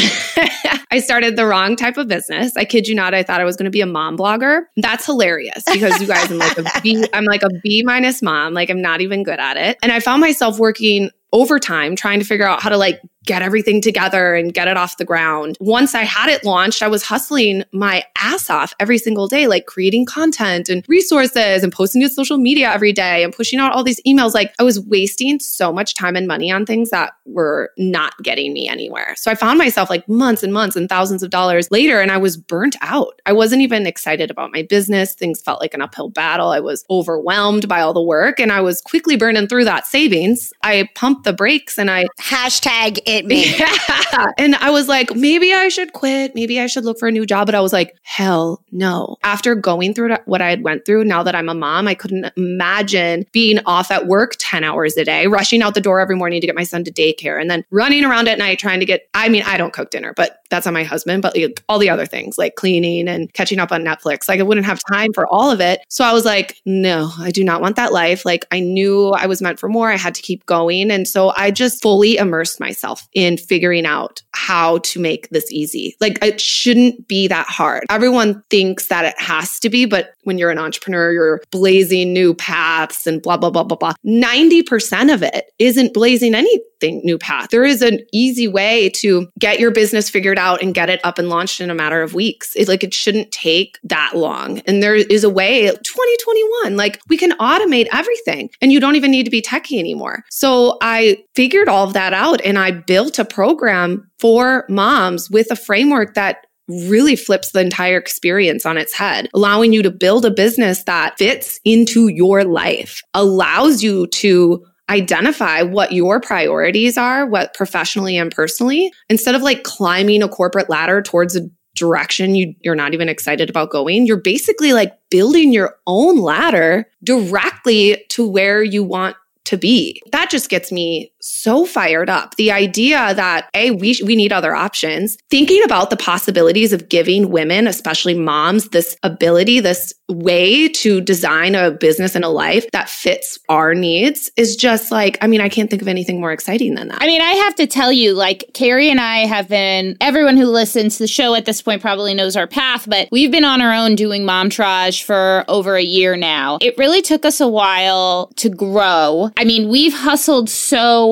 I 0.91 0.99
started 0.99 1.35
the 1.37 1.45
wrong 1.45 1.75
type 1.75 1.97
of 1.97 2.07
business. 2.07 2.55
I 2.57 2.65
kid 2.65 2.87
you 2.87 2.95
not. 2.95 3.13
I 3.13 3.23
thought 3.23 3.39
I 3.39 3.45
was 3.45 3.55
going 3.55 3.65
to 3.65 3.71
be 3.71 3.81
a 3.81 3.85
mom 3.85 4.17
blogger. 4.17 4.63
That's 4.77 5.05
hilarious 5.05 5.63
because 5.71 5.99
you 6.01 6.07
guys, 6.07 6.29
I'm 6.29 6.37
like 6.37 6.57
a 6.57 6.81
B, 6.81 7.05
I'm 7.13 7.23
like 7.25 7.43
a 7.43 7.49
B 7.63 7.81
minus 7.83 8.21
mom. 8.21 8.53
Like 8.53 8.69
I'm 8.69 8.81
not 8.81 9.01
even 9.01 9.23
good 9.23 9.39
at 9.39 9.57
it. 9.57 9.77
And 9.81 9.91
I 9.91 9.99
found 9.99 10.21
myself 10.21 10.59
working 10.59 11.09
overtime 11.33 11.95
trying 11.95 12.19
to 12.19 12.25
figure 12.25 12.45
out 12.45 12.61
how 12.61 12.69
to 12.69 12.77
like 12.77 13.01
get 13.25 13.41
everything 13.41 13.81
together 13.81 14.35
and 14.35 14.53
get 14.53 14.67
it 14.67 14.77
off 14.77 14.97
the 14.97 15.05
ground. 15.05 15.57
Once 15.59 15.93
I 15.93 16.03
had 16.03 16.29
it 16.29 16.43
launched, 16.43 16.81
I 16.81 16.87
was 16.87 17.03
hustling 17.03 17.63
my 17.71 18.03
ass 18.17 18.49
off 18.49 18.73
every 18.79 18.97
single 18.97 19.27
day, 19.27 19.47
like 19.47 19.65
creating 19.65 20.05
content 20.05 20.69
and 20.69 20.83
resources 20.87 21.63
and 21.63 21.71
posting 21.71 22.01
to 22.01 22.09
social 22.09 22.37
media 22.37 22.71
every 22.71 22.93
day 22.93 23.23
and 23.23 23.33
pushing 23.33 23.59
out 23.59 23.73
all 23.73 23.83
these 23.83 24.01
emails. 24.07 24.33
Like 24.33 24.53
I 24.59 24.63
was 24.63 24.79
wasting 24.79 25.39
so 25.39 25.71
much 25.71 25.93
time 25.93 26.15
and 26.15 26.27
money 26.27 26.51
on 26.51 26.65
things 26.65 26.89
that 26.89 27.13
were 27.25 27.71
not 27.77 28.17
getting 28.23 28.53
me 28.53 28.67
anywhere. 28.67 29.15
So 29.15 29.29
I 29.29 29.35
found 29.35 29.57
myself 29.57 29.89
like 29.89 30.07
months 30.09 30.43
and 30.43 30.53
months 30.53 30.75
and 30.75 30.89
thousands 30.89 31.23
of 31.23 31.29
dollars 31.29 31.69
later, 31.71 32.01
and 32.01 32.11
I 32.11 32.17
was 32.17 32.37
burnt 32.37 32.75
out. 32.81 33.21
I 33.25 33.33
wasn't 33.33 33.61
even 33.61 33.85
excited 33.85 34.31
about 34.31 34.51
my 34.51 34.63
business. 34.63 35.13
Things 35.13 35.41
felt 35.41 35.61
like 35.61 35.73
an 35.73 35.81
uphill 35.81 36.09
battle. 36.09 36.49
I 36.49 36.59
was 36.59 36.83
overwhelmed 36.89 37.67
by 37.67 37.81
all 37.81 37.93
the 37.93 38.01
work 38.01 38.39
and 38.39 38.51
I 38.51 38.61
was 38.61 38.81
quickly 38.81 39.15
burning 39.15 39.47
through 39.47 39.65
that 39.65 39.85
savings. 39.85 40.51
I 40.63 40.89
pumped 40.95 41.23
the 41.23 41.33
brakes 41.33 41.77
and 41.77 41.89
I 41.91 42.05
Hashtag 42.19 42.99
it 43.11 43.25
yeah. 43.59 44.31
And 44.37 44.55
I 44.55 44.71
was 44.71 44.87
like, 44.87 45.15
maybe 45.15 45.53
I 45.53 45.67
should 45.69 45.93
quit. 45.93 46.35
Maybe 46.35 46.59
I 46.59 46.67
should 46.67 46.85
look 46.85 46.99
for 46.99 47.07
a 47.07 47.11
new 47.11 47.25
job. 47.25 47.47
But 47.47 47.55
I 47.55 47.61
was 47.61 47.73
like, 47.73 47.95
hell 48.03 48.63
no. 48.71 49.17
After 49.23 49.55
going 49.55 49.93
through 49.93 50.15
what 50.25 50.41
I 50.41 50.49
had 50.49 50.63
went 50.63 50.85
through, 50.85 51.05
now 51.05 51.23
that 51.23 51.35
I'm 51.35 51.49
a 51.49 51.53
mom, 51.53 51.87
I 51.87 51.95
couldn't 51.95 52.31
imagine 52.37 53.25
being 53.31 53.59
off 53.65 53.91
at 53.91 54.07
work 54.07 54.35
10 54.39 54.63
hours 54.63 54.97
a 54.97 55.05
day, 55.05 55.27
rushing 55.27 55.61
out 55.61 55.73
the 55.73 55.81
door 55.81 55.99
every 55.99 56.15
morning 56.15 56.41
to 56.41 56.47
get 56.47 56.55
my 56.55 56.63
son 56.63 56.83
to 56.83 56.91
daycare 56.91 57.39
and 57.39 57.49
then 57.49 57.63
running 57.71 58.03
around 58.03 58.27
at 58.27 58.37
night 58.37 58.59
trying 58.59 58.79
to 58.79 58.85
get, 58.85 59.07
I 59.13 59.29
mean, 59.29 59.43
I 59.43 59.57
don't 59.57 59.73
cook 59.73 59.91
dinner, 59.91 60.13
but 60.15 60.39
that's 60.49 60.67
on 60.67 60.73
my 60.73 60.83
husband, 60.83 61.21
but 61.21 61.35
like, 61.35 61.63
all 61.69 61.79
the 61.79 61.89
other 61.89 62.05
things 62.05 62.37
like 62.37 62.55
cleaning 62.55 63.07
and 63.07 63.31
catching 63.33 63.59
up 63.59 63.71
on 63.71 63.83
Netflix. 63.83 64.27
Like 64.27 64.39
I 64.39 64.43
wouldn't 64.43 64.65
have 64.65 64.79
time 64.91 65.13
for 65.13 65.25
all 65.27 65.49
of 65.49 65.61
it. 65.61 65.81
So 65.87 66.03
I 66.03 66.13
was 66.13 66.25
like, 66.25 66.61
no, 66.65 67.09
I 67.19 67.31
do 67.31 67.43
not 67.43 67.61
want 67.61 67.77
that 67.77 67.93
life. 67.93 68.25
Like 68.25 68.45
I 68.51 68.59
knew 68.59 69.09
I 69.09 69.25
was 69.25 69.41
meant 69.41 69.59
for 69.59 69.69
more. 69.69 69.89
I 69.89 69.97
had 69.97 70.15
to 70.15 70.21
keep 70.21 70.45
going. 70.45 70.91
And 70.91 71.07
so 71.07 71.33
I 71.35 71.51
just 71.51 71.81
fully 71.81 72.17
immersed 72.17 72.59
myself 72.59 73.00
in 73.13 73.37
figuring 73.37 73.85
out 73.85 74.21
how 74.33 74.79
to 74.79 74.99
make 74.99 75.29
this 75.29 75.51
easy. 75.51 75.95
Like 75.99 76.23
it 76.23 76.41
shouldn't 76.41 77.07
be 77.07 77.27
that 77.27 77.47
hard. 77.47 77.85
Everyone 77.89 78.43
thinks 78.49 78.87
that 78.87 79.05
it 79.05 79.19
has 79.19 79.59
to 79.59 79.69
be, 79.69 79.85
but 79.85 80.13
when 80.23 80.37
you're 80.37 80.51
an 80.51 80.57
entrepreneur, 80.57 81.11
you're 81.11 81.41
blazing 81.51 82.13
new 82.13 82.33
paths 82.33 83.07
and 83.07 83.21
blah, 83.21 83.37
blah, 83.37 83.49
blah, 83.49 83.63
blah, 83.63 83.77
blah. 83.77 83.93
90% 84.05 85.13
of 85.13 85.23
it 85.23 85.51
isn't 85.59 85.93
blazing 85.93 86.35
anything 86.35 87.01
new 87.03 87.17
path. 87.17 87.49
There 87.49 87.63
is 87.63 87.81
an 87.81 87.99
easy 88.11 88.47
way 88.47 88.89
to 88.95 89.27
get 89.39 89.59
your 89.59 89.71
business 89.71 90.09
figured 90.09 90.39
out 90.39 90.61
and 90.61 90.73
get 90.73 90.89
it 90.89 90.99
up 91.03 91.19
and 91.19 91.29
launched 91.29 91.61
in 91.61 91.69
a 91.69 91.75
matter 91.75 92.01
of 92.01 92.13
weeks. 92.13 92.55
It, 92.55 92.67
like 92.67 92.83
it 92.83 92.93
shouldn't 92.93 93.31
take 93.31 93.77
that 93.83 94.13
long. 94.15 94.59
And 94.61 94.81
there 94.81 94.95
is 94.95 95.23
a 95.23 95.29
way 95.29 95.67
2021, 95.67 96.75
like 96.75 96.99
we 97.07 97.17
can 97.17 97.31
automate 97.33 97.87
everything 97.91 98.49
and 98.61 98.71
you 98.71 98.79
don't 98.79 98.95
even 98.95 99.11
need 99.11 99.23
to 99.23 99.31
be 99.31 99.41
techie 99.41 99.79
anymore. 99.79 100.23
So 100.29 100.77
I 100.81 101.23
figured 101.35 101.67
all 101.67 101.85
of 101.85 101.93
that 101.93 102.13
out 102.13 102.41
and 102.43 102.57
I 102.57 102.71
built 102.91 103.17
a 103.19 103.23
program 103.23 104.05
for 104.19 104.65
moms 104.67 105.31
with 105.31 105.49
a 105.49 105.55
framework 105.55 106.13
that 106.13 106.45
really 106.67 107.15
flips 107.15 107.51
the 107.51 107.61
entire 107.61 107.95
experience 107.95 108.65
on 108.65 108.77
its 108.77 108.93
head, 108.93 109.29
allowing 109.33 109.71
you 109.71 109.81
to 109.81 109.89
build 109.89 110.25
a 110.25 110.29
business 110.29 110.83
that 110.83 111.17
fits 111.17 111.61
into 111.63 112.09
your 112.09 112.43
life, 112.43 113.01
allows 113.13 113.81
you 113.81 114.07
to 114.07 114.61
identify 114.89 115.61
what 115.61 115.93
your 115.93 116.19
priorities 116.19 116.97
are, 116.97 117.25
what 117.25 117.53
professionally 117.53 118.17
and 118.17 118.29
personally, 118.29 118.91
instead 119.09 119.35
of 119.35 119.41
like 119.41 119.63
climbing 119.63 120.21
a 120.21 120.27
corporate 120.27 120.69
ladder 120.69 121.01
towards 121.01 121.33
a 121.37 121.49
direction 121.75 122.35
you, 122.35 122.53
you're 122.59 122.75
not 122.75 122.93
even 122.93 123.07
excited 123.07 123.49
about 123.49 123.71
going, 123.71 124.05
you're 124.05 124.17
basically 124.17 124.73
like 124.73 124.99
building 125.09 125.53
your 125.53 125.77
own 125.87 126.17
ladder 126.17 126.89
directly 127.05 128.03
to 128.09 128.27
where 128.27 128.61
you 128.61 128.83
want 128.83 129.15
to 129.45 129.57
be. 129.57 130.01
That 130.11 130.29
just 130.29 130.49
gets 130.49 130.71
me 130.71 131.11
so 131.21 131.65
fired 131.65 132.09
up. 132.09 132.35
The 132.35 132.51
idea 132.51 133.13
that 133.13 133.49
a 133.53 133.71
we 133.71 133.99
we 134.03 134.15
need 134.15 134.33
other 134.33 134.55
options. 134.55 135.17
Thinking 135.29 135.63
about 135.63 135.89
the 135.89 135.97
possibilities 135.97 136.73
of 136.73 136.89
giving 136.89 137.29
women, 137.29 137.67
especially 137.67 138.13
moms, 138.13 138.69
this 138.69 138.97
ability, 139.03 139.59
this 139.59 139.93
way 140.09 140.67
to 140.67 140.99
design 140.99 141.55
a 141.55 141.71
business 141.71 142.15
and 142.15 142.25
a 142.25 142.29
life 142.29 142.69
that 142.71 142.89
fits 142.89 143.39
our 143.47 143.73
needs 143.73 144.29
is 144.35 144.55
just 144.55 144.91
like 144.91 145.17
I 145.21 145.27
mean, 145.27 145.41
I 145.41 145.49
can't 145.49 145.69
think 145.69 145.81
of 145.81 145.87
anything 145.87 146.19
more 146.19 146.31
exciting 146.31 146.75
than 146.75 146.89
that. 146.89 147.01
I 147.01 147.07
mean, 147.07 147.21
I 147.21 147.31
have 147.31 147.55
to 147.55 147.67
tell 147.67 147.91
you, 147.91 148.13
like 148.13 148.45
Carrie 148.53 148.89
and 148.89 148.99
I 148.99 149.25
have 149.25 149.47
been. 149.47 149.97
Everyone 150.01 150.37
who 150.37 150.45
listens 150.45 150.97
to 150.97 151.03
the 151.03 151.07
show 151.07 151.35
at 151.35 151.45
this 151.45 151.61
point 151.61 151.81
probably 151.81 152.13
knows 152.13 152.35
our 152.35 152.47
path, 152.47 152.87
but 152.87 153.07
we've 153.11 153.31
been 153.31 153.45
on 153.45 153.61
our 153.61 153.73
own 153.73 153.95
doing 153.95 154.23
Momtourage 154.23 155.03
for 155.03 155.45
over 155.47 155.75
a 155.75 155.83
year 155.83 156.15
now. 156.15 156.57
It 156.61 156.77
really 156.77 157.01
took 157.01 157.25
us 157.25 157.39
a 157.39 157.47
while 157.47 158.31
to 158.37 158.49
grow. 158.49 159.29
I 159.37 159.43
mean, 159.43 159.69
we've 159.69 159.93
hustled 159.93 160.49
so 160.49 161.10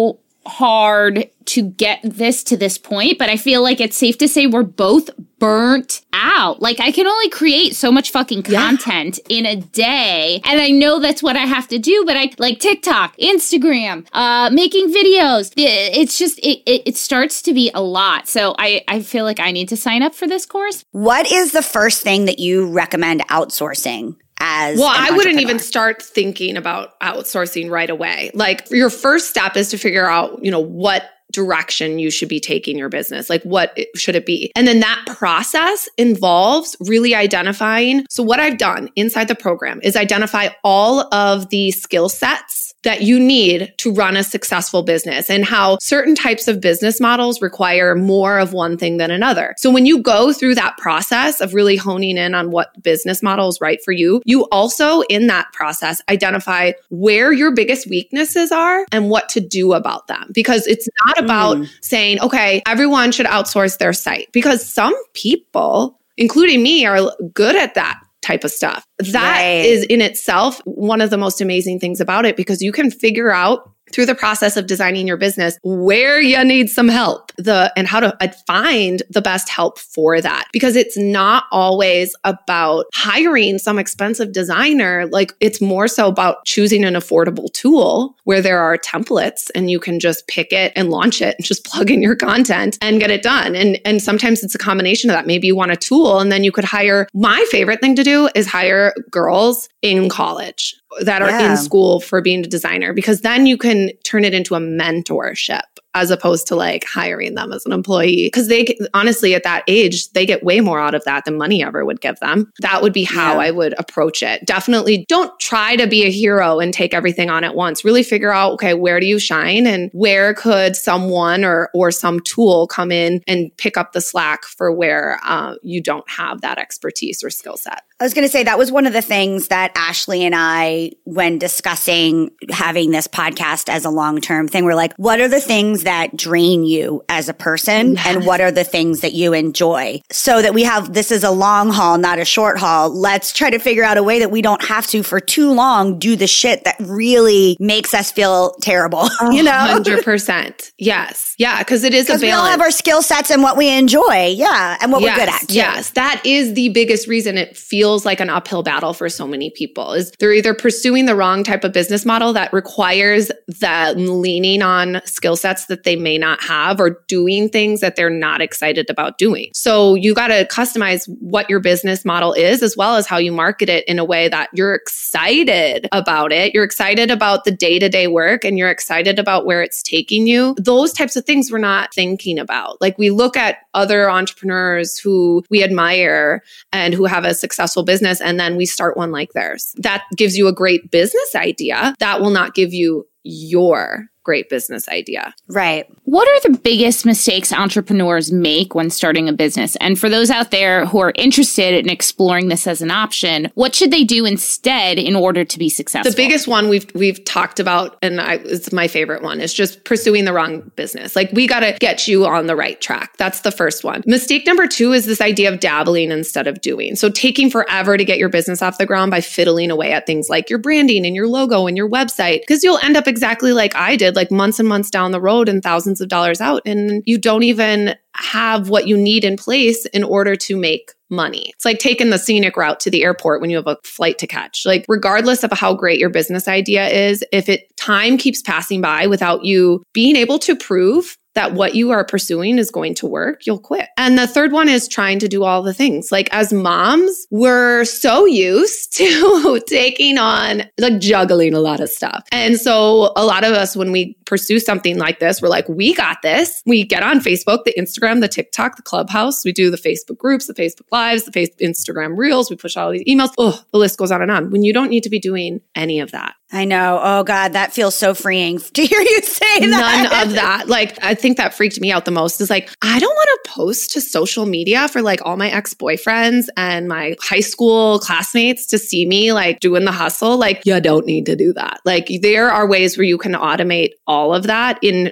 hard 0.50 1.30
to 1.46 1.64
get 1.64 2.00
this 2.04 2.44
to 2.44 2.58
this 2.58 2.78
point, 2.78 3.18
but 3.18 3.30
I 3.30 3.38
feel 3.38 3.64
like 3.64 3.80
it's 3.80 3.98
safe 3.98 4.18
to 4.20 4.28
say 4.28 4.46
we're 4.46 4.64
both 4.64 5.10
burnt 5.40 6.02
out. 6.14 6.62
Like 6.62 6.80
I 6.80 6.92
can 6.92 7.08
only 7.08 7.30
create 7.30 7.76
so 7.76 7.92
much 7.92 8.12
fucking 8.12 8.44
content 8.44 9.20
yeah. 9.28 9.38
in 9.38 9.46
a 9.46 9.56
day. 9.56 10.42
And 10.44 10.62
I 10.62 10.70
know 10.70 11.00
that's 11.00 11.24
what 11.24 11.38
I 11.38 11.46
have 11.46 11.68
to 11.70 11.80
do, 11.80 12.04
but 12.06 12.18
I 12.18 12.32
like 12.38 12.60
TikTok, 12.60 13.16
Instagram, 13.18 14.06
uh, 14.12 14.50
making 14.52 14.90
videos. 14.90 15.54
It's 15.56 16.20
just, 16.20 16.38
it, 16.40 16.62
it, 16.66 16.84
it 16.86 16.98
starts 16.98 17.42
to 17.44 17.54
be 17.54 17.72
a 17.74 17.82
lot. 17.82 18.28
So 18.28 18.54
I, 18.60 18.84
I 18.88 19.02
feel 19.02 19.24
like 19.24 19.40
I 19.40 19.52
need 19.52 19.70
to 19.70 19.78
sign 19.78 20.04
up 20.04 20.14
for 20.14 20.28
this 20.28 20.46
course. 20.46 20.84
What 20.92 21.32
is 21.32 21.52
the 21.52 21.64
first 21.64 22.04
thing 22.04 22.26
that 22.26 22.40
you 22.40 22.70
recommend 22.70 23.22
outsourcing? 23.28 24.18
As 24.39 24.78
well 24.78 24.91
i 24.93 25.12
wouldn't 25.12 25.39
even 25.39 25.60
start 25.60 26.02
thinking 26.02 26.58
about 26.58 26.99
outsourcing 27.02 27.69
right 27.69 27.89
away. 27.89 28.32
Like 28.34 28.69
your 28.71 28.89
first 28.89 29.30
step 29.30 29.56
is 29.56 29.69
to 29.69 29.78
figure 29.78 30.06
out 30.06 30.43
you 30.43 30.52
know 30.52 30.60
what 30.60 31.04
direction 31.32 31.99
you 31.99 32.10
should 32.10 32.30
be 32.30 32.39
taking 32.39 32.75
your 32.75 32.89
business. 32.89 33.30
Like 33.30 33.43
what 33.43 33.78
should 33.95 34.15
it 34.15 34.25
be? 34.25 34.52
And 34.56 34.67
then 34.67 34.80
that 34.80 35.04
process 35.06 35.88
involves 35.97 36.75
really 36.80 37.13
identifying 37.13 38.06
so 38.10 38.23
what 38.23 38.39
i've 38.39 38.58
done 38.58 38.89
inside 38.95 39.28
the 39.28 39.36
program 39.36 39.80
is 39.84 39.95
identify 39.95 40.49
all 40.63 41.13
of 41.13 41.49
the 41.49 41.71
skill 41.71 42.10
sets 42.10 42.69
that 42.84 43.02
you 43.02 43.20
need 43.20 43.74
to 43.78 43.94
run 43.94 44.15
a 44.15 44.24
successful 44.24 44.84
business 44.84 45.30
and 45.30 45.44
how 45.44 45.78
certain 45.82 46.15
types 46.15 46.48
of 46.48 46.62
business 46.62 47.00
models 47.00 47.42
require 47.42 47.96
more 47.96 48.39
of 48.39 48.54
one 48.54 48.78
thing 48.78 48.98
than 48.98 49.12
another. 49.12 49.54
So 49.58 49.72
when 49.72 49.86
you 49.86 50.02
go 50.02 50.32
through 50.32 50.56
that 50.56 50.78
process 50.78 51.42
of 51.42 51.54
really 51.54 51.76
honing 51.76 52.18
in 52.18 52.34
on 52.34 52.52
what 52.52 52.82
business 52.82 53.22
model 53.22 53.50
is 53.50 53.60
right 53.62 53.80
for 53.84 53.92
you, 53.92 54.22
you 54.26 54.48
also 54.52 55.02
in 55.02 55.28
that 55.28 55.52
process 55.52 56.02
identify 56.10 56.72
where 56.89 57.34
your 57.34 57.52
biggest 57.52 57.88
weaknesses 57.88 58.52
are 58.52 58.86
and 58.92 59.10
what 59.10 59.30
to 59.30 59.42
do 59.42 59.74
about 59.74 60.08
them. 60.08 60.30
Because 60.34 60.65
it's 60.68 60.88
not 61.06 61.20
about 61.20 61.58
mm. 61.58 61.70
saying, 61.82 62.22
okay, 62.22 62.62
everyone 62.65 63.12
should 63.12 63.26
outsource 63.26 63.78
their 63.78 63.94
site 63.94 64.30
because 64.32 64.65
some 64.65 64.96
people 65.13 66.00
including 66.18 66.62
me 66.62 66.86
are 66.86 67.12
good 67.34 67.56
at 67.56 67.74
that 67.76 68.00
type 68.30 68.44
of 68.44 68.52
stuff. 68.52 68.86
That 69.00 69.39
right. 69.39 69.65
is 69.65 69.84
in 69.86 70.02
itself 70.02 70.62
one 70.65 71.02
of 71.02 71.10
the 71.10 71.18
most 71.18 71.42
amazing 71.42 71.80
things 71.80 72.00
about 72.00 72.26
it 72.26 72.38
because 72.38 72.62
you 72.62 72.72
can 72.72 72.92
figure 72.92 73.32
out 73.32 73.72
through 73.93 74.06
the 74.06 74.15
process 74.15 74.58
of 74.58 74.67
designing 74.67 75.08
your 75.08 75.17
business 75.17 75.58
where 75.63 76.19
you 76.21 76.43
need 76.43 76.69
some 76.69 76.88
help 76.88 77.32
the 77.38 77.71
and 77.75 77.88
how 77.88 77.99
to 77.99 78.15
uh, 78.23 78.32
find 78.45 79.04
the 79.10 79.21
best 79.21 79.49
help 79.49 79.80
for 79.80 80.21
that. 80.21 80.47
Because 80.52 80.75
it's 80.75 80.97
not 80.97 81.45
always 81.52 82.15
about 82.23 82.86
hiring 82.93 83.58
some 83.58 83.80
expensive 83.80 84.32
designer. 84.32 85.08
Like 85.08 85.34
it's 85.39 85.62
more 85.62 85.88
so 85.88 86.08
about 86.08 86.45
choosing 86.45 86.84
an 86.84 86.93
affordable 86.93 87.52
tool 87.54 88.15
where 88.25 88.41
there 88.41 88.60
are 88.60 88.78
templates 88.78 89.49
and 89.56 89.71
you 89.71 89.80
can 89.80 89.99
just 89.99 90.28
pick 90.28 90.52
it 90.52 90.71
and 90.75 90.89
launch 90.89 91.21
it 91.21 91.36
and 91.38 91.45
just 91.45 91.65
plug 91.69 91.91
in 91.91 92.02
your 92.02 92.15
content 92.15 92.78
and 92.82 92.99
get 92.99 93.12
it 93.12 93.23
done. 93.23 93.56
And 93.56 93.80
and 93.86 94.02
sometimes 94.02 94.43
it's 94.43 94.56
a 94.56 94.60
combination 94.60 95.10
of 95.10 95.15
that. 95.15 95.28
Maybe 95.28 95.47
you 95.47 95.56
want 95.56 95.71
a 95.71 95.75
tool 95.75 96.19
and 96.19 96.32
then 96.32 96.43
you 96.43 96.52
could 96.52 96.65
hire 96.65 97.08
my 97.13 97.45
favorite 97.49 97.82
thing 97.82 97.95
to 97.95 98.04
do 98.04 98.30
is 98.36 98.47
hire 98.47 98.93
girls 99.12 99.69
in 99.82 100.10
college 100.10 100.79
that 101.02 101.21
are 101.21 101.30
yeah. 101.30 101.52
in 101.52 101.58
school 101.58 101.99
for 101.99 102.21
being 102.21 102.43
a 102.43 102.47
designer 102.47 102.93
because 102.93 103.21
then 103.21 103.45
you 103.45 103.58
can 103.58 103.91
turn 104.04 104.25
it 104.25 104.34
into 104.34 104.56
a 104.56 104.60
mentorship 104.60 105.62
as 105.93 106.12
opposed 106.12 106.47
to 106.47 106.56
like 106.56 106.86
hiring 106.86 107.36
them 107.36 107.52
as 107.52 107.65
an 107.65 107.71
employee. 107.71 108.28
Because 108.28 108.47
they 108.47 108.78
honestly 108.93 109.34
at 109.34 109.43
that 109.43 109.63
age 109.67 110.10
they 110.12 110.25
get 110.25 110.43
way 110.43 110.62
more 110.62 110.80
out 110.80 110.95
of 110.95 111.04
that 111.06 111.25
than 111.25 111.38
money 111.38 111.63
ever 111.63 111.86
would 111.86 112.02
give 112.02 112.19
them. 112.19 112.52
That 112.60 112.82
would 112.82 112.93
be 112.93 113.04
how 113.04 113.34
yeah. 113.34 113.47
i 113.47 113.52
would 113.52 113.73
approach 113.78 114.21
it. 114.23 114.45
Definitely 114.45 115.06
don't 115.08 115.38
try 115.39 115.75
to 115.75 115.88
be 115.88 116.06
a 116.06 116.12
hero 116.12 116.60
and 116.60 116.73
take 116.73 116.93
everything 116.93 117.30
on 117.30 117.43
at 117.43 117.56
once. 117.56 117.84
Really 117.84 118.04
figure 118.04 118.32
out 118.32 118.54
okay 118.54 118.73
where 118.73 118.99
do 118.99 119.06
you 119.06 119.19
shine 119.19 119.65
and 119.65 119.89
where 119.93 120.34
could 120.34 120.75
someone 120.75 121.43
or 121.43 121.69
or 121.73 121.91
some 121.91 122.19
tool 122.21 122.67
come 122.67 122.91
in 122.91 123.21
and 123.28 123.56
pick 123.58 123.78
up 123.78 123.93
the 123.93 124.02
slack 124.02 124.43
for 124.45 124.71
where 124.71 125.19
uh, 125.23 125.56
you 125.63 125.82
don't 125.82 126.10
have 126.10 126.41
that 126.41 126.58
expertise 126.58 127.23
or 127.23 127.30
skill 127.30 127.58
set. 127.58 127.84
I 127.99 128.06
was 128.06 128.13
going 128.13 128.25
to 128.25 128.32
say 128.32 128.43
that 128.43 128.58
was 128.58 128.71
one 128.71 128.86
of 128.86 128.93
the 128.93 129.02
things 129.02 129.49
that 129.49 129.73
Ashley 129.75 130.23
and 130.23 130.34
I, 130.34 130.91
when 131.04 131.38
discussing 131.38 132.32
having 132.49 132.91
this 132.91 133.08
podcast 133.08 133.67
as 133.67 133.84
a 133.84 133.89
long 133.89 134.21
term 134.21 134.47
thing, 134.47 134.63
we're 134.63 134.75
like, 134.75 134.93
what 134.95 135.19
are 135.19 135.28
the 135.28 135.41
things 135.41 135.79
that 135.84 136.15
drain 136.15 136.63
you 136.63 137.04
as 137.10 137.30
a 137.30 137.34
person 137.34 137.94
yes. 137.94 138.08
and 138.08 138.26
what 138.26 138.42
are 138.42 138.52
the 138.52 138.63
things 138.63 139.02
that 139.02 139.13
you 139.13 139.34
enjoy? 139.34 140.02
So 140.12 140.42
that 140.42 140.54
we 140.54 140.63
have 140.63 140.94
this 140.94 141.12
is 141.12 141.24
a 141.24 141.32
long 141.32 141.70
haul, 141.70 141.98
not 141.98 142.20
a 142.20 142.26
short 142.26 142.58
haul. 142.58 142.89
Let's 142.89 143.34
try 143.34 143.50
to 143.50 143.60
figure 143.60 143.84
out 143.84 143.98
a 143.98 144.04
way 144.04 144.20
that 144.20 144.32
we 144.32 144.42
don't 144.42 144.63
have 144.63 144.88
to 144.88 145.04
for 145.04 145.20
too 145.20 145.52
long 145.52 146.00
do 146.00 146.15
the 146.15 146.28
shit 146.28 146.63
that 146.63 146.76
really 146.80 147.58
makes 147.60 147.94
us 147.94 148.12
feel 148.12 148.52
terrible. 148.62 149.10
you 149.32 149.44
know, 149.44 149.52
hundred 149.52 150.04
percent. 150.04 150.72
Yes, 150.78 151.36
yeah, 151.38 151.60
because 151.60 151.84
it 151.84 151.94
is 151.94 152.06
a 152.06 152.13
balance. 152.13 152.22
We 152.22 152.32
all 152.32 152.46
have 152.46 152.62
our 152.62 152.72
skill 152.72 153.02
sets 153.02 153.32
and 153.32 153.44
what 153.44 153.58
we 153.58 153.70
enjoy. 153.76 154.34
Yeah, 154.36 154.78
and 154.82 154.92
what 154.92 155.02
yes, 155.02 155.18
we're 155.18 155.26
good 155.26 155.34
at. 155.34 155.48
Too. 155.48 155.56
Yes, 155.56 155.89
that 155.92 156.22
is 156.26 156.54
the 156.54 156.70
biggest 156.70 157.08
reason 157.08 157.38
it 157.38 157.56
feels 157.56 158.06
like 158.06 158.20
an 158.20 158.30
uphill 158.30 158.63
battle 158.63 158.94
for 158.94 159.10
so 159.10 159.28
many 159.28 159.50
people 159.52 159.94
is 159.94 160.12
they're 160.20 160.34
either 160.34 160.54
pursuing 160.54 161.06
the 161.06 161.15
wrong 161.15 161.44
type 161.44 161.63
of 161.63 161.74
business 161.74 162.06
model 162.06 162.34
that 162.34 162.52
requires 162.54 163.32
that 163.60 163.98
leaning 163.98 164.62
on 164.62 165.02
skill 165.06 165.36
sets 165.36 165.65
that 165.70 165.84
they 165.84 165.96
may 165.96 166.18
not 166.18 166.44
have 166.44 166.80
or 166.80 167.02
doing 167.08 167.50
things 167.50 167.80
that 167.80 167.96
they're 167.96 168.10
not 168.10 168.42
excited 168.42 168.90
about 168.90 169.18
doing. 169.18 169.50
So 169.54 169.96
you 169.96 170.14
got 170.14 170.28
to 170.28 170.46
customize 170.46 171.06
what 171.20 171.50
your 171.50 171.60
business 171.60 172.04
model 172.04 172.34
is 172.34 172.62
as 172.62 172.76
well 172.76 172.96
as 172.96 173.08
how 173.08 173.18
you 173.18 173.32
market 173.32 173.70
it 173.70 173.88
in 173.88 173.98
a 173.98 174.06
way 174.06 174.28
that 174.28 174.50
you're 174.54 174.74
excited 174.74 175.88
about 175.92 176.32
it. 176.32 176.54
You're 176.54 176.66
excited 176.66 177.10
about 177.10 177.46
the 177.46 177.52
day 177.52 177.80
to 177.80 177.88
day 177.90 178.08
work 178.08 178.44
and 178.44 178.58
you're 178.58 178.70
excited 178.70 179.18
about 179.18 179.46
where 179.46 179.64
it's 179.64 179.82
taking 179.82 180.28
you. 180.28 180.56
Those 180.60 180.92
types 180.92 181.16
of 181.16 181.26
things 181.26 181.52
we're 181.52 181.60
not 181.60 181.94
thinking 181.94 182.38
about. 182.38 182.82
Like 182.82 182.98
we 182.98 183.10
look 183.10 183.38
at 183.38 183.58
other 183.74 184.10
entrepreneurs 184.10 184.98
who 184.98 185.44
we 185.50 185.64
admire 185.64 186.44
and 186.74 186.94
who 186.94 187.06
have 187.06 187.24
a 187.24 187.34
successful 187.34 187.70
successful 187.70 187.84
business 187.84 188.22
and 188.22 188.40
then 188.40 188.58
we 188.58 188.66
start 188.66 188.98
one 188.98 189.12
like 189.12 189.34
theirs. 189.34 189.74
That 189.78 190.04
gives 190.16 190.38
you 190.38 190.48
a 190.48 190.54
great 190.54 190.92
business 190.92 191.36
idea. 191.36 191.94
That 192.00 192.22
will 192.22 192.30
not 192.32 192.56
give 192.56 192.74
you 192.74 193.06
your 193.24 194.08
great 194.30 194.48
business 194.48 194.88
idea. 194.89 195.34
Right. 195.48 195.88
What 196.04 196.28
are 196.28 196.52
the 196.52 196.60
biggest 196.60 197.04
mistakes 197.04 197.52
entrepreneurs 197.52 198.32
make 198.32 198.76
when 198.76 198.92
starting 198.92 199.28
a 199.28 199.34
business? 199.34 199.76
And 199.78 199.98
for 199.98 200.08
those 200.08 200.30
out 200.30 200.52
there 200.52 200.86
who 200.86 201.00
are 201.00 201.12
interested 201.15 201.74
in 201.74 201.89
exploring 201.89 202.48
this 202.48 202.68
as 202.68 202.84
an 202.84 202.92
option, 202.92 203.52
what 203.56 203.74
should 203.74 203.89
they 203.89 204.04
do 204.04 204.26
instead 204.26 205.00
in 205.00 205.15
order 205.15 205.44
to 205.44 205.58
be 205.58 205.68
successful? 205.68 206.12
The 206.12 206.15
biggest 206.15 206.48
one 206.48 206.70
we've 206.70 206.86
we've 206.94 207.26
talked 207.26 207.60
about 207.60 207.98
and 208.04 208.22
I, 208.22 208.36
it's 208.36 208.72
my 208.72 208.88
favorite 208.88 209.24
one 209.24 209.42
is 209.42 209.52
just 209.52 209.84
pursuing 209.84 210.26
the 210.26 210.34
wrong 210.34 210.72
business. 210.76 211.15
Like 211.15 211.32
we 211.32 211.48
got 211.48 211.62
to 211.62 211.76
get 211.80 212.08
you 212.08 212.28
on 212.28 212.46
the 212.46 212.56
right 212.56 212.80
track. 212.80 213.18
That's 213.18 213.42
the 213.42 213.52
first 213.52 213.84
one. 213.84 214.04
Mistake 214.06 214.46
number 214.46 214.68
2 214.68 214.94
is 214.94 215.08
this 215.08 215.22
idea 215.22 215.52
of 215.52 215.60
dabbling 215.60 216.12
instead 216.12 216.46
of 216.46 216.62
doing. 216.62 216.96
So 216.96 217.10
taking 217.10 217.50
forever 217.50 217.98
to 217.98 218.06
get 218.06 218.20
your 218.20 218.30
business 218.30 218.62
off 218.62 218.78
the 218.78 218.86
ground 218.86 219.10
by 219.10 219.22
fiddling 219.22 219.72
away 219.72 219.92
at 219.92 220.06
things 220.06 220.30
like 220.30 220.52
your 220.52 220.60
branding 220.60 221.04
and 221.04 221.15
your 221.15 221.28
logo 221.28 221.65
and 221.65 221.76
your 221.76 221.89
website 221.89 222.42
because 222.42 222.63
you'll 222.63 222.78
end 222.84 222.96
up 222.96 223.08
exactly 223.08 223.54
like 223.54 223.76
I 223.76 223.96
did 223.96 224.19
like 224.20 224.32
months 224.32 224.60
and 224.60 224.68
months 224.68 224.90
down 224.90 225.14
the 225.14 225.22
road 225.22 225.48
and 225.48 225.64
thousands 225.64 226.02
of 226.02 226.10
dollars 226.10 226.42
out 226.42 226.62
and 226.66 227.02
you 227.06 227.18
don't 227.18 227.44
even 227.44 227.96
have 228.16 228.68
what 228.68 228.86
you 228.86 228.98
need 228.98 229.24
in 229.24 229.38
place 229.38 229.86
in 229.88 230.04
order 230.04 230.36
to 230.36 230.58
make 230.58 230.92
money. 231.10 231.54
It's 231.56 231.64
like 231.64 231.80
taking 231.80 232.10
the 232.10 232.20
scenic 232.20 232.58
route 232.58 232.82
to 232.82 232.92
the 232.92 233.02
airport 233.02 233.40
when 233.40 233.50
you 233.50 233.56
have 233.56 233.68
a 233.68 233.78
flight 233.86 234.18
to 234.18 234.28
catch. 234.28 234.66
Like 234.66 234.84
regardless 234.90 235.46
of 235.46 235.54
how 235.54 235.74
great 235.74 236.00
your 236.00 236.10
business 236.10 236.50
idea 236.50 236.90
is, 236.90 237.24
if 237.32 237.48
it 237.48 237.74
time 237.78 238.18
keeps 238.18 238.42
passing 238.42 238.82
by 238.82 239.08
without 239.08 239.46
you 239.46 239.84
being 239.94 240.18
able 240.18 240.38
to 240.40 240.54
prove 240.54 241.18
that 241.39 241.54
what 241.54 241.73
you 241.73 241.91
are 241.91 242.04
pursuing 242.04 242.58
is 242.58 242.69
going 242.69 242.93
to 242.93 243.08
work, 243.08 243.45
you'll 243.45 243.60
quit. 243.60 243.88
And 243.95 244.17
the 244.17 244.28
third 244.28 244.52
one 244.52 244.67
is 244.67 244.89
trying 244.89 245.19
to 245.19 245.30
do 245.30 245.45
all 245.45 245.63
the 245.63 245.73
things. 245.73 246.12
Like 246.12 246.28
as 246.34 246.52
moms, 246.52 247.28
we're 247.32 247.86
so 247.86 248.25
used 248.25 248.93
to 248.97 249.62
taking 249.65 250.17
on 250.17 250.63
like 250.78 250.99
juggling 250.99 251.54
a 251.54 251.62
lot 251.62 251.80
of 251.80 251.89
stuff. 251.89 252.28
And 252.34 252.60
so 252.60 253.13
a 253.15 253.25
lot 253.25 253.45
of 253.45 253.54
us, 253.54 253.73
when 253.73 253.93
we 253.93 254.17
pursue 254.25 254.60
something 254.60 254.97
like 254.97 255.19
this, 255.19 255.41
we're 255.41 255.47
like, 255.47 255.69
we 255.69 255.93
got 255.93 256.21
this. 256.23 256.62
We 256.65 256.84
get 256.84 257.04
on 257.04 257.21
Facebook, 257.21 257.63
the 257.63 257.73
Instagram, 257.78 258.19
the 258.19 258.28
TikTok, 258.28 258.75
the 258.75 258.82
Clubhouse. 258.82 259.45
We 259.45 259.54
do 259.54 259.71
the 259.71 259.78
Facebook 259.78 260.17
groups, 260.17 260.47
the 260.47 260.54
Facebook 260.54 260.91
Lives, 260.91 261.23
the 261.23 261.32
Facebook, 261.32 261.62
Instagram 261.62 262.17
Reels. 262.17 262.49
We 262.49 262.58
push 262.58 262.75
all 262.75 262.91
these 262.91 263.06
emails. 263.06 263.32
Oh, 263.38 263.63
the 263.71 263.78
list 263.78 263.97
goes 263.97 264.12
on 264.12 264.21
and 264.21 264.29
on. 264.29 264.52
When 264.52 264.63
you 264.63 264.73
don't 264.73 264.90
need 264.90 265.04
to 265.04 265.10
be 265.10 265.19
doing 265.19 265.62
any 265.73 266.02
of 266.02 266.12
that. 266.12 266.35
I 266.52 266.65
know. 266.65 267.00
Oh 267.02 267.23
God, 267.23 267.54
that 267.54 267.73
feels 267.73 267.95
so 267.95 268.13
freeing 268.15 268.60
to 268.73 268.85
hear 268.85 269.00
you 269.00 269.21
say 269.21 269.60
that. 269.60 270.10
None 270.12 270.27
of 270.29 270.33
that. 270.35 270.67
Like, 270.67 270.97
I 271.04 271.13
think 271.13 271.37
that 271.37 271.54
freaked 271.54 271.79
me 271.79 271.91
out 271.91 272.06
the 272.06 272.12
most 272.12 272.41
is 272.41 272.50
like, 272.50 272.69
I 272.81 273.00
don't 273.00 273.13
want 273.13 273.43
to 273.43 273.52
post 273.52 273.91
to 273.91 274.02
social 274.02 274.45
media 274.45 274.87
for 274.87 275.02
like 275.02 275.19
all 275.23 275.37
my 275.37 275.50
ex 275.50 275.73
boyfriends 275.73 276.47
and 276.58 276.87
my 276.87 277.15
high 277.21 277.39
school 277.39 278.00
classmates 278.00 278.65
to 278.67 278.79
see 278.79 279.06
me 279.06 279.31
like 279.31 279.60
doing 279.60 279.85
the 279.85 279.91
hustle. 279.91 280.37
Like, 280.37 280.65
you 280.65 280.79
don't 280.81 281.06
need 281.06 281.27
to 281.27 281.35
do 281.35 281.54
that. 281.54 281.81
Like, 281.85 282.10
there 282.21 282.50
are 282.50 282.67
ways 282.67 282.97
where 282.97 283.06
you 283.06 283.17
can 283.17 283.33
automate 283.33 283.91
all 284.08 284.33
of 284.33 284.43
that 284.43 284.79
in 284.81 285.12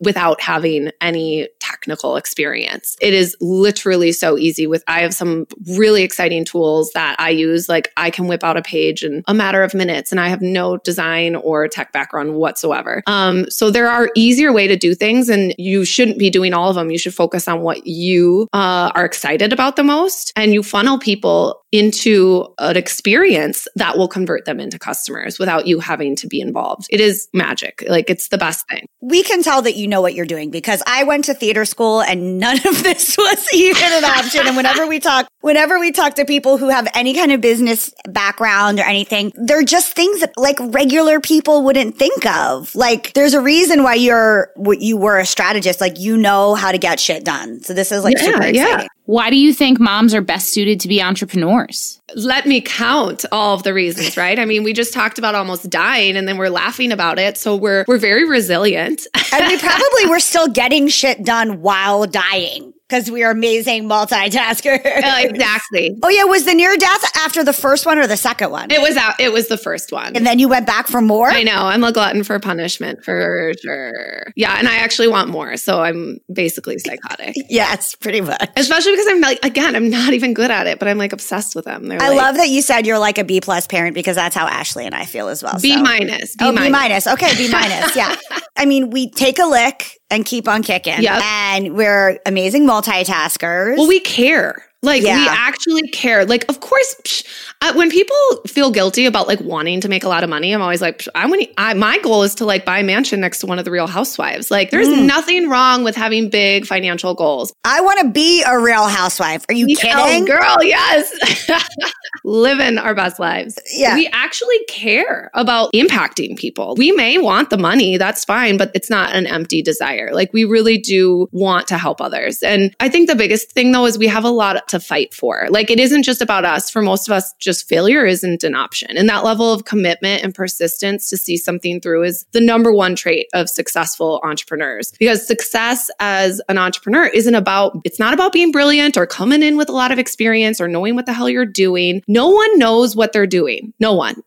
without 0.00 0.40
having 0.40 0.90
any 1.00 1.48
technical 1.66 2.16
experience. 2.16 2.96
It 3.00 3.12
is 3.12 3.36
literally 3.40 4.12
so 4.12 4.38
easy 4.38 4.66
with 4.66 4.84
I 4.86 5.00
have 5.00 5.14
some 5.14 5.46
really 5.76 6.02
exciting 6.02 6.44
tools 6.44 6.92
that 6.92 7.16
I 7.18 7.30
use 7.30 7.68
like 7.68 7.92
I 7.96 8.10
can 8.10 8.28
whip 8.28 8.44
out 8.44 8.56
a 8.56 8.62
page 8.62 9.02
in 9.02 9.22
a 9.26 9.34
matter 9.34 9.62
of 9.62 9.74
minutes 9.74 10.12
and 10.12 10.20
I 10.20 10.28
have 10.28 10.40
no 10.40 10.76
design 10.76 11.34
or 11.34 11.66
tech 11.66 11.92
background 11.92 12.34
whatsoever. 12.34 13.02
Um, 13.06 13.50
so 13.50 13.70
there 13.70 13.88
are 13.88 14.10
easier 14.14 14.52
way 14.52 14.68
to 14.68 14.76
do 14.76 14.94
things 14.94 15.28
and 15.28 15.54
you 15.58 15.84
shouldn't 15.84 16.18
be 16.18 16.30
doing 16.30 16.54
all 16.54 16.68
of 16.68 16.76
them. 16.76 16.90
You 16.90 16.98
should 16.98 17.14
focus 17.14 17.48
on 17.48 17.62
what 17.62 17.86
you 17.86 18.48
uh, 18.52 18.92
are 18.94 19.04
excited 19.04 19.52
about 19.52 19.76
the 19.76 19.84
most 19.84 20.32
and 20.36 20.54
you 20.54 20.62
funnel 20.62 20.98
people 20.98 21.62
into 21.72 22.46
an 22.58 22.76
experience 22.76 23.66
that 23.74 23.98
will 23.98 24.08
convert 24.08 24.44
them 24.44 24.60
into 24.60 24.78
customers 24.78 25.38
without 25.38 25.66
you 25.66 25.80
having 25.80 26.14
to 26.16 26.26
be 26.26 26.40
involved. 26.40 26.86
It 26.90 27.00
is 27.00 27.28
magic. 27.34 27.84
Like 27.88 28.08
it's 28.08 28.28
the 28.28 28.38
best 28.38 28.66
thing. 28.68 28.86
We 29.00 29.22
can 29.22 29.42
tell 29.42 29.62
that 29.62 29.76
you 29.76 29.88
know 29.88 30.00
what 30.00 30.14
you're 30.14 30.26
doing 30.26 30.50
because 30.50 30.82
I 30.86 31.04
went 31.04 31.24
to 31.26 31.34
theater 31.34 31.55
school 31.64 32.02
and 32.02 32.38
none 32.38 32.56
of 32.56 32.82
this 32.82 33.16
was 33.18 33.54
even 33.54 33.82
an 33.92 34.04
option. 34.04 34.46
and 34.46 34.56
whenever 34.56 34.86
we 34.86 35.00
talk, 35.00 35.28
whenever 35.40 35.78
we 35.78 35.92
talk 35.92 36.14
to 36.14 36.24
people 36.24 36.58
who 36.58 36.68
have 36.68 36.88
any 36.94 37.14
kind 37.14 37.32
of 37.32 37.40
business 37.40 37.92
background 38.08 38.78
or 38.78 38.84
anything, 38.84 39.32
they're 39.36 39.64
just 39.64 39.94
things 39.94 40.20
that 40.20 40.32
like 40.36 40.58
regular 40.60 41.20
people 41.20 41.62
wouldn't 41.62 41.96
think 41.96 42.26
of. 42.26 42.74
Like 42.74 43.12
there's 43.14 43.34
a 43.34 43.40
reason 43.40 43.82
why 43.82 43.94
you're, 43.94 44.50
what 44.56 44.80
you 44.80 44.96
were 44.96 45.18
a 45.18 45.26
strategist. 45.26 45.80
Like 45.80 45.98
you 45.98 46.16
know 46.16 46.54
how 46.54 46.72
to 46.72 46.78
get 46.78 47.00
shit 47.00 47.24
done. 47.24 47.62
So 47.62 47.74
this 47.74 47.92
is 47.92 48.04
like 48.04 48.16
yeah, 48.18 48.24
super 48.24 48.42
exciting. 48.42 48.80
Yeah. 48.80 48.86
Why 49.06 49.30
do 49.30 49.36
you 49.36 49.54
think 49.54 49.78
moms 49.78 50.14
are 50.14 50.20
best 50.20 50.52
suited 50.52 50.80
to 50.80 50.88
be 50.88 51.00
entrepreneurs? 51.00 52.00
Let 52.16 52.44
me 52.44 52.60
count 52.60 53.24
all 53.30 53.54
of 53.54 53.62
the 53.62 53.72
reasons, 53.72 54.16
right? 54.16 54.38
I 54.38 54.44
mean, 54.44 54.64
we 54.64 54.72
just 54.72 54.92
talked 54.92 55.18
about 55.18 55.36
almost 55.36 55.70
dying 55.70 56.16
and 56.16 56.26
then 56.26 56.36
we're 56.38 56.50
laughing 56.50 56.90
about 56.90 57.18
it. 57.18 57.38
So 57.38 57.54
we're 57.54 57.84
we're 57.86 57.98
very 57.98 58.28
resilient. 58.28 59.06
and 59.32 59.46
we 59.46 59.58
probably 59.60 60.06
were 60.06 60.18
still 60.18 60.48
getting 60.48 60.88
shit 60.88 61.24
done 61.24 61.62
while 61.62 62.06
dying 62.06 62.72
because 62.88 63.10
we 63.10 63.22
are 63.24 63.30
amazing 63.30 63.84
multitaskers. 63.84 64.84
Uh, 64.84 65.28
exactly. 65.28 65.94
Oh 66.02 66.08
yeah, 66.08 66.24
was 66.24 66.44
the 66.44 66.54
near 66.54 66.76
death 66.76 67.16
after 67.16 67.42
the 67.42 67.52
first 67.52 67.84
one 67.84 67.98
or 67.98 68.06
the 68.06 68.16
second 68.16 68.50
one? 68.50 68.70
It 68.70 68.80
was 68.80 68.96
out. 68.96 69.18
It 69.18 69.32
was 69.32 69.48
the 69.48 69.58
first 69.58 69.90
one. 69.90 70.14
And 70.14 70.24
then 70.24 70.38
you 70.38 70.48
went 70.48 70.66
back 70.66 70.86
for 70.86 71.00
more. 71.00 71.28
I 71.28 71.42
know. 71.42 71.56
I'm 71.56 71.82
a 71.82 71.90
glutton 71.90 72.22
for 72.22 72.38
punishment 72.38 73.04
for 73.04 73.52
sure. 73.60 74.32
Yeah, 74.36 74.56
and 74.56 74.68
I 74.68 74.76
actually 74.76 75.08
want 75.08 75.30
more. 75.30 75.56
So 75.56 75.82
I'm 75.82 76.18
basically 76.32 76.78
psychotic. 76.78 77.34
yes, 77.48 77.96
pretty 77.96 78.20
much. 78.20 78.50
Especially 78.56 78.92
because 78.92 79.06
I'm 79.08 79.20
like, 79.20 79.44
again, 79.44 79.74
I'm 79.74 79.90
not 79.90 80.12
even 80.12 80.32
good 80.32 80.50
at 80.50 80.66
it, 80.66 80.78
but 80.78 80.86
I'm 80.86 80.98
like 80.98 81.12
obsessed 81.12 81.56
with 81.56 81.64
them. 81.64 81.88
They're 81.88 82.00
I 82.00 82.10
like, 82.10 82.18
love 82.18 82.36
that 82.36 82.50
you 82.50 82.62
said 82.62 82.86
you're 82.86 83.00
like 83.00 83.18
a 83.18 83.24
B 83.24 83.40
plus 83.40 83.66
parent 83.66 83.94
because 83.94 84.14
that's 84.16 84.36
how 84.36 84.46
Ashley 84.46 84.86
and 84.86 84.94
I 84.94 85.06
feel 85.06 85.28
as 85.28 85.42
well. 85.42 85.58
B 85.60 85.74
so. 85.74 85.82
minus. 85.82 86.36
B 86.36 86.44
oh, 86.44 86.52
minus. 86.52 86.66
B 86.66 86.70
minus. 86.70 87.06
Okay, 87.08 87.34
B 87.36 87.50
minus. 87.50 87.96
Yeah. 87.96 88.14
I 88.56 88.64
mean, 88.66 88.90
we 88.90 89.10
take 89.10 89.38
a 89.38 89.46
lick 89.46 89.98
and 90.10 90.24
keep 90.24 90.48
on 90.48 90.62
kicking. 90.62 91.02
Yep. 91.02 91.22
And 91.22 91.74
we're 91.74 92.18
amazing 92.26 92.66
multitaskers. 92.66 93.76
Well, 93.76 93.88
we 93.88 94.00
care. 94.00 94.65
Like 94.86 95.02
yeah. 95.02 95.18
we 95.18 95.28
actually 95.28 95.88
care. 95.88 96.24
Like, 96.24 96.48
of 96.48 96.60
course, 96.60 96.94
psh, 97.02 97.26
uh, 97.60 97.72
when 97.74 97.90
people 97.90 98.16
feel 98.46 98.70
guilty 98.70 99.04
about 99.04 99.26
like 99.26 99.40
wanting 99.40 99.80
to 99.80 99.88
make 99.88 100.04
a 100.04 100.08
lot 100.08 100.22
of 100.22 100.30
money, 100.30 100.52
I'm 100.52 100.62
always 100.62 100.80
like, 100.80 101.04
I 101.16 101.26
want. 101.26 101.48
I, 101.58 101.74
my 101.74 101.98
goal 101.98 102.22
is 102.22 102.36
to 102.36 102.44
like 102.44 102.64
buy 102.64 102.78
a 102.78 102.84
mansion 102.84 103.20
next 103.20 103.40
to 103.40 103.46
one 103.46 103.58
of 103.58 103.64
the 103.64 103.72
Real 103.72 103.88
Housewives. 103.88 104.48
Like, 104.48 104.70
there's 104.70 104.86
mm. 104.86 105.04
nothing 105.04 105.48
wrong 105.48 105.82
with 105.82 105.96
having 105.96 106.30
big 106.30 106.66
financial 106.66 107.14
goals. 107.14 107.52
I 107.64 107.80
want 107.80 107.98
to 107.98 108.10
be 108.10 108.44
a 108.46 108.60
Real 108.60 108.86
Housewife. 108.86 109.44
Are 109.48 109.54
you 109.54 109.66
kidding, 109.76 110.24
girl? 110.24 110.62
Yes, 110.62 111.12
living 112.24 112.78
our 112.78 112.94
best 112.94 113.18
lives. 113.18 113.58
Yeah, 113.74 113.96
we 113.96 114.08
actually 114.12 114.64
care 114.68 115.32
about 115.34 115.72
impacting 115.72 116.38
people. 116.38 116.76
We 116.76 116.92
may 116.92 117.18
want 117.18 117.50
the 117.50 117.58
money, 117.58 117.96
that's 117.96 118.24
fine, 118.24 118.56
but 118.56 118.70
it's 118.72 118.88
not 118.88 119.16
an 119.16 119.26
empty 119.26 119.62
desire. 119.62 120.10
Like, 120.12 120.32
we 120.32 120.44
really 120.44 120.78
do 120.78 121.26
want 121.32 121.66
to 121.68 121.76
help 121.76 122.00
others, 122.00 122.44
and 122.44 122.72
I 122.78 122.88
think 122.88 123.08
the 123.08 123.16
biggest 123.16 123.50
thing 123.50 123.72
though 123.72 123.86
is 123.86 123.98
we 123.98 124.06
have 124.06 124.22
a 124.22 124.30
lot 124.30 124.68
to 124.68 124.75
fight 124.80 125.14
for. 125.14 125.46
Like, 125.50 125.70
it 125.70 125.80
isn't 125.80 126.02
just 126.02 126.22
about 126.22 126.44
us. 126.44 126.70
For 126.70 126.82
most 126.82 127.08
of 127.08 127.12
us, 127.12 127.32
just 127.38 127.68
failure 127.68 128.06
isn't 128.06 128.44
an 128.44 128.54
option. 128.54 128.96
And 128.96 129.08
that 129.08 129.24
level 129.24 129.52
of 129.52 129.64
commitment 129.64 130.22
and 130.22 130.34
persistence 130.34 131.08
to 131.10 131.16
see 131.16 131.36
something 131.36 131.80
through 131.80 132.04
is 132.04 132.26
the 132.32 132.40
number 132.40 132.72
one 132.72 132.94
trait 132.94 133.28
of 133.34 133.48
successful 133.48 134.20
entrepreneurs. 134.24 134.92
Because 134.98 135.26
success 135.26 135.90
as 136.00 136.40
an 136.48 136.58
entrepreneur 136.58 137.06
isn't 137.06 137.34
about, 137.34 137.80
it's 137.84 137.98
not 137.98 138.14
about 138.14 138.32
being 138.32 138.52
brilliant 138.52 138.96
or 138.96 139.06
coming 139.06 139.42
in 139.42 139.56
with 139.56 139.68
a 139.68 139.72
lot 139.72 139.92
of 139.92 139.98
experience 139.98 140.60
or 140.60 140.68
knowing 140.68 140.94
what 140.94 141.06
the 141.06 141.12
hell 141.12 141.28
you're 141.28 141.46
doing. 141.46 142.02
No 142.08 142.28
one 142.28 142.58
knows 142.58 142.96
what 142.96 143.12
they're 143.12 143.26
doing. 143.26 143.72
No 143.80 143.94
one. 143.94 144.22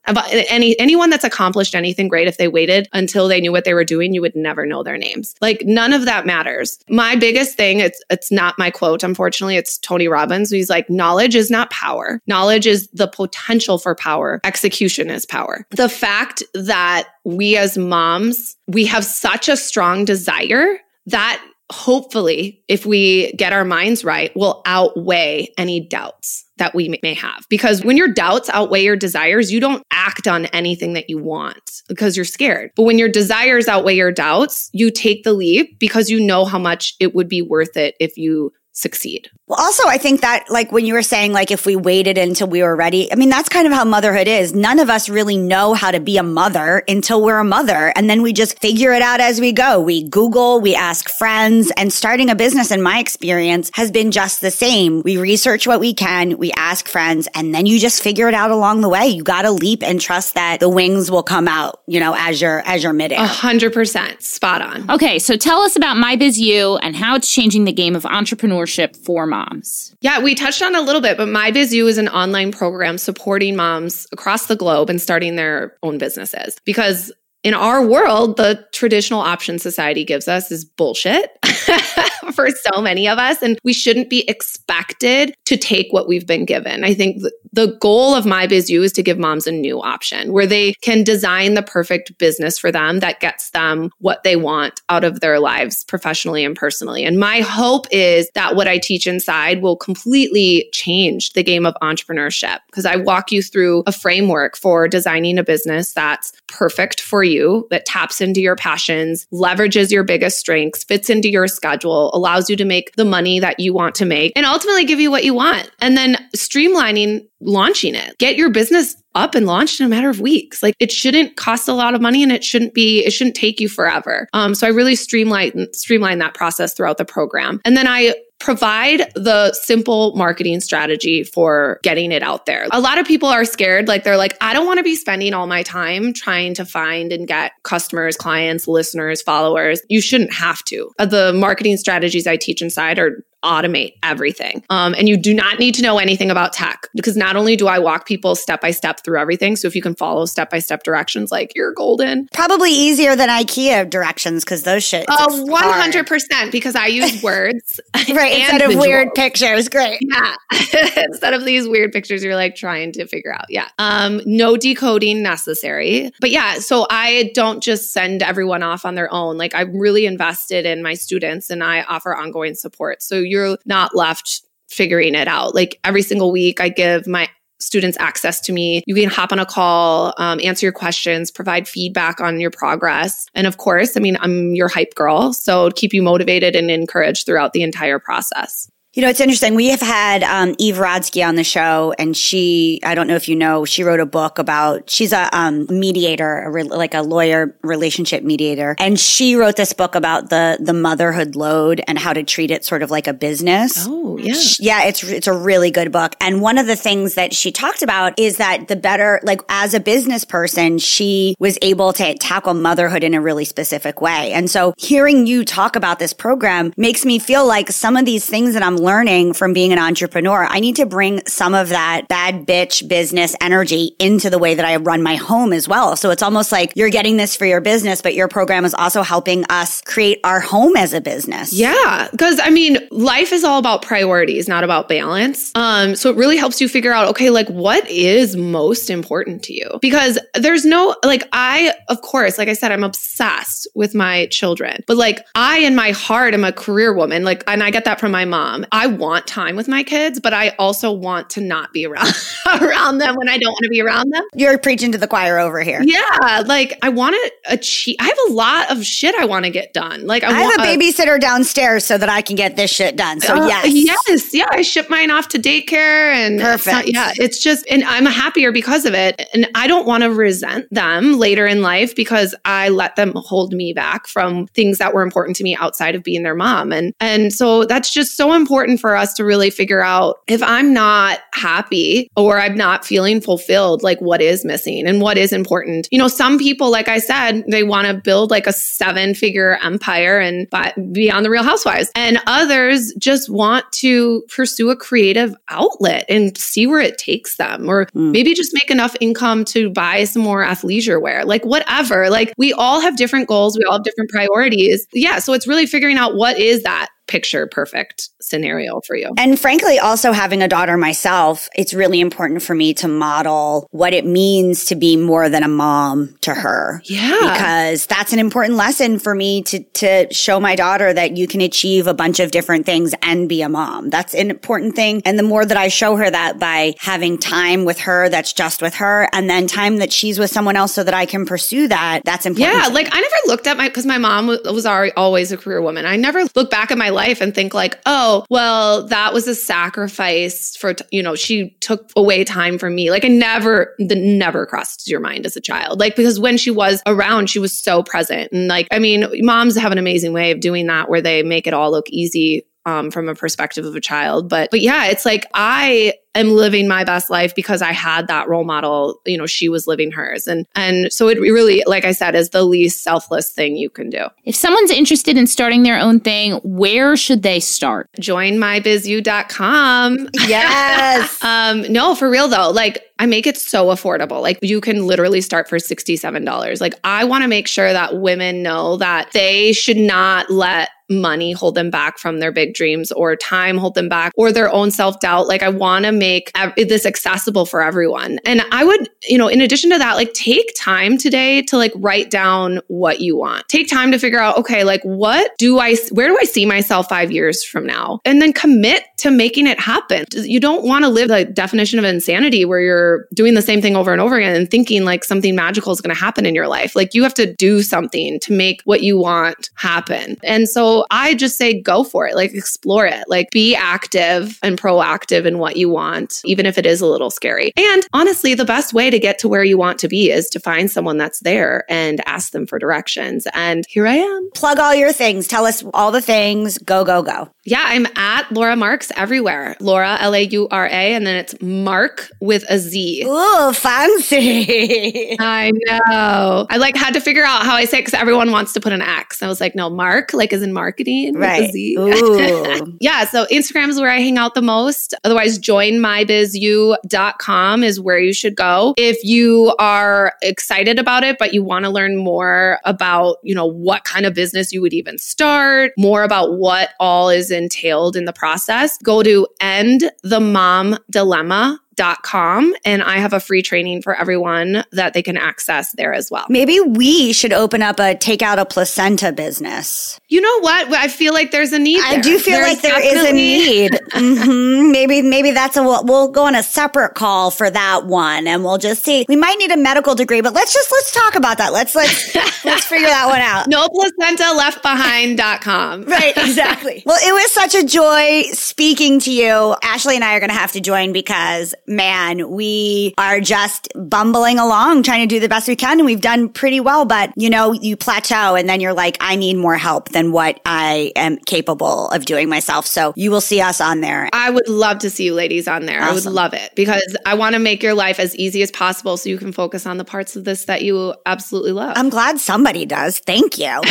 Any 0.49 0.79
anyone 0.79 1.09
that's 1.09 1.23
accomplished 1.23 1.75
anything 1.75 2.07
great, 2.07 2.27
if 2.27 2.37
they 2.37 2.47
waited 2.47 2.87
until 2.93 3.27
they 3.27 3.41
knew 3.41 3.51
what 3.51 3.65
they 3.65 3.73
were 3.73 3.83
doing, 3.83 4.13
you 4.13 4.21
would 4.21 4.35
never 4.35 4.65
know 4.65 4.83
their 4.83 4.97
names. 4.97 5.35
Like 5.41 5.63
none 5.65 5.93
of 5.93 6.05
that 6.05 6.25
matters. 6.25 6.79
My 6.89 7.15
biggest 7.15 7.57
thing, 7.57 7.79
it's 7.79 8.01
it's 8.09 8.31
not 8.31 8.57
my 8.57 8.71
quote, 8.71 9.03
unfortunately, 9.03 9.57
it's 9.57 9.77
Tony 9.77 10.07
Robbins. 10.07 10.38
He's 10.47 10.69
like, 10.69 10.89
knowledge 10.89 11.35
is 11.35 11.51
not 11.51 11.69
power. 11.71 12.21
Knowledge 12.27 12.67
is 12.67 12.87
the 12.93 13.07
potential 13.07 13.77
for 13.77 13.95
power. 13.95 14.39
Execution 14.43 15.09
is 15.09 15.25
power. 15.25 15.65
The 15.71 15.89
fact 15.89 16.43
that 16.53 17.09
we 17.25 17.57
as 17.57 17.77
moms, 17.77 18.55
we 18.67 18.85
have 18.85 19.03
such 19.03 19.49
a 19.49 19.57
strong 19.57 20.05
desire 20.05 20.79
that 21.07 21.43
hopefully, 21.71 22.63
if 22.67 22.85
we 22.85 23.31
get 23.33 23.53
our 23.53 23.65
minds 23.65 24.03
right, 24.03 24.35
will 24.35 24.61
outweigh 24.65 25.53
any 25.57 25.79
doubts 25.79 26.45
that 26.57 26.73
we 26.73 26.97
may 27.03 27.13
have. 27.13 27.45
Because 27.49 27.83
when 27.83 27.95
your 27.95 28.07
doubts 28.07 28.49
outweigh 28.49 28.83
your 28.83 28.95
desires, 28.95 29.51
you 29.51 29.59
don't 29.59 29.83
act 29.91 30.27
on 30.27 30.45
anything 30.47 30.93
that 30.93 31.09
you 31.09 31.17
want 31.17 31.83
because 31.87 32.15
you're 32.15 32.25
scared. 32.25 32.71
But 32.75 32.83
when 32.83 32.97
your 32.97 33.09
desires 33.09 33.67
outweigh 33.67 33.95
your 33.95 34.11
doubts, 34.11 34.69
you 34.73 34.91
take 34.91 35.23
the 35.23 35.33
leap 35.33 35.79
because 35.79 36.09
you 36.09 36.19
know 36.19 36.45
how 36.45 36.59
much 36.59 36.95
it 36.99 37.13
would 37.13 37.29
be 37.29 37.41
worth 37.41 37.77
it 37.77 37.95
if 37.99 38.17
you 38.17 38.51
succeed. 38.79 39.29
Well, 39.47 39.59
also, 39.59 39.87
I 39.87 39.97
think 39.97 40.21
that, 40.21 40.45
like, 40.49 40.71
when 40.71 40.85
you 40.85 40.93
were 40.93 41.01
saying, 41.01 41.33
like, 41.33 41.51
if 41.51 41.65
we 41.65 41.75
waited 41.75 42.17
until 42.17 42.47
we 42.47 42.61
were 42.61 42.75
ready, 42.75 43.11
I 43.11 43.15
mean, 43.15 43.29
that's 43.29 43.49
kind 43.49 43.67
of 43.67 43.73
how 43.73 43.83
motherhood 43.83 44.27
is. 44.27 44.53
None 44.53 44.79
of 44.79 44.89
us 44.89 45.09
really 45.09 45.37
know 45.37 45.73
how 45.73 45.91
to 45.91 45.99
be 45.99 46.17
a 46.17 46.23
mother 46.23 46.83
until 46.87 47.21
we're 47.23 47.39
a 47.39 47.43
mother. 47.43 47.91
And 47.95 48.09
then 48.09 48.21
we 48.21 48.31
just 48.31 48.59
figure 48.59 48.93
it 48.93 49.01
out 49.01 49.19
as 49.19 49.41
we 49.41 49.51
go. 49.51 49.81
We 49.81 50.07
Google, 50.07 50.61
we 50.61 50.75
ask 50.75 51.09
friends, 51.09 51.71
and 51.77 51.91
starting 51.91 52.29
a 52.29 52.35
business, 52.35 52.71
in 52.71 52.81
my 52.81 52.99
experience, 52.99 53.69
has 53.73 53.91
been 53.91 54.11
just 54.11 54.39
the 54.39 54.51
same. 54.51 55.01
We 55.03 55.17
research 55.17 55.67
what 55.67 55.79
we 55.79 55.93
can, 55.93 56.37
we 56.37 56.51
ask 56.53 56.87
friends, 56.87 57.27
and 57.35 57.53
then 57.53 57.65
you 57.65 57.79
just 57.79 58.01
figure 58.01 58.29
it 58.29 58.33
out 58.33 58.51
along 58.51 58.81
the 58.81 58.89
way. 58.89 59.07
You 59.07 59.23
got 59.23 59.41
to 59.41 59.51
leap 59.51 59.83
and 59.83 59.99
trust 59.99 60.35
that 60.35 60.59
the 60.59 60.69
wings 60.69 61.09
will 61.11 61.23
come 61.23 61.47
out, 61.47 61.81
you 61.87 61.99
know, 61.99 62.15
as 62.17 62.39
you're, 62.39 62.61
as 62.67 62.83
you're 62.83 62.93
midair. 62.93 63.19
A 63.19 63.25
hundred 63.25 63.73
percent 63.73 64.21
spot 64.21 64.61
on. 64.61 64.89
Okay. 64.89 65.19
So 65.19 65.35
tell 65.35 65.61
us 65.61 65.75
about 65.75 65.97
My 65.97 66.15
Biz 66.15 66.39
U 66.39 66.77
and 66.77 66.95
how 66.95 67.15
it's 67.15 67.33
changing 67.33 67.65
the 67.65 67.73
game 67.73 67.95
of 67.95 68.03
entrepreneurship 68.03 68.68
for 68.95 69.25
moms? 69.25 69.95
Yeah, 70.01 70.21
we 70.21 70.35
touched 70.35 70.61
on 70.61 70.75
a 70.75 70.81
little 70.81 71.01
bit, 71.01 71.17
but 71.17 71.27
My 71.27 71.51
Biz 71.51 71.73
U 71.73 71.87
is 71.87 71.97
an 71.97 72.07
online 72.09 72.51
program 72.51 72.97
supporting 72.97 73.55
moms 73.55 74.07
across 74.11 74.47
the 74.47 74.55
globe 74.55 74.89
and 74.89 75.01
starting 75.01 75.35
their 75.35 75.75
own 75.83 75.97
businesses. 75.97 76.55
Because 76.65 77.11
in 77.43 77.53
our 77.53 77.85
world, 77.85 78.37
the 78.37 78.65
traditional 78.73 79.21
option 79.21 79.59
society 79.59 80.03
gives 80.03 80.27
us 80.27 80.51
is 80.51 80.65
bullshit 80.65 81.31
for 82.33 82.49
so 82.49 82.81
many 82.81 83.07
of 83.07 83.17
us. 83.17 83.41
And 83.41 83.57
we 83.63 83.71
shouldn't 83.71 84.09
be 84.09 84.27
expected 84.27 85.33
to 85.45 85.55
take 85.55 85.87
what 85.91 86.07
we've 86.07 86.27
been 86.27 86.43
given. 86.45 86.83
I 86.83 86.93
think 86.93 87.23
the 87.53 87.77
goal 87.79 88.15
of 88.15 88.25
My 88.25 88.47
Biz 88.47 88.69
U 88.69 88.83
is 88.83 88.91
to 88.93 89.03
give 89.03 89.17
moms 89.17 89.47
a 89.47 89.51
new 89.51 89.81
option 89.81 90.31
where 90.31 90.45
they 90.45 90.73
can 90.81 91.03
design 91.03 91.53
the 91.53 91.63
perfect 91.63 92.17
business 92.17 92.59
for 92.59 92.71
them 92.71 92.99
that 92.99 93.19
gets 93.19 93.51
them 93.51 93.91
what 93.99 94.23
they 94.23 94.35
want 94.35 94.81
out 94.89 95.03
of 95.03 95.19
their 95.19 95.39
lives 95.39 95.83
professionally 95.83 96.43
and 96.43 96.55
personally. 96.55 97.03
And 97.03 97.19
my 97.19 97.41
hope 97.41 97.87
is 97.91 98.29
that 98.35 98.55
what 98.55 98.67
I 98.67 98.77
teach 98.77 99.07
inside 99.07 99.61
will 99.61 99.75
completely 99.75 100.69
change 100.73 101.33
the 101.33 101.43
game 101.43 101.65
of 101.65 101.75
entrepreneurship 101.81 102.59
because 102.67 102.85
I 102.85 102.95
walk 102.95 103.31
you 103.31 103.41
through 103.41 103.83
a 103.87 103.91
framework 103.91 104.55
for 104.55 104.87
designing 104.87 105.37
a 105.37 105.43
business 105.43 105.93
that's 105.93 106.33
perfect 106.47 107.01
for 107.01 107.23
you, 107.23 107.67
that 107.69 107.85
taps 107.85 108.21
into 108.21 108.41
your 108.41 108.55
passions, 108.55 109.27
leverages 109.31 109.91
your 109.91 110.03
biggest 110.03 110.37
strengths, 110.37 110.83
fits 110.83 111.09
into 111.09 111.29
your 111.29 111.47
schedule, 111.47 112.11
allows 112.13 112.49
you 112.49 112.55
to 112.55 112.65
make 112.65 112.95
the 112.95 113.05
money 113.05 113.39
that 113.39 113.59
you 113.59 113.73
want 113.73 113.95
to 113.95 114.05
make, 114.05 114.33
and 114.35 114.45
ultimately 114.45 114.85
give 114.85 114.99
you 114.99 115.11
what 115.11 115.23
you 115.23 115.33
want. 115.33 115.69
And 115.79 115.95
then 115.95 116.17
streamlining 116.35 117.27
launching 117.41 117.95
it. 117.95 118.17
Get 118.17 118.35
your 118.35 118.49
business 118.49 118.95
up 119.15 119.35
and 119.35 119.45
launched 119.45 119.79
in 119.79 119.85
a 119.85 119.89
matter 119.89 120.09
of 120.09 120.19
weeks. 120.19 120.61
Like 120.61 120.75
it 120.79 120.91
shouldn't 120.91 121.35
cost 121.35 121.67
a 121.67 121.73
lot 121.73 121.93
of 121.93 122.01
money 122.01 122.23
and 122.23 122.31
it 122.31 122.43
shouldn't 122.43 122.73
be, 122.73 123.05
it 123.05 123.11
shouldn't 123.11 123.35
take 123.35 123.59
you 123.59 123.69
forever. 123.69 124.27
Um, 124.33 124.53
so 124.55 124.67
I 124.67 124.69
really 124.69 124.95
streamline, 124.95 125.67
streamline 125.73 126.19
that 126.19 126.33
process 126.33 126.73
throughout 126.73 126.97
the 126.97 127.05
program. 127.05 127.59
And 127.65 127.75
then 127.75 127.87
I 127.87 128.13
provide 128.39 129.11
the 129.15 129.53
simple 129.53 130.15
marketing 130.15 130.61
strategy 130.61 131.23
for 131.23 131.79
getting 131.83 132.11
it 132.11 132.23
out 132.23 132.45
there. 132.45 132.67
A 132.71 132.79
lot 132.79 132.97
of 132.97 133.05
people 133.05 133.27
are 133.27 133.43
scared. 133.43 133.87
Like 133.87 134.05
they're 134.05 134.17
like, 134.17 134.37
I 134.39 134.53
don't 134.53 134.65
want 134.65 134.77
to 134.77 134.83
be 134.83 134.95
spending 134.95 135.33
all 135.33 135.45
my 135.45 135.61
time 135.61 136.13
trying 136.13 136.53
to 136.53 136.65
find 136.65 137.11
and 137.11 137.27
get 137.27 137.51
customers, 137.63 138.15
clients, 138.15 138.67
listeners, 138.67 139.21
followers. 139.21 139.81
You 139.89 140.01
shouldn't 140.01 140.33
have 140.33 140.63
to. 140.65 140.89
Uh, 140.97 141.05
the 141.05 141.33
marketing 141.33 141.75
strategies 141.77 142.27
I 142.27 142.37
teach 142.37 142.61
inside 142.61 142.97
are 142.97 143.23
automate 143.43 143.93
everything. 144.03 144.63
Um, 144.69 144.93
and 144.97 145.07
you 145.07 145.17
do 145.17 145.33
not 145.33 145.59
need 145.59 145.75
to 145.75 145.81
know 145.81 145.97
anything 145.97 146.29
about 146.29 146.53
tech 146.53 146.87
because 146.93 147.15
not 147.15 147.35
only 147.35 147.55
do 147.55 147.67
I 147.67 147.79
walk 147.79 148.05
people 148.05 148.35
step 148.35 148.61
by 148.61 148.71
step 148.71 149.03
through 149.03 149.19
everything. 149.19 149.55
So 149.55 149.67
if 149.67 149.75
you 149.75 149.81
can 149.81 149.95
follow 149.95 150.25
step 150.25 150.49
by 150.49 150.59
step 150.59 150.83
directions, 150.83 151.31
like 151.31 151.53
you're 151.55 151.73
golden. 151.73 152.27
Probably 152.33 152.71
easier 152.71 153.15
than 153.15 153.29
IKEA 153.29 153.89
directions 153.89 154.43
because 154.43 154.63
those 154.63 154.83
shit. 154.83 155.05
Oh, 155.09 155.45
100% 155.49 156.51
because 156.51 156.75
I 156.75 156.87
use 156.87 157.23
words. 157.23 157.79
right. 157.95 158.39
Instead 158.39 158.61
of 158.61 158.77
weird 158.77 159.13
pictures. 159.15 159.69
Great. 159.69 159.99
Yeah. 160.01 160.35
instead 161.05 161.33
of 161.33 161.45
these 161.45 161.67
weird 161.67 161.91
pictures 161.91 162.23
you're 162.23 162.35
like 162.35 162.55
trying 162.55 162.91
to 162.93 163.07
figure 163.07 163.33
out. 163.33 163.45
Yeah. 163.49 163.69
Um, 163.77 164.21
no 164.25 164.57
decoding 164.57 165.21
necessary. 165.21 166.11
But 166.19 166.31
yeah, 166.31 166.55
so 166.55 166.87
I 166.89 167.31
don't 167.33 167.63
just 167.63 167.93
send 167.93 168.21
everyone 168.21 168.63
off 168.63 168.85
on 168.85 168.95
their 168.95 169.11
own. 169.13 169.37
Like 169.37 169.55
I'm 169.55 169.77
really 169.77 170.05
invested 170.05 170.65
in 170.65 170.83
my 170.83 170.93
students 170.93 171.49
and 171.49 171.63
I 171.63 171.83
offer 171.83 172.15
ongoing 172.15 172.55
support. 172.55 173.01
So 173.01 173.19
you're 173.29 173.57
not 173.65 173.95
left 173.95 174.41
figuring 174.69 175.15
it 175.15 175.27
out. 175.27 175.55
Like 175.55 175.79
every 175.83 176.01
single 176.01 176.31
week, 176.31 176.61
I 176.61 176.69
give 176.69 177.07
my 177.07 177.29
students 177.59 177.97
access 177.99 178.39
to 178.39 178.53
me. 178.53 178.83
You 178.85 178.95
can 178.95 179.09
hop 179.09 179.31
on 179.31 179.39
a 179.39 179.45
call, 179.45 180.13
um, 180.17 180.39
answer 180.41 180.65
your 180.65 180.73
questions, 180.73 181.29
provide 181.29 181.67
feedback 181.67 182.21
on 182.21 182.39
your 182.39 182.51
progress. 182.51 183.25
And 183.35 183.45
of 183.45 183.57
course, 183.57 183.97
I 183.97 183.99
mean, 183.99 184.17
I'm 184.21 184.55
your 184.55 184.69
hype 184.69 184.95
girl. 184.95 185.33
So 185.33 185.69
keep 185.71 185.93
you 185.93 186.01
motivated 186.01 186.55
and 186.55 186.71
encouraged 186.71 187.25
throughout 187.25 187.53
the 187.53 187.63
entire 187.63 187.99
process. 187.99 188.69
You 188.99 189.05
know, 189.05 189.11
it's 189.11 189.21
interesting. 189.21 189.55
We 189.55 189.67
have 189.67 189.79
had 189.79 190.23
um, 190.23 190.55
Eve 190.57 190.75
Rodsky 190.75 191.25
on 191.25 191.35
the 191.35 191.43
show, 191.45 191.93
and 191.97 192.17
she, 192.17 192.81
I 192.83 192.95
don't 192.95 193.07
know 193.07 193.15
if 193.15 193.29
you 193.29 193.35
know, 193.37 193.63
she 193.63 193.85
wrote 193.85 194.01
a 194.01 194.05
book 194.05 194.39
about, 194.39 194.89
she's 194.89 195.13
a 195.13 195.29
um, 195.31 195.67
mediator, 195.69 196.39
a 196.39 196.51
re- 196.51 196.63
like 196.63 196.93
a 196.93 197.01
lawyer 197.01 197.55
relationship 197.61 198.25
mediator. 198.25 198.75
And 198.77 198.99
she 198.99 199.35
wrote 199.35 199.55
this 199.55 199.71
book 199.71 199.95
about 199.95 200.29
the, 200.29 200.57
the 200.59 200.73
motherhood 200.73 201.37
load 201.37 201.81
and 201.87 201.97
how 201.97 202.11
to 202.11 202.23
treat 202.23 202.51
it 202.51 202.65
sort 202.65 202.83
of 202.83 202.91
like 202.91 203.07
a 203.07 203.13
business. 203.13 203.85
Oh, 203.87 204.17
yeah. 204.17 204.35
Yeah, 204.59 204.83
it's, 204.83 205.01
it's 205.01 205.27
a 205.27 205.33
really 205.33 205.71
good 205.71 205.93
book. 205.93 206.17
And 206.19 206.41
one 206.41 206.57
of 206.57 206.67
the 206.67 206.75
things 206.75 207.13
that 207.13 207.33
she 207.33 207.53
talked 207.53 207.83
about 207.83 208.19
is 208.19 208.35
that 208.35 208.67
the 208.67 208.75
better, 208.75 209.21
like 209.23 209.39
as 209.47 209.73
a 209.73 209.79
business 209.79 210.25
person, 210.25 210.77
she 210.77 211.37
was 211.39 211.57
able 211.61 211.93
to 211.93 212.15
tackle 212.15 212.53
motherhood 212.53 213.05
in 213.05 213.13
a 213.13 213.21
really 213.21 213.45
specific 213.45 214.01
way. 214.01 214.33
And 214.33 214.49
so 214.49 214.73
hearing 214.77 215.25
you 215.25 215.45
talk 215.45 215.77
about 215.77 215.99
this 215.99 216.11
program 216.11 216.73
makes 216.75 217.05
me 217.05 217.17
feel 217.17 217.47
like 217.47 217.69
some 217.69 217.95
of 217.95 218.03
these 218.03 218.25
things 218.25 218.55
that 218.55 218.61
I'm 218.61 218.75
learning 218.75 218.88
learning 218.89 219.33
from 219.33 219.53
being 219.53 219.71
an 219.71 219.77
entrepreneur. 219.77 220.47
I 220.49 220.59
need 220.59 220.77
to 220.77 220.87
bring 220.87 221.23
some 221.27 221.53
of 221.53 221.69
that 221.69 222.07
bad 222.07 222.47
bitch 222.47 222.87
business 222.87 223.35
energy 223.39 223.95
into 223.99 224.31
the 224.31 224.39
way 224.39 224.55
that 224.55 224.65
I 224.65 224.77
run 224.77 225.03
my 225.03 225.13
home 225.13 225.53
as 225.53 225.67
well. 225.67 225.95
So 225.95 226.09
it's 226.09 226.23
almost 226.23 226.51
like 226.51 226.73
you're 226.75 226.89
getting 226.89 227.15
this 227.15 227.35
for 227.35 227.45
your 227.45 227.61
business, 227.61 228.01
but 228.01 228.15
your 228.15 228.27
program 228.27 228.65
is 228.65 228.73
also 228.73 229.03
helping 229.03 229.45
us 229.45 229.81
create 229.81 230.19
our 230.23 230.39
home 230.39 230.75
as 230.75 230.95
a 230.95 231.01
business. 231.01 231.53
Yeah. 231.53 232.09
Cause 232.17 232.39
I 232.41 232.49
mean, 232.49 232.79
life 232.89 233.31
is 233.31 233.43
all 233.43 233.59
about 233.59 233.83
priorities, 233.83 234.47
not 234.47 234.63
about 234.63 234.89
balance. 234.89 235.51
Um, 235.53 235.95
so 235.95 236.09
it 236.09 236.15
really 236.15 236.37
helps 236.37 236.59
you 236.59 236.67
figure 236.67 236.91
out, 236.91 237.09
okay, 237.09 237.29
like 237.29 237.47
what 237.47 237.87
is 237.91 238.35
most 238.35 238.89
important 238.89 239.43
to 239.43 239.53
you? 239.53 239.77
Because 239.83 240.17
there's 240.33 240.65
no, 240.65 240.95
like, 241.03 241.29
I, 241.31 241.75
of 241.89 242.01
course, 242.01 242.39
like 242.39 242.47
I 242.47 242.53
said, 242.53 242.71
I'm 242.71 242.83
obsessed 242.83 243.67
with 243.75 243.93
my 243.93 244.25
children, 244.31 244.83
but 244.87 244.97
like 244.97 245.27
I, 245.35 245.59
in 245.59 245.75
my 245.75 245.91
heart, 245.91 246.33
am 246.33 246.43
a 246.43 246.51
career 246.51 246.91
woman. 246.91 247.23
Like, 247.23 247.43
and 247.45 247.61
I 247.61 247.69
get 247.69 247.85
that 247.85 247.99
from 247.99 248.11
my 248.11 248.25
mom. 248.25 248.65
Want 248.87 249.27
time 249.27 249.55
with 249.55 249.67
my 249.67 249.83
kids, 249.83 250.19
but 250.19 250.33
I 250.33 250.49
also 250.59 250.91
want 250.91 251.29
to 251.31 251.41
not 251.41 251.73
be 251.73 251.85
around 251.85 252.13
around 252.61 252.99
them 252.99 253.15
when 253.15 253.29
I 253.29 253.37
don't 253.37 253.51
want 253.51 253.63
to 253.63 253.69
be 253.69 253.81
around 253.81 254.11
them. 254.11 254.23
You're 254.33 254.57
preaching 254.57 254.91
to 254.91 254.97
the 254.97 255.07
choir 255.07 255.37
over 255.39 255.61
here. 255.61 255.81
Yeah, 255.83 256.43
like 256.45 256.77
I 256.81 256.89
want 256.89 257.15
to 257.15 257.53
achieve. 257.53 257.95
I 257.99 258.05
have 258.05 258.17
a 258.29 258.33
lot 258.33 258.71
of 258.71 258.85
shit 258.85 259.15
I 259.15 259.25
want 259.25 259.45
to 259.45 259.51
get 259.51 259.73
done. 259.73 260.05
Like 260.05 260.23
I, 260.23 260.29
I 260.29 260.41
have 260.41 260.59
a 260.59 260.63
babysitter 260.63 261.19
downstairs 261.19 261.85
so 261.85 261.97
that 261.97 262.09
I 262.09 262.21
can 262.21 262.35
get 262.35 262.55
this 262.55 262.71
shit 262.71 262.95
done. 262.95 263.21
So 263.21 263.35
uh, 263.35 263.47
yes, 263.47 264.03
yes, 264.07 264.33
yeah. 264.33 264.47
I 264.51 264.61
ship 264.61 264.89
mine 264.89 265.11
off 265.11 265.29
to 265.29 265.39
daycare 265.39 266.13
and 266.13 266.39
perfect. 266.39 266.87
It's 266.87 266.93
not, 266.95 267.17
yeah, 267.17 267.23
it's 267.23 267.41
just, 267.41 267.65
and 267.69 267.83
I'm 267.83 268.05
happier 268.05 268.51
because 268.51 268.85
of 268.85 268.93
it. 268.93 269.27
And 269.33 269.47
I 269.55 269.67
don't 269.67 269.85
want 269.85 270.03
to 270.03 270.11
resent 270.11 270.67
them 270.73 271.17
later 271.17 271.45
in 271.45 271.61
life 271.61 271.95
because 271.95 272.35
I 272.45 272.69
let 272.69 272.95
them 272.95 273.13
hold 273.15 273.53
me 273.53 273.73
back 273.73 274.07
from 274.07 274.47
things 274.47 274.77
that 274.77 274.93
were 274.93 275.01
important 275.01 275.35
to 275.37 275.43
me 275.43 275.55
outside 275.55 275.95
of 275.95 276.03
being 276.03 276.23
their 276.23 276.35
mom. 276.35 276.71
And 276.71 276.93
and 276.99 277.33
so 277.33 277.65
that's 277.65 277.91
just 277.93 278.15
so 278.15 278.33
important 278.33 278.58
important 278.59 278.81
for 278.81 278.97
us 278.97 279.13
to 279.13 279.23
really 279.23 279.49
figure 279.49 279.81
out 279.81 280.19
if 280.27 280.43
I'm 280.43 280.73
not 280.73 281.19
happy 281.31 282.09
or 282.17 282.37
I'm 282.39 282.55
not 282.55 282.85
feeling 282.85 283.21
fulfilled, 283.21 283.83
like 283.83 284.01
what 284.01 284.21
is 284.21 284.43
missing 284.43 284.85
and 284.85 284.99
what 284.99 285.17
is 285.17 285.31
important. 285.31 285.87
You 285.91 285.97
know, 285.97 286.09
some 286.09 286.37
people, 286.37 286.69
like 286.69 286.89
I 286.89 286.99
said, 286.99 287.45
they 287.47 287.63
want 287.63 287.87
to 287.87 287.93
build 287.93 288.31
like 288.31 288.47
a 288.47 288.51
seven 288.51 289.15
figure 289.15 289.57
empire 289.63 290.19
and 290.19 290.45
be 290.91 291.09
on 291.09 291.23
the 291.23 291.29
Real 291.29 291.43
Housewives. 291.43 291.89
And 291.95 292.19
others 292.27 292.93
just 292.99 293.29
want 293.29 293.63
to 293.75 294.23
pursue 294.23 294.69
a 294.69 294.75
creative 294.75 295.33
outlet 295.47 296.03
and 296.09 296.37
see 296.37 296.67
where 296.67 296.81
it 296.81 296.97
takes 296.97 297.37
them, 297.37 297.69
or 297.69 297.85
mm. 297.87 298.11
maybe 298.11 298.33
just 298.33 298.53
make 298.53 298.69
enough 298.69 298.93
income 298.99 299.45
to 299.45 299.69
buy 299.69 300.03
some 300.03 300.21
more 300.21 300.43
athleisure 300.43 301.01
wear, 301.01 301.23
like 301.23 301.45
whatever. 301.45 302.09
Like 302.09 302.33
we 302.37 302.51
all 302.51 302.81
have 302.81 302.97
different 302.97 303.29
goals, 303.29 303.57
we 303.57 303.63
all 303.63 303.77
have 303.77 303.83
different 303.83 304.09
priorities. 304.09 304.85
Yeah. 304.91 305.19
So 305.19 305.31
it's 305.31 305.47
really 305.47 305.65
figuring 305.65 305.95
out 305.95 306.15
what 306.15 306.37
is 306.37 306.63
that 306.63 306.89
picture 307.09 307.47
perfect 307.47 308.09
scenario 308.21 308.79
for 308.85 308.95
you. 308.95 309.11
And 309.17 309.37
frankly, 309.37 309.79
also 309.79 310.11
having 310.11 310.43
a 310.43 310.47
daughter 310.47 310.77
myself, 310.77 311.49
it's 311.55 311.73
really 311.73 311.99
important 311.99 312.43
for 312.43 312.53
me 312.53 312.73
to 312.75 312.87
model 312.87 313.67
what 313.71 313.93
it 313.93 314.05
means 314.05 314.65
to 314.65 314.75
be 314.75 314.95
more 314.95 315.27
than 315.27 315.41
a 315.41 315.47
mom 315.47 316.15
to 316.21 316.33
her. 316.33 316.81
Yeah. 316.85 317.17
Because 317.19 317.87
that's 317.87 318.13
an 318.13 318.19
important 318.19 318.57
lesson 318.57 318.99
for 318.99 319.15
me 319.15 319.41
to, 319.43 319.63
to 319.63 320.13
show 320.13 320.39
my 320.39 320.55
daughter 320.55 320.93
that 320.93 321.17
you 321.17 321.27
can 321.27 321.41
achieve 321.41 321.87
a 321.87 321.93
bunch 321.93 322.19
of 322.19 322.29
different 322.29 322.65
things 322.67 322.93
and 323.01 323.27
be 323.27 323.41
a 323.41 323.49
mom. 323.49 323.89
That's 323.89 324.13
an 324.13 324.29
important 324.29 324.75
thing. 324.75 325.01
And 325.03 325.17
the 325.17 325.23
more 325.23 325.43
that 325.43 325.57
I 325.57 325.69
show 325.69 325.95
her 325.95 326.09
that 326.09 326.37
by 326.37 326.75
having 326.77 327.17
time 327.17 327.65
with 327.65 327.79
her 327.79 328.07
that's 328.09 328.33
just 328.33 328.61
with 328.61 328.75
her 328.75 329.09
and 329.13 329.27
then 329.27 329.47
time 329.47 329.77
that 329.77 329.91
she's 329.91 330.19
with 330.19 330.29
someone 330.29 330.55
else 330.55 330.73
so 330.75 330.83
that 330.83 330.93
I 330.93 331.07
can 331.07 331.25
pursue 331.25 331.67
that, 331.69 332.01
that's 332.05 332.27
important. 332.27 332.55
Yeah. 332.55 332.67
Like 332.67 332.89
I 332.91 333.01
never 333.01 333.15
looked 333.25 333.47
at 333.47 333.57
my, 333.57 333.67
cause 333.69 333.87
my 333.87 333.97
mom 333.97 334.27
was, 334.27 334.41
was 334.43 334.67
always 334.67 335.31
a 335.31 335.37
career 335.37 335.61
woman. 335.61 335.87
I 335.87 335.95
never 335.95 336.23
look 336.35 336.51
back 336.51 336.69
at 336.69 336.77
my 336.77 336.89
life 336.89 336.98
and 337.21 337.33
think 337.33 337.53
like, 337.53 337.79
oh, 337.85 338.25
well, 338.29 338.87
that 338.87 339.13
was 339.13 339.27
a 339.27 339.35
sacrifice 339.35 340.55
for, 340.55 340.75
you 340.91 341.01
know, 341.01 341.15
she 341.15 341.51
took 341.61 341.91
away 341.95 342.23
time 342.23 342.57
from 342.57 342.75
me. 342.75 342.91
Like 342.91 343.05
I 343.05 343.07
never, 343.07 343.75
the 343.79 343.95
never 343.95 344.45
crossed 344.45 344.87
your 344.87 344.99
mind 344.99 345.25
as 345.25 345.35
a 345.35 345.41
child. 345.41 345.79
Like, 345.79 345.95
because 345.95 346.19
when 346.19 346.37
she 346.37 346.51
was 346.51 346.81
around, 346.85 347.29
she 347.29 347.39
was 347.39 347.57
so 347.57 347.83
present. 347.83 348.31
And 348.31 348.47
like, 348.47 348.67
I 348.71 348.79
mean, 348.79 349.07
moms 349.25 349.55
have 349.57 349.71
an 349.71 349.77
amazing 349.77 350.13
way 350.13 350.31
of 350.31 350.39
doing 350.39 350.67
that 350.67 350.89
where 350.89 351.01
they 351.01 351.23
make 351.23 351.47
it 351.47 351.53
all 351.53 351.71
look 351.71 351.89
easy 351.89 352.45
um, 352.65 352.91
from 352.91 353.07
a 353.07 353.15
perspective 353.15 353.65
of 353.65 353.75
a 353.75 353.81
child. 353.81 354.29
But 354.29 354.49
but 354.51 354.61
yeah, 354.61 354.85
it's 354.85 355.05
like 355.05 355.25
I 355.33 355.93
am 356.15 356.31
living 356.31 356.67
my 356.67 356.83
best 356.83 357.09
life 357.09 357.33
because 357.35 357.61
I 357.61 357.71
had 357.71 358.07
that 358.07 358.27
role 358.27 358.43
model. 358.43 358.99
You 359.05 359.17
know, 359.17 359.25
she 359.25 359.49
was 359.49 359.67
living 359.67 359.91
hers, 359.91 360.27
and 360.27 360.45
and 360.55 360.91
so 360.91 361.07
it 361.07 361.19
really, 361.19 361.63
like 361.65 361.85
I 361.85 361.91
said, 361.91 362.15
is 362.15 362.29
the 362.29 362.43
least 362.43 362.83
selfless 362.83 363.31
thing 363.31 363.55
you 363.55 363.69
can 363.69 363.89
do. 363.89 364.05
If 364.25 364.35
someone's 364.35 364.71
interested 364.71 365.17
in 365.17 365.27
starting 365.27 365.63
their 365.63 365.79
own 365.79 365.99
thing, 365.99 366.33
where 366.43 366.95
should 366.95 367.23
they 367.23 367.39
start? 367.39 367.89
Join 367.99 368.33
mybizu.com. 368.33 370.09
Yes. 370.27 371.23
um, 371.23 371.61
no, 371.71 371.95
for 371.95 372.09
real 372.09 372.27
though, 372.27 372.49
like 372.49 372.83
I 372.99 373.05
make 373.05 373.25
it 373.25 373.37
so 373.37 373.67
affordable. 373.67 374.21
Like 374.21 374.39
you 374.41 374.59
can 374.59 374.85
literally 374.85 375.21
start 375.21 375.47
for 375.47 375.57
$67. 375.57 376.61
Like 376.61 376.75
I 376.83 377.05
want 377.05 377.23
to 377.23 377.29
make 377.29 377.47
sure 377.47 377.71
that 377.71 377.99
women 377.99 378.43
know 378.43 378.75
that 378.77 379.11
they 379.13 379.53
should 379.53 379.77
not 379.77 380.29
let 380.29 380.69
money 380.89 381.31
hold 381.31 381.55
them 381.55 381.69
back 381.69 381.97
from 381.97 382.19
their 382.19 382.31
big 382.31 382.53
dreams 382.53 382.91
or 382.91 383.15
time 383.15 383.57
hold 383.57 383.75
them 383.75 383.89
back 383.89 384.11
or 384.15 384.31
their 384.31 384.51
own 384.51 384.71
self 384.71 384.99
doubt. 384.99 385.27
Like 385.27 385.43
I 385.43 385.49
want 385.49 385.85
to 385.85 385.91
make 385.91 386.31
this 386.57 386.85
accessible 386.85 387.45
for 387.45 387.61
everyone. 387.61 388.19
And 388.25 388.41
I 388.51 388.63
would, 388.63 388.89
you 389.07 389.17
know, 389.17 389.27
in 389.27 389.41
addition 389.41 389.69
to 389.71 389.77
that, 389.77 389.95
like 389.95 390.13
take 390.13 390.51
time 390.57 390.97
today 390.97 391.41
to 391.43 391.57
like 391.57 391.71
write 391.75 392.09
down 392.09 392.61
what 392.67 393.01
you 393.01 393.15
want. 393.15 393.47
Take 393.47 393.69
time 393.69 393.91
to 393.91 393.99
figure 393.99 394.19
out, 394.19 394.37
okay, 394.37 394.63
like 394.63 394.81
what 394.83 395.31
do 395.37 395.59
I, 395.59 395.75
where 395.91 396.07
do 396.07 396.17
I 396.19 396.23
see 396.23 396.45
myself 396.45 396.89
five 396.89 397.11
years 397.11 397.43
from 397.43 397.65
now? 397.65 397.99
And 398.05 398.21
then 398.21 398.33
commit 398.33 398.83
to 398.97 399.11
making 399.11 399.47
it 399.47 399.59
happen. 399.59 400.05
You 400.13 400.39
don't 400.39 400.65
want 400.65 400.83
to 400.83 400.89
live 400.89 401.07
the 401.09 401.25
definition 401.25 401.79
of 401.79 401.85
insanity 401.85 402.45
where 402.45 402.59
you're 402.59 403.07
doing 403.13 403.33
the 403.33 403.41
same 403.41 403.61
thing 403.61 403.75
over 403.75 403.91
and 403.91 404.01
over 404.01 404.17
again 404.17 404.35
and 404.35 404.49
thinking 404.49 404.83
like 404.85 405.03
something 405.03 405.35
magical 405.35 405.71
is 405.71 405.81
going 405.81 405.93
to 405.93 405.99
happen 405.99 406.25
in 406.25 406.35
your 406.35 406.47
life. 406.47 406.75
Like 406.75 406.93
you 406.93 407.03
have 407.03 407.13
to 407.15 407.33
do 407.33 407.61
something 407.61 408.19
to 408.21 408.33
make 408.33 408.61
what 408.63 408.81
you 408.81 408.97
want 408.97 409.49
happen. 409.55 410.17
And 410.23 410.47
so 410.49 410.78
I 410.89 411.15
just 411.15 411.37
say 411.37 411.61
go 411.61 411.83
for 411.83 412.07
it, 412.07 412.15
like 412.15 412.33
explore 412.33 412.85
it, 412.85 413.03
like 413.07 413.29
be 413.31 413.55
active 413.55 414.39
and 414.43 414.59
proactive 414.59 415.25
in 415.25 415.37
what 415.37 415.57
you 415.57 415.69
want, 415.69 416.21
even 416.25 416.45
if 416.45 416.57
it 416.57 416.65
is 416.65 416.81
a 416.81 416.87
little 416.87 417.09
scary. 417.09 417.51
And 417.55 417.85
honestly, 417.93 418.33
the 418.33 418.45
best 418.45 418.73
way 418.73 418.89
to 418.89 418.99
get 418.99 419.19
to 419.19 419.29
where 419.29 419.43
you 419.43 419.57
want 419.57 419.79
to 419.79 419.87
be 419.87 420.11
is 420.11 420.29
to 420.29 420.39
find 420.39 420.69
someone 420.69 420.97
that's 420.97 421.19
there 421.21 421.65
and 421.69 422.01
ask 422.07 422.31
them 422.31 422.45
for 422.45 422.59
directions. 422.59 423.27
And 423.33 423.65
here 423.67 423.87
I 423.87 423.95
am. 423.95 424.29
Plug 424.35 424.59
all 424.59 424.75
your 424.75 424.93
things. 424.93 425.27
Tell 425.27 425.45
us 425.45 425.63
all 425.73 425.91
the 425.91 426.01
things. 426.01 426.57
Go, 426.59 426.83
go, 426.83 427.03
go. 427.03 427.29
Yeah, 427.49 427.63
I'm 427.65 427.87
at 427.95 428.31
Laura 428.31 428.53
Markz 428.53 428.91
everywhere. 428.95 429.55
Laura, 429.59 429.97
L 429.99 430.13
A 430.13 430.21
U 430.21 430.47
R 430.51 430.67
A, 430.67 430.93
and 430.93 431.07
then 431.07 431.15
it's 431.15 431.33
Mark 431.41 432.11
with 432.21 432.45
a 432.47 432.59
Z. 432.59 433.05
Ooh, 433.07 433.53
fancy. 433.53 435.17
I 435.19 435.51
know. 435.65 436.45
I 436.47 436.57
like 436.57 436.75
had 436.75 436.93
to 436.93 437.01
figure 437.01 437.23
out 437.23 437.41
how 437.41 437.55
I 437.55 437.65
say 437.65 437.79
it 437.79 437.81
because 437.81 437.95
everyone 437.95 438.29
wants 438.29 438.53
to 438.53 438.59
put 438.59 438.71
an 438.71 438.83
X. 438.83 439.23
I 439.23 439.27
was 439.27 439.41
like, 439.41 439.55
no, 439.55 439.67
Mark, 439.67 440.13
like 440.13 440.31
as 440.31 440.43
in 440.43 440.53
marketing. 440.53 441.15
right. 441.15 441.49
Ooh. 441.55 442.77
yeah, 442.81 443.05
so 443.05 443.25
Instagram 443.31 443.69
is 443.69 443.79
where 443.79 443.89
I 443.89 443.97
hang 443.97 444.19
out 444.19 444.35
the 444.35 444.43
most. 444.43 444.93
Otherwise, 445.03 445.39
joinmybizu.com 445.39 447.63
is 447.63 447.79
where 447.79 447.97
you 447.97 448.13
should 448.13 448.35
go. 448.35 448.75
If 448.77 449.03
you 449.03 449.55
are 449.57 450.13
excited 450.21 450.77
about 450.77 451.03
it, 451.03 451.17
but 451.17 451.33
you 451.33 451.43
want 451.43 451.65
to 451.65 451.71
learn 451.71 451.97
more 451.97 452.59
about, 452.63 453.17
you 453.23 453.33
know, 453.33 453.47
what 453.47 453.85
kind 453.85 454.05
of 454.05 454.13
business 454.13 454.53
you 454.53 454.61
would 454.61 454.73
even 454.73 454.99
start, 454.99 455.71
more 455.79 456.03
about 456.03 456.37
what 456.37 456.69
all 456.79 457.09
is 457.09 457.31
entailed 457.39 457.95
in 457.95 458.05
the 458.05 458.13
process, 458.13 458.77
go 458.83 459.01
to 459.01 459.25
endthemomdilemma.com 459.41 461.59
and 461.79 462.83
I 462.83 462.97
have 462.97 463.13
a 463.13 463.19
free 463.19 463.41
training 463.41 463.81
for 463.81 463.95
everyone 463.95 464.63
that 464.71 464.93
they 464.93 465.01
can 465.01 465.17
access 465.17 465.71
there 465.73 465.93
as 465.93 466.11
well. 466.11 466.25
Maybe 466.29 466.59
we 466.59 467.13
should 467.13 467.33
open 467.33 467.61
up 467.61 467.79
a 467.79 467.95
take 467.95 468.21
out 468.21 468.39
a 468.39 468.45
placenta 468.45 469.11
business. 469.11 469.99
You 470.07 470.21
know 470.21 470.39
what? 470.41 470.71
I 470.73 470.87
feel 470.87 471.13
like 471.13 471.31
there's 471.31 471.53
a 471.53 471.59
need. 471.59 471.81
I 471.81 471.93
there. 471.95 472.01
do 472.01 472.19
feel 472.19 472.39
There's 472.39 472.49
like 472.53 472.61
there 472.61 472.81
is 472.81 473.09
a 473.09 473.13
need. 473.13 473.79
hmm 473.93 474.71
Maybe, 474.71 475.01
maybe 475.01 475.31
that's 475.31 475.57
a 475.57 475.63
we'll, 475.63 475.83
we'll 475.85 476.07
go 476.09 476.25
on 476.25 476.35
a 476.35 476.43
separate 476.43 476.95
call 476.95 477.31
for 477.31 477.49
that 477.49 477.85
one, 477.85 478.27
and 478.27 478.43
we'll 478.43 478.57
just 478.57 478.83
see. 478.83 479.05
We 479.07 479.15
might 479.15 479.37
need 479.37 479.51
a 479.51 479.57
medical 479.57 479.95
degree, 479.95 480.21
but 480.21 480.33
let's 480.33 480.53
just 480.53 480.71
let's 480.71 480.93
talk 480.93 481.15
about 481.15 481.37
that. 481.39 481.53
Let's 481.53 481.75
let's 481.75 482.15
let's 482.45 482.65
figure 482.65 482.87
that 482.87 483.07
one 483.07 483.21
out. 483.21 483.47
No 483.47 483.67
placenta 483.69 484.33
left 484.33 484.61
behind.com. 484.61 485.85
Right, 485.89 486.15
exactly. 486.15 486.83
well, 486.85 486.97
it 487.01 487.11
was 487.11 487.31
such 487.31 487.55
a 487.55 487.65
joy 487.65 488.23
speaking 488.31 488.99
to 489.01 489.11
you. 489.11 489.55
Ashley 489.63 489.95
and 489.95 490.03
I 490.03 490.15
are 490.15 490.19
going 490.19 490.29
to 490.29 490.35
have 490.35 490.51
to 490.53 490.61
join 490.61 490.93
because, 490.93 491.55
man, 491.69 492.29
we 492.31 492.93
are 492.97 493.21
just 493.21 493.69
bumbling 493.75 494.39
along 494.39 494.83
trying 494.83 495.07
to 495.07 495.15
do 495.15 495.19
the 495.19 495.29
best 495.29 495.47
we 495.47 495.55
can. 495.55 495.79
And 495.79 495.85
we've 495.85 496.01
done 496.01 496.29
pretty 496.29 496.59
well, 496.59 496.85
but 496.85 497.13
you 497.15 497.29
know, 497.29 497.53
you 497.53 497.77
plateau 497.77 498.35
and 498.35 498.49
then 498.49 498.59
you're 498.59 498.73
like, 498.73 498.97
I 498.99 499.15
need 499.15 499.35
more 499.35 499.57
help 499.57 499.89
than 499.89 500.11
what 500.11 500.39
I 500.45 500.91
am 500.95 501.17
capable 501.17 501.89
of 501.89 502.05
doing 502.05 502.27
myself. 502.27 502.65
So 502.65 502.93
you 502.95 503.11
will 503.11 503.21
see 503.21 503.39
us 503.41 503.61
on 503.61 503.81
there. 503.81 504.09
I 504.11 504.29
would 504.29 504.49
love 504.49 504.79
to 504.79 504.89
see 504.89 505.05
you 505.05 505.13
ladies 505.13 505.47
on 505.47 505.65
there. 505.65 505.81
I 505.81 505.93
would 505.93 506.05
love 506.05 506.33
it 506.33 506.53
because 506.55 506.97
I 507.05 507.13
want 507.13 507.33
to 507.33 507.39
make 507.39 507.61
your 507.61 507.75
life 507.75 507.99
as 507.99 508.15
easy 508.15 508.41
as 508.41 508.51
possible 508.51 508.97
so 508.97 509.09
you 509.09 509.17
can 509.17 509.31
focus 509.31 509.65
on 509.65 509.77
the 509.77 509.85
parts 509.85 510.15
of 510.15 510.23
this 510.23 510.45
that 510.45 510.63
you 510.63 510.95
absolutely 511.05 511.51
love. 511.51 511.73
I'm 511.75 511.89
glad 511.89 512.19
somebody 512.19 512.65
does. 512.65 512.99
Thank 512.99 513.37
you. 513.37 513.45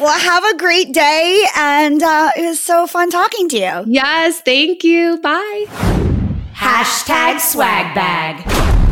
well, 0.00 0.18
have 0.18 0.44
a 0.44 0.56
great 0.56 0.92
day. 0.92 1.44
And 1.56 2.02
uh, 2.02 2.30
it 2.36 2.42
was 2.42 2.60
so 2.60 2.86
fun 2.86 3.10
talking 3.10 3.48
to 3.50 3.56
you. 3.56 3.84
yes, 3.86 4.40
thank 4.40 4.82
you. 4.82 5.20
Bye. 5.22 6.16
Hashtag 6.58 7.38
swag 7.38 7.94
bag. 7.94 8.87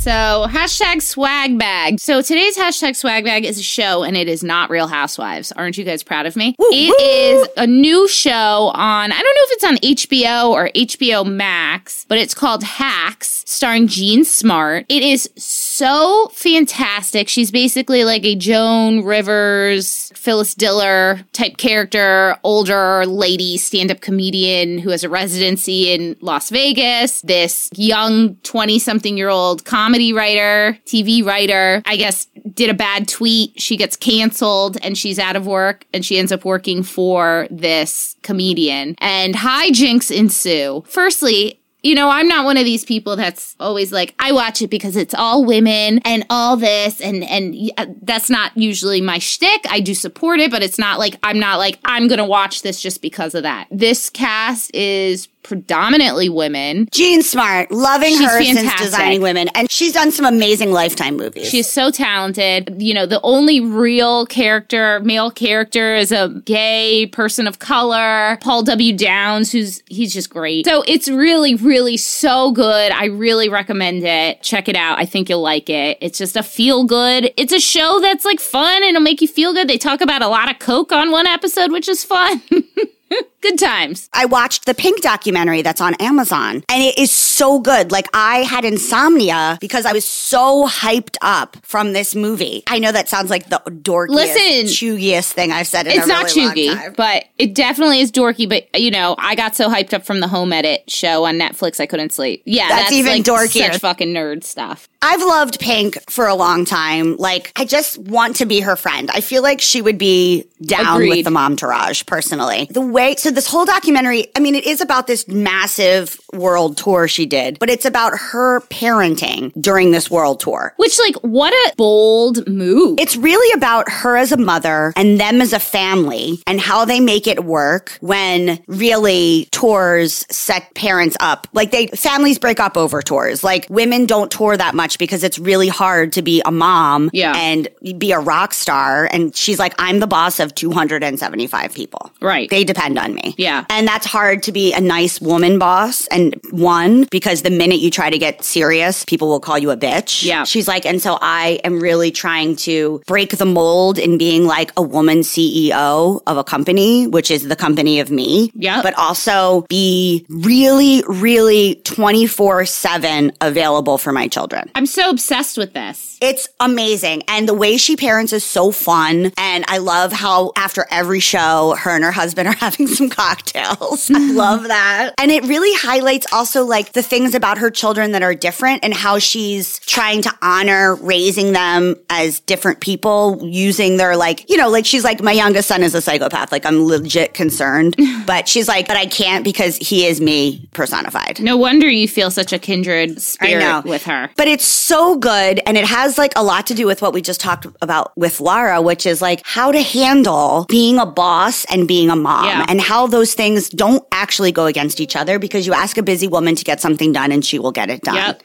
So, 0.00 0.46
hashtag 0.48 1.02
swag 1.02 1.58
bag. 1.58 2.00
So, 2.00 2.22
today's 2.22 2.56
hashtag 2.56 2.96
swag 2.96 3.22
bag 3.22 3.44
is 3.44 3.58
a 3.58 3.62
show 3.62 4.02
and 4.02 4.16
it 4.16 4.28
is 4.28 4.42
not 4.42 4.70
Real 4.70 4.86
Housewives. 4.86 5.52
Aren't 5.52 5.76
you 5.76 5.84
guys 5.84 6.02
proud 6.02 6.24
of 6.24 6.36
me? 6.36 6.56
It 6.58 6.98
is 7.02 7.46
a 7.58 7.66
new 7.66 8.08
show 8.08 8.70
on, 8.72 9.12
I 9.12 9.20
don't 9.20 9.22
know 9.24 9.44
if 9.44 9.50
it's 9.50 9.64
on 9.64 9.76
HBO 9.76 10.50
or 10.52 10.70
HBO 10.74 11.30
Max, 11.30 12.06
but 12.08 12.16
it's 12.16 12.32
called 12.32 12.64
Hacks, 12.64 13.44
starring 13.44 13.88
Jean 13.88 14.24
Smart. 14.24 14.86
It 14.88 15.02
is 15.02 15.28
so 15.36 16.30
fantastic. 16.32 17.28
She's 17.28 17.50
basically 17.50 18.04
like 18.04 18.24
a 18.24 18.34
Joan 18.34 19.04
Rivers, 19.04 20.12
Phyllis 20.14 20.54
Diller 20.54 21.20
type 21.34 21.58
character, 21.58 22.38
older 22.42 23.04
lady 23.04 23.58
stand 23.58 23.90
up 23.90 24.00
comedian 24.00 24.78
who 24.78 24.88
has 24.88 25.04
a 25.04 25.10
residency 25.10 25.92
in 25.92 26.16
Las 26.22 26.48
Vegas. 26.48 27.20
This 27.20 27.68
young 27.74 28.36
20 28.36 28.78
something 28.78 29.18
year 29.18 29.28
old 29.28 29.66
comedy 29.66 29.89
writer, 30.14 30.78
TV 30.86 31.24
writer, 31.24 31.82
I 31.86 31.96
guess 31.96 32.26
did 32.54 32.70
a 32.70 32.74
bad 32.74 33.08
tweet. 33.08 33.60
She 33.60 33.76
gets 33.76 33.96
canceled 33.96 34.76
and 34.82 34.96
she's 34.96 35.18
out 35.18 35.36
of 35.36 35.46
work 35.46 35.86
and 35.92 36.04
she 36.04 36.18
ends 36.18 36.32
up 36.32 36.44
working 36.44 36.82
for 36.82 37.46
this 37.50 38.16
comedian 38.22 38.94
and 38.98 39.34
hijinks 39.34 40.10
ensue. 40.10 40.84
Firstly, 40.86 41.60
you 41.82 41.94
know, 41.94 42.10
I'm 42.10 42.28
not 42.28 42.44
one 42.44 42.56
of 42.56 42.64
these 42.64 42.84
people 42.84 43.16
that's 43.16 43.56
always 43.58 43.92
like, 43.92 44.14
I 44.18 44.32
watch 44.32 44.60
it 44.60 44.68
because 44.68 44.96
it's 44.96 45.14
all 45.14 45.44
women 45.44 46.00
and 46.04 46.26
all 46.28 46.56
this, 46.56 47.00
and 47.00 47.24
and 47.24 47.70
uh, 47.78 47.86
that's 48.02 48.28
not 48.28 48.54
usually 48.56 49.00
my 49.00 49.18
shtick. 49.18 49.64
I 49.70 49.80
do 49.80 49.94
support 49.94 50.40
it, 50.40 50.50
but 50.50 50.62
it's 50.62 50.78
not 50.78 50.98
like 50.98 51.16
I'm 51.22 51.38
not 51.38 51.58
like 51.58 51.78
I'm 51.84 52.06
gonna 52.06 52.26
watch 52.26 52.62
this 52.62 52.80
just 52.82 53.00
because 53.00 53.34
of 53.34 53.44
that. 53.44 53.66
This 53.70 54.10
cast 54.10 54.74
is 54.74 55.26
predominantly 55.50 56.28
women. 56.28 56.88
Jean 56.92 57.22
Smart, 57.24 57.72
loving 57.72 58.10
She's 58.10 58.20
her 58.20 58.40
since 58.40 58.60
fantastic. 58.60 58.86
designing 58.86 59.20
women, 59.20 59.48
and 59.56 59.68
she's 59.68 59.92
done 59.92 60.12
some 60.12 60.24
amazing 60.24 60.70
Lifetime 60.70 61.16
movies. 61.16 61.48
She's 61.50 61.68
so 61.68 61.90
talented. 61.90 62.80
You 62.80 62.94
know, 62.94 63.04
the 63.04 63.20
only 63.22 63.58
real 63.58 64.26
character, 64.26 65.00
male 65.00 65.32
character, 65.32 65.96
is 65.96 66.12
a 66.12 66.40
gay 66.44 67.08
person 67.08 67.48
of 67.48 67.58
color, 67.58 68.38
Paul 68.40 68.62
W. 68.62 68.96
Downs, 68.96 69.50
who's 69.50 69.82
he's 69.88 70.12
just 70.12 70.30
great. 70.30 70.66
So 70.66 70.84
it's 70.86 71.08
really, 71.08 71.56
really 71.56 71.96
so 71.96 72.52
good. 72.52 72.92
I 72.92 73.06
really 73.06 73.48
recommend 73.48 74.04
it. 74.04 74.40
Check 74.42 74.68
it 74.68 74.76
out. 74.76 75.00
I 75.00 75.04
think 75.04 75.28
you'll 75.28 75.42
like 75.42 75.68
it. 75.68 75.98
It's 76.00 76.16
just 76.16 76.36
a 76.36 76.44
feel 76.44 76.84
good. 76.84 77.32
It's 77.36 77.52
a 77.52 77.58
show 77.58 77.98
that's 78.00 78.24
like 78.24 78.38
fun 78.38 78.84
and 78.84 78.90
it'll 78.90 79.00
make 79.00 79.20
you 79.20 79.26
feel 79.26 79.52
good. 79.52 79.66
They 79.68 79.78
talk 79.78 80.00
about 80.00 80.22
a 80.22 80.28
lot 80.28 80.48
of 80.48 80.60
coke 80.60 80.92
on 80.92 81.10
one 81.10 81.26
episode, 81.26 81.72
which 81.72 81.88
is 81.88 82.04
fun. 82.04 82.40
good 83.42 83.58
times. 83.58 84.08
I 84.12 84.26
watched 84.26 84.66
the 84.66 84.74
Pink 84.74 85.02
documentary 85.02 85.62
that's 85.62 85.80
on 85.80 85.94
Amazon, 85.94 86.62
and 86.68 86.82
it 86.82 86.98
is 86.98 87.10
so 87.10 87.58
good. 87.58 87.90
Like 87.90 88.06
I 88.14 88.38
had 88.38 88.64
insomnia 88.64 89.58
because 89.60 89.86
I 89.86 89.92
was 89.92 90.04
so 90.04 90.66
hyped 90.66 91.16
up 91.22 91.56
from 91.62 91.92
this 91.92 92.14
movie. 92.14 92.62
I 92.66 92.78
know 92.78 92.92
that 92.92 93.08
sounds 93.08 93.30
like 93.30 93.48
the 93.48 93.60
dorkiest, 93.66 94.08
Listen. 94.10 94.66
chuggiest 94.66 95.32
thing 95.32 95.52
I've 95.52 95.66
said 95.66 95.86
in 95.86 95.92
It's 95.98 96.04
a 96.04 96.08
not 96.08 96.24
really 96.34 96.46
long 96.46 96.54
chuggy, 96.54 96.74
time. 96.74 96.94
but 96.96 97.24
it 97.38 97.54
definitely 97.54 98.00
is 98.00 98.12
dorky. 98.12 98.48
But 98.48 98.80
you 98.80 98.90
know, 98.90 99.14
I 99.18 99.34
got 99.34 99.56
so 99.56 99.68
hyped 99.68 99.92
up 99.94 100.04
from 100.04 100.20
the 100.20 100.28
Home 100.28 100.52
Edit 100.52 100.90
show 100.90 101.24
on 101.24 101.38
Netflix, 101.38 101.80
I 101.80 101.86
couldn't 101.86 102.12
sleep. 102.12 102.42
Yeah, 102.44 102.68
That's 102.68 102.82
that's, 102.82 102.92
even 102.92 103.12
like 103.12 103.22
dorkier. 103.24 103.72
Such 103.72 103.80
fucking 103.80 104.12
nerd 104.14 104.44
stuff. 104.44 104.88
I've 105.02 105.22
loved 105.22 105.60
Pink 105.60 105.96
for 106.10 106.26
a 106.26 106.34
long 106.34 106.66
time. 106.66 107.16
Like, 107.16 107.52
I 107.56 107.64
just 107.64 107.96
want 107.96 108.36
to 108.36 108.44
be 108.46 108.60
her 108.60 108.76
friend. 108.76 109.10
I 109.10 109.22
feel 109.22 109.42
like 109.42 109.62
she 109.62 109.80
would 109.80 109.96
be 109.96 110.44
down 110.60 111.00
with 111.00 111.24
the 111.24 111.30
Momtourage, 111.30 112.04
personally. 112.04 112.68
The 112.70 112.82
way, 112.82 112.99
so 113.18 113.30
this 113.30 113.46
whole 113.46 113.64
documentary, 113.64 114.26
I 114.36 114.40
mean, 114.40 114.54
it 114.54 114.64
is 114.64 114.80
about 114.80 115.06
this 115.06 115.26
massive 115.28 116.18
world 116.32 116.76
tour 116.76 117.08
she 117.08 117.26
did, 117.26 117.58
but 117.58 117.68
it's 117.70 117.84
about 117.84 118.12
her 118.18 118.60
parenting 118.62 119.52
during 119.60 119.90
this 119.90 120.10
world 120.10 120.40
tour. 120.40 120.74
Which, 120.76 120.98
like, 120.98 121.16
what 121.16 121.52
a 121.52 121.74
bold 121.76 122.46
move. 122.48 122.98
It's 123.00 123.16
really 123.16 123.52
about 123.56 123.88
her 123.88 124.16
as 124.16 124.32
a 124.32 124.36
mother 124.36 124.92
and 124.96 125.18
them 125.20 125.40
as 125.40 125.52
a 125.52 125.58
family 125.60 126.38
and 126.46 126.60
how 126.60 126.84
they 126.84 127.00
make 127.00 127.26
it 127.26 127.44
work 127.44 127.96
when 128.00 128.62
really 128.66 129.48
tours 129.50 130.26
set 130.30 130.74
parents 130.74 131.16
up. 131.20 131.46
Like 131.52 131.70
they, 131.70 131.86
families 131.88 132.38
break 132.38 132.60
up 132.60 132.76
over 132.76 133.02
tours. 133.02 133.42
Like 133.44 133.66
women 133.70 134.06
don't 134.06 134.30
tour 134.30 134.56
that 134.56 134.74
much 134.74 134.98
because 134.98 135.24
it's 135.24 135.38
really 135.38 135.68
hard 135.68 136.12
to 136.14 136.22
be 136.22 136.42
a 136.44 136.50
mom 136.50 137.10
Yeah. 137.12 137.32
and 137.36 137.68
be 137.98 138.12
a 138.12 138.20
rock 138.20 138.52
star. 138.54 139.08
And 139.12 139.34
she's 139.34 139.58
like, 139.58 139.74
I'm 139.78 140.00
the 140.00 140.06
boss 140.06 140.40
of 140.40 140.54
275 140.54 141.74
people. 141.74 142.10
Right. 142.20 142.48
They 142.50 142.64
depend 142.64 142.89
on 142.98 143.14
me. 143.14 143.34
Yeah. 143.38 143.64
And 143.70 143.86
that's 143.86 144.06
hard 144.06 144.42
to 144.44 144.52
be 144.52 144.72
a 144.72 144.80
nice 144.80 145.20
woman 145.20 145.58
boss. 145.58 146.06
And 146.08 146.34
one, 146.50 147.04
because 147.10 147.42
the 147.42 147.50
minute 147.50 147.80
you 147.80 147.90
try 147.90 148.10
to 148.10 148.18
get 148.18 148.44
serious, 148.44 149.04
people 149.04 149.28
will 149.28 149.40
call 149.40 149.58
you 149.58 149.70
a 149.70 149.76
bitch. 149.76 150.24
Yeah. 150.24 150.44
She's 150.44 150.68
like, 150.68 150.86
and 150.86 151.00
so 151.00 151.18
I 151.20 151.60
am 151.64 151.80
really 151.80 152.10
trying 152.10 152.56
to 152.56 153.02
break 153.06 153.36
the 153.36 153.46
mold 153.46 153.98
in 153.98 154.18
being 154.18 154.46
like 154.46 154.72
a 154.76 154.82
woman 154.82 155.20
CEO 155.20 156.20
of 156.26 156.36
a 156.36 156.44
company, 156.44 157.06
which 157.06 157.30
is 157.30 157.48
the 157.48 157.56
company 157.56 158.00
of 158.00 158.10
me. 158.10 158.50
Yeah. 158.54 158.82
But 158.82 158.94
also 158.94 159.66
be 159.68 160.26
really, 160.28 161.02
really 161.06 161.76
24 161.84 162.66
7 162.66 163.32
available 163.40 163.98
for 163.98 164.12
my 164.12 164.28
children. 164.28 164.70
I'm 164.74 164.86
so 164.86 165.10
obsessed 165.10 165.58
with 165.58 165.72
this. 165.72 166.18
It's 166.20 166.48
amazing. 166.60 167.22
And 167.28 167.48
the 167.48 167.54
way 167.54 167.76
she 167.76 167.96
parents 167.96 168.32
is 168.32 168.44
so 168.44 168.72
fun. 168.72 169.32
And 169.36 169.64
I 169.68 169.78
love 169.78 170.12
how 170.12 170.52
after 170.56 170.86
every 170.90 171.20
show, 171.20 171.76
her 171.78 171.90
and 171.90 172.04
her 172.04 172.12
husband 172.12 172.48
are 172.48 172.54
having 172.58 172.79
some 172.86 173.08
cocktails. 173.08 174.10
I 174.10 174.32
love 174.32 174.64
that. 174.64 175.14
And 175.18 175.30
it 175.30 175.44
really 175.44 175.74
highlights 175.74 176.26
also 176.32 176.64
like 176.64 176.92
the 176.92 177.02
things 177.02 177.34
about 177.34 177.58
her 177.58 177.70
children 177.70 178.12
that 178.12 178.22
are 178.22 178.34
different 178.34 178.84
and 178.84 178.94
how 178.94 179.18
she's 179.18 179.78
trying 179.80 180.22
to 180.22 180.32
honor 180.42 180.94
raising 180.96 181.52
them 181.52 181.96
as 182.08 182.40
different 182.40 182.80
people 182.80 183.38
using 183.42 183.96
their 183.96 184.16
like, 184.16 184.48
you 184.48 184.56
know, 184.56 184.68
like 184.68 184.86
she's 184.86 185.04
like, 185.04 185.22
my 185.22 185.32
youngest 185.32 185.68
son 185.68 185.82
is 185.82 185.94
a 185.94 186.00
psychopath. 186.00 186.52
Like 186.52 186.66
I'm 186.66 186.84
legit 186.84 187.34
concerned. 187.34 187.96
but 188.26 188.48
she's 188.48 188.68
like, 188.68 188.86
but 188.88 188.96
I 188.96 189.06
can't 189.06 189.44
because 189.44 189.76
he 189.76 190.06
is 190.06 190.20
me 190.20 190.68
personified. 190.72 191.40
No 191.40 191.56
wonder 191.56 191.88
you 191.88 192.08
feel 192.08 192.30
such 192.30 192.52
a 192.52 192.58
kindred 192.58 193.20
spirit 193.20 193.84
with 193.84 194.04
her. 194.04 194.30
But 194.36 194.48
it's 194.48 194.66
so 194.66 195.16
good. 195.16 195.60
And 195.66 195.76
it 195.76 195.84
has 195.84 196.18
like 196.18 196.32
a 196.36 196.42
lot 196.42 196.66
to 196.68 196.74
do 196.74 196.86
with 196.86 197.02
what 197.02 197.12
we 197.12 197.22
just 197.22 197.40
talked 197.40 197.66
about 197.80 198.16
with 198.16 198.40
Laura, 198.40 198.80
which 198.80 199.06
is 199.06 199.20
like 199.22 199.42
how 199.44 199.72
to 199.72 199.82
handle 199.82 200.66
being 200.68 200.98
a 200.98 201.06
boss 201.06 201.64
and 201.66 201.86
being 201.86 202.10
a 202.10 202.16
mom 202.16 202.46
Yeah. 202.46 202.66
And 202.70 202.80
how 202.80 203.08
those 203.08 203.34
things 203.34 203.68
don't 203.68 204.06
actually 204.12 204.52
go 204.52 204.66
against 204.66 205.00
each 205.00 205.16
other 205.16 205.40
because 205.40 205.66
you 205.66 205.74
ask 205.74 205.98
a 205.98 206.04
busy 206.04 206.28
woman 206.28 206.54
to 206.54 206.62
get 206.62 206.80
something 206.80 207.10
done 207.10 207.32
and 207.32 207.44
she 207.44 207.58
will 207.58 207.72
get 207.72 207.90
it 207.90 208.00
done. 208.02 208.14
Yep. 208.14 208.42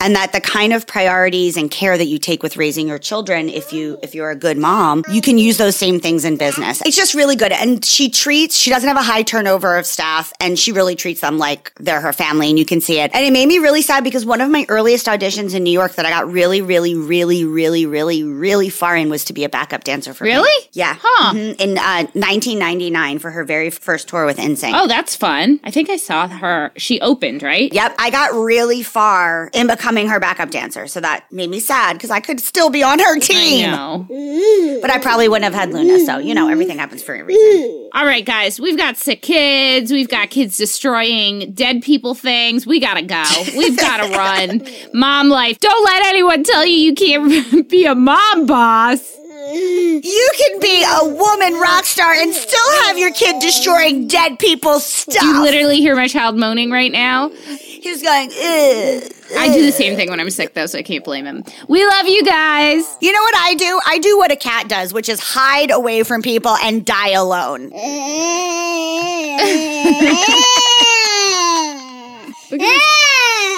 And 0.00 0.16
that 0.16 0.32
the 0.32 0.40
kind 0.40 0.74
of 0.74 0.86
priorities 0.86 1.56
and 1.56 1.70
care 1.70 1.96
that 1.96 2.04
you 2.06 2.18
take 2.18 2.42
with 2.42 2.58
raising 2.58 2.86
your 2.88 2.98
children, 2.98 3.48
if 3.48 3.72
you 3.72 3.98
if 4.02 4.14
you're 4.14 4.30
a 4.30 4.36
good 4.36 4.58
mom, 4.58 5.02
you 5.10 5.22
can 5.22 5.38
use 5.38 5.56
those 5.56 5.76
same 5.76 5.98
things 5.98 6.26
in 6.26 6.36
business. 6.36 6.82
It's 6.84 6.96
just 6.96 7.14
really 7.14 7.36
good. 7.36 7.52
And 7.52 7.82
she 7.82 8.10
treats 8.10 8.56
she 8.58 8.68
doesn't 8.70 8.86
have 8.86 8.98
a 8.98 9.02
high 9.02 9.22
turnover 9.22 9.76
of 9.78 9.86
staff 9.86 10.30
and 10.40 10.58
she 10.58 10.72
really 10.72 10.94
treats 10.94 11.22
them 11.22 11.38
like 11.38 11.72
they're 11.80 12.02
her 12.02 12.12
family 12.12 12.50
and 12.50 12.58
you 12.58 12.66
can 12.66 12.82
see 12.82 12.98
it. 13.00 13.12
And 13.14 13.24
it 13.24 13.32
made 13.32 13.46
me 13.46 13.58
really 13.60 13.80
sad 13.80 14.04
because 14.04 14.26
one 14.26 14.42
of 14.42 14.50
my 14.50 14.66
earliest 14.68 15.06
auditions 15.06 15.54
in 15.54 15.62
New 15.64 15.70
York 15.70 15.92
that 15.94 16.04
I 16.04 16.10
got 16.10 16.30
really, 16.30 16.60
really, 16.60 16.94
really, 16.94 17.44
really, 17.46 17.86
really, 17.86 18.22
really 18.24 18.68
far 18.68 18.96
in 18.96 19.08
was 19.08 19.24
to 19.26 19.32
be 19.32 19.44
a 19.44 19.48
backup 19.48 19.84
dancer 19.84 20.12
for. 20.12 20.24
Really? 20.24 20.68
Yeah. 20.72 20.96
Huh. 21.00 21.32
Mhm. 21.34 21.58
In 21.60 21.78
uh, 21.78 22.02
1999 22.12 23.20
for 23.20 23.30
her 23.30 23.44
very 23.44 23.70
first 23.70 24.08
tour 24.08 24.26
with 24.26 24.38
insane 24.38 24.74
Oh, 24.74 24.86
that's 24.86 25.16
fun. 25.16 25.60
I 25.64 25.70
think 25.70 25.88
I 25.88 25.96
saw 25.96 26.28
her. 26.28 26.72
She 26.76 27.00
opened, 27.00 27.42
right? 27.42 27.72
Yep, 27.72 27.94
I 27.98 28.10
got 28.10 28.34
really 28.34 28.82
far 28.82 29.48
in 29.54 29.66
becoming 29.68 29.83
her 29.84 30.18
backup 30.20 30.50
dancer, 30.50 30.86
so 30.86 31.00
that 31.00 31.30
made 31.30 31.50
me 31.50 31.60
sad 31.60 31.94
because 31.94 32.10
I 32.10 32.20
could 32.20 32.40
still 32.40 32.70
be 32.70 32.82
on 32.82 32.98
her 32.98 33.16
I 33.16 33.18
team. 33.18 33.70
know. 33.70 34.06
But 34.80 34.90
I 34.90 34.98
probably 34.98 35.28
wouldn't 35.28 35.44
have 35.44 35.54
had 35.54 35.72
Luna, 35.72 35.98
so 36.04 36.18
you 36.18 36.34
know 36.34 36.48
everything 36.48 36.78
happens 36.78 37.02
for 37.02 37.14
a 37.14 37.22
reason. 37.24 37.88
All 37.94 38.04
right, 38.04 38.24
guys, 38.24 38.60
we've 38.60 38.76
got 38.76 38.96
sick 38.96 39.22
kids. 39.22 39.90
We've 39.92 40.08
got 40.08 40.28
kids 40.30 40.58
destroying 40.58 41.52
dead 41.54 41.82
people 41.82 42.14
things. 42.14 42.66
We 42.66 42.80
gotta 42.80 43.02
go. 43.02 43.24
We've 43.56 43.76
gotta 43.76 44.08
run. 44.16 44.66
Mom 44.92 45.28
life. 45.28 45.58
Don't 45.60 45.84
let 45.84 46.04
anyone 46.06 46.42
tell 46.44 46.66
you 46.66 46.76
you 46.76 46.94
can't 46.94 47.68
be 47.70 47.86
a 47.86 47.94
mom 47.94 48.46
boss. 48.46 49.16
You 49.52 50.30
can 50.36 50.60
be 50.60 50.84
a 50.84 51.04
woman 51.04 51.60
rock 51.60 51.84
star 51.84 52.12
and 52.12 52.32
still 52.32 52.82
have 52.84 52.96
your 52.96 53.12
kid 53.12 53.40
destroying 53.40 54.06
dead 54.06 54.38
people's 54.38 54.86
stuff. 54.86 55.22
You 55.22 55.42
literally 55.42 55.76
hear 55.76 55.94
my 55.94 56.08
child 56.08 56.36
moaning 56.36 56.70
right 56.70 56.90
now. 56.90 57.28
He's 57.28 58.02
going. 58.02 58.30
Ugh. 58.30 59.12
I 59.36 59.50
do 59.52 59.66
the 59.66 59.72
same 59.72 59.96
thing 59.96 60.10
when 60.10 60.20
I'm 60.20 60.30
sick, 60.30 60.54
though, 60.54 60.66
so 60.66 60.78
I 60.78 60.82
can't 60.82 61.04
blame 61.04 61.26
him. 61.26 61.44
We 61.68 61.84
love 61.84 62.06
you 62.06 62.24
guys. 62.24 62.96
You 63.00 63.12
know 63.12 63.20
what 63.20 63.36
I 63.36 63.54
do? 63.54 63.80
I 63.86 63.98
do 63.98 64.16
what 64.16 64.30
a 64.30 64.36
cat 64.36 64.68
does, 64.68 64.92
which 64.92 65.08
is 65.08 65.20
hide 65.20 65.70
away 65.70 66.02
from 66.04 66.22
people 66.22 66.56
and 66.62 66.84
die 66.84 67.10
alone. 67.10 67.72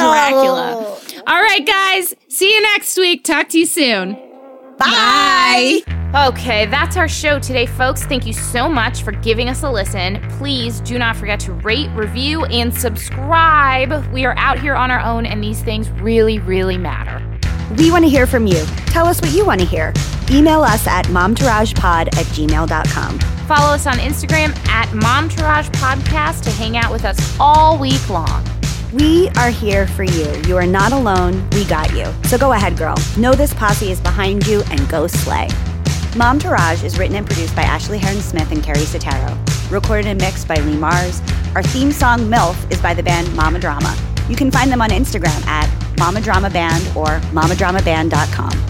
Dracula. 0.00 0.98
All 1.26 1.40
right, 1.42 1.66
guys. 1.66 2.14
See 2.28 2.52
you 2.54 2.62
next 2.62 2.96
week. 2.96 3.24
Talk 3.24 3.48
to 3.50 3.58
you 3.58 3.66
soon. 3.66 4.16
Bye. 4.78 5.82
Okay, 6.12 6.66
that's 6.66 6.96
our 6.96 7.06
show 7.06 7.38
today, 7.38 7.66
folks. 7.66 8.04
Thank 8.04 8.26
you 8.26 8.32
so 8.32 8.68
much 8.68 9.02
for 9.04 9.12
giving 9.12 9.48
us 9.48 9.62
a 9.62 9.70
listen. 9.70 10.20
Please 10.38 10.80
do 10.80 10.98
not 10.98 11.14
forget 11.16 11.38
to 11.40 11.52
rate, 11.52 11.88
review, 11.90 12.44
and 12.46 12.74
subscribe. 12.74 14.12
We 14.12 14.24
are 14.24 14.34
out 14.36 14.58
here 14.58 14.74
on 14.74 14.90
our 14.90 15.00
own, 15.00 15.24
and 15.24 15.44
these 15.44 15.62
things 15.62 15.88
really, 15.90 16.40
really 16.40 16.78
matter. 16.78 17.24
We 17.78 17.92
want 17.92 18.04
to 18.04 18.08
hear 18.08 18.26
from 18.26 18.46
you. 18.48 18.64
Tell 18.86 19.06
us 19.06 19.20
what 19.20 19.32
you 19.32 19.44
want 19.44 19.60
to 19.60 19.66
hear. 19.66 19.92
Email 20.30 20.62
us 20.62 20.86
at 20.88 21.06
momtouragepod 21.06 22.08
at 22.08 22.26
gmail.com. 22.26 23.39
Follow 23.50 23.74
us 23.74 23.88
on 23.88 23.94
Instagram 23.94 24.56
at 24.68 24.86
Momtourage 24.90 25.68
Podcast 25.72 26.44
to 26.44 26.52
hang 26.52 26.76
out 26.76 26.92
with 26.92 27.04
us 27.04 27.18
all 27.40 27.76
week 27.76 28.08
long. 28.08 28.46
We 28.92 29.28
are 29.30 29.50
here 29.50 29.88
for 29.88 30.04
you. 30.04 30.40
You 30.46 30.56
are 30.56 30.68
not 30.68 30.92
alone. 30.92 31.50
We 31.50 31.64
got 31.64 31.92
you. 31.92 32.06
So 32.28 32.38
go 32.38 32.52
ahead, 32.52 32.78
girl. 32.78 32.94
Know 33.18 33.32
this 33.32 33.52
posse 33.52 33.90
is 33.90 34.00
behind 34.00 34.46
you 34.46 34.62
and 34.70 34.88
go 34.88 35.08
slay. 35.08 35.48
Momtourage 36.14 36.84
is 36.84 36.96
written 36.96 37.16
and 37.16 37.26
produced 37.26 37.56
by 37.56 37.62
Ashley 37.62 37.98
Heron 37.98 38.20
Smith 38.20 38.52
and 38.52 38.62
Carrie 38.62 38.82
Sotero. 38.82 39.36
Recorded 39.68 40.06
and 40.06 40.20
mixed 40.20 40.46
by 40.46 40.54
Lee 40.54 40.76
Mars. 40.76 41.20
Our 41.56 41.64
theme 41.64 41.90
song 41.90 42.20
MILF 42.20 42.70
is 42.70 42.80
by 42.80 42.94
the 42.94 43.02
band 43.02 43.34
Mama 43.34 43.58
Drama. 43.58 43.96
You 44.28 44.36
can 44.36 44.52
find 44.52 44.70
them 44.70 44.80
on 44.80 44.90
Instagram 44.90 45.44
at 45.48 45.68
Mama 45.98 46.20
Drama 46.20 46.50
Band 46.50 46.86
or 46.96 47.18
mamadramaband.com. 47.32 48.69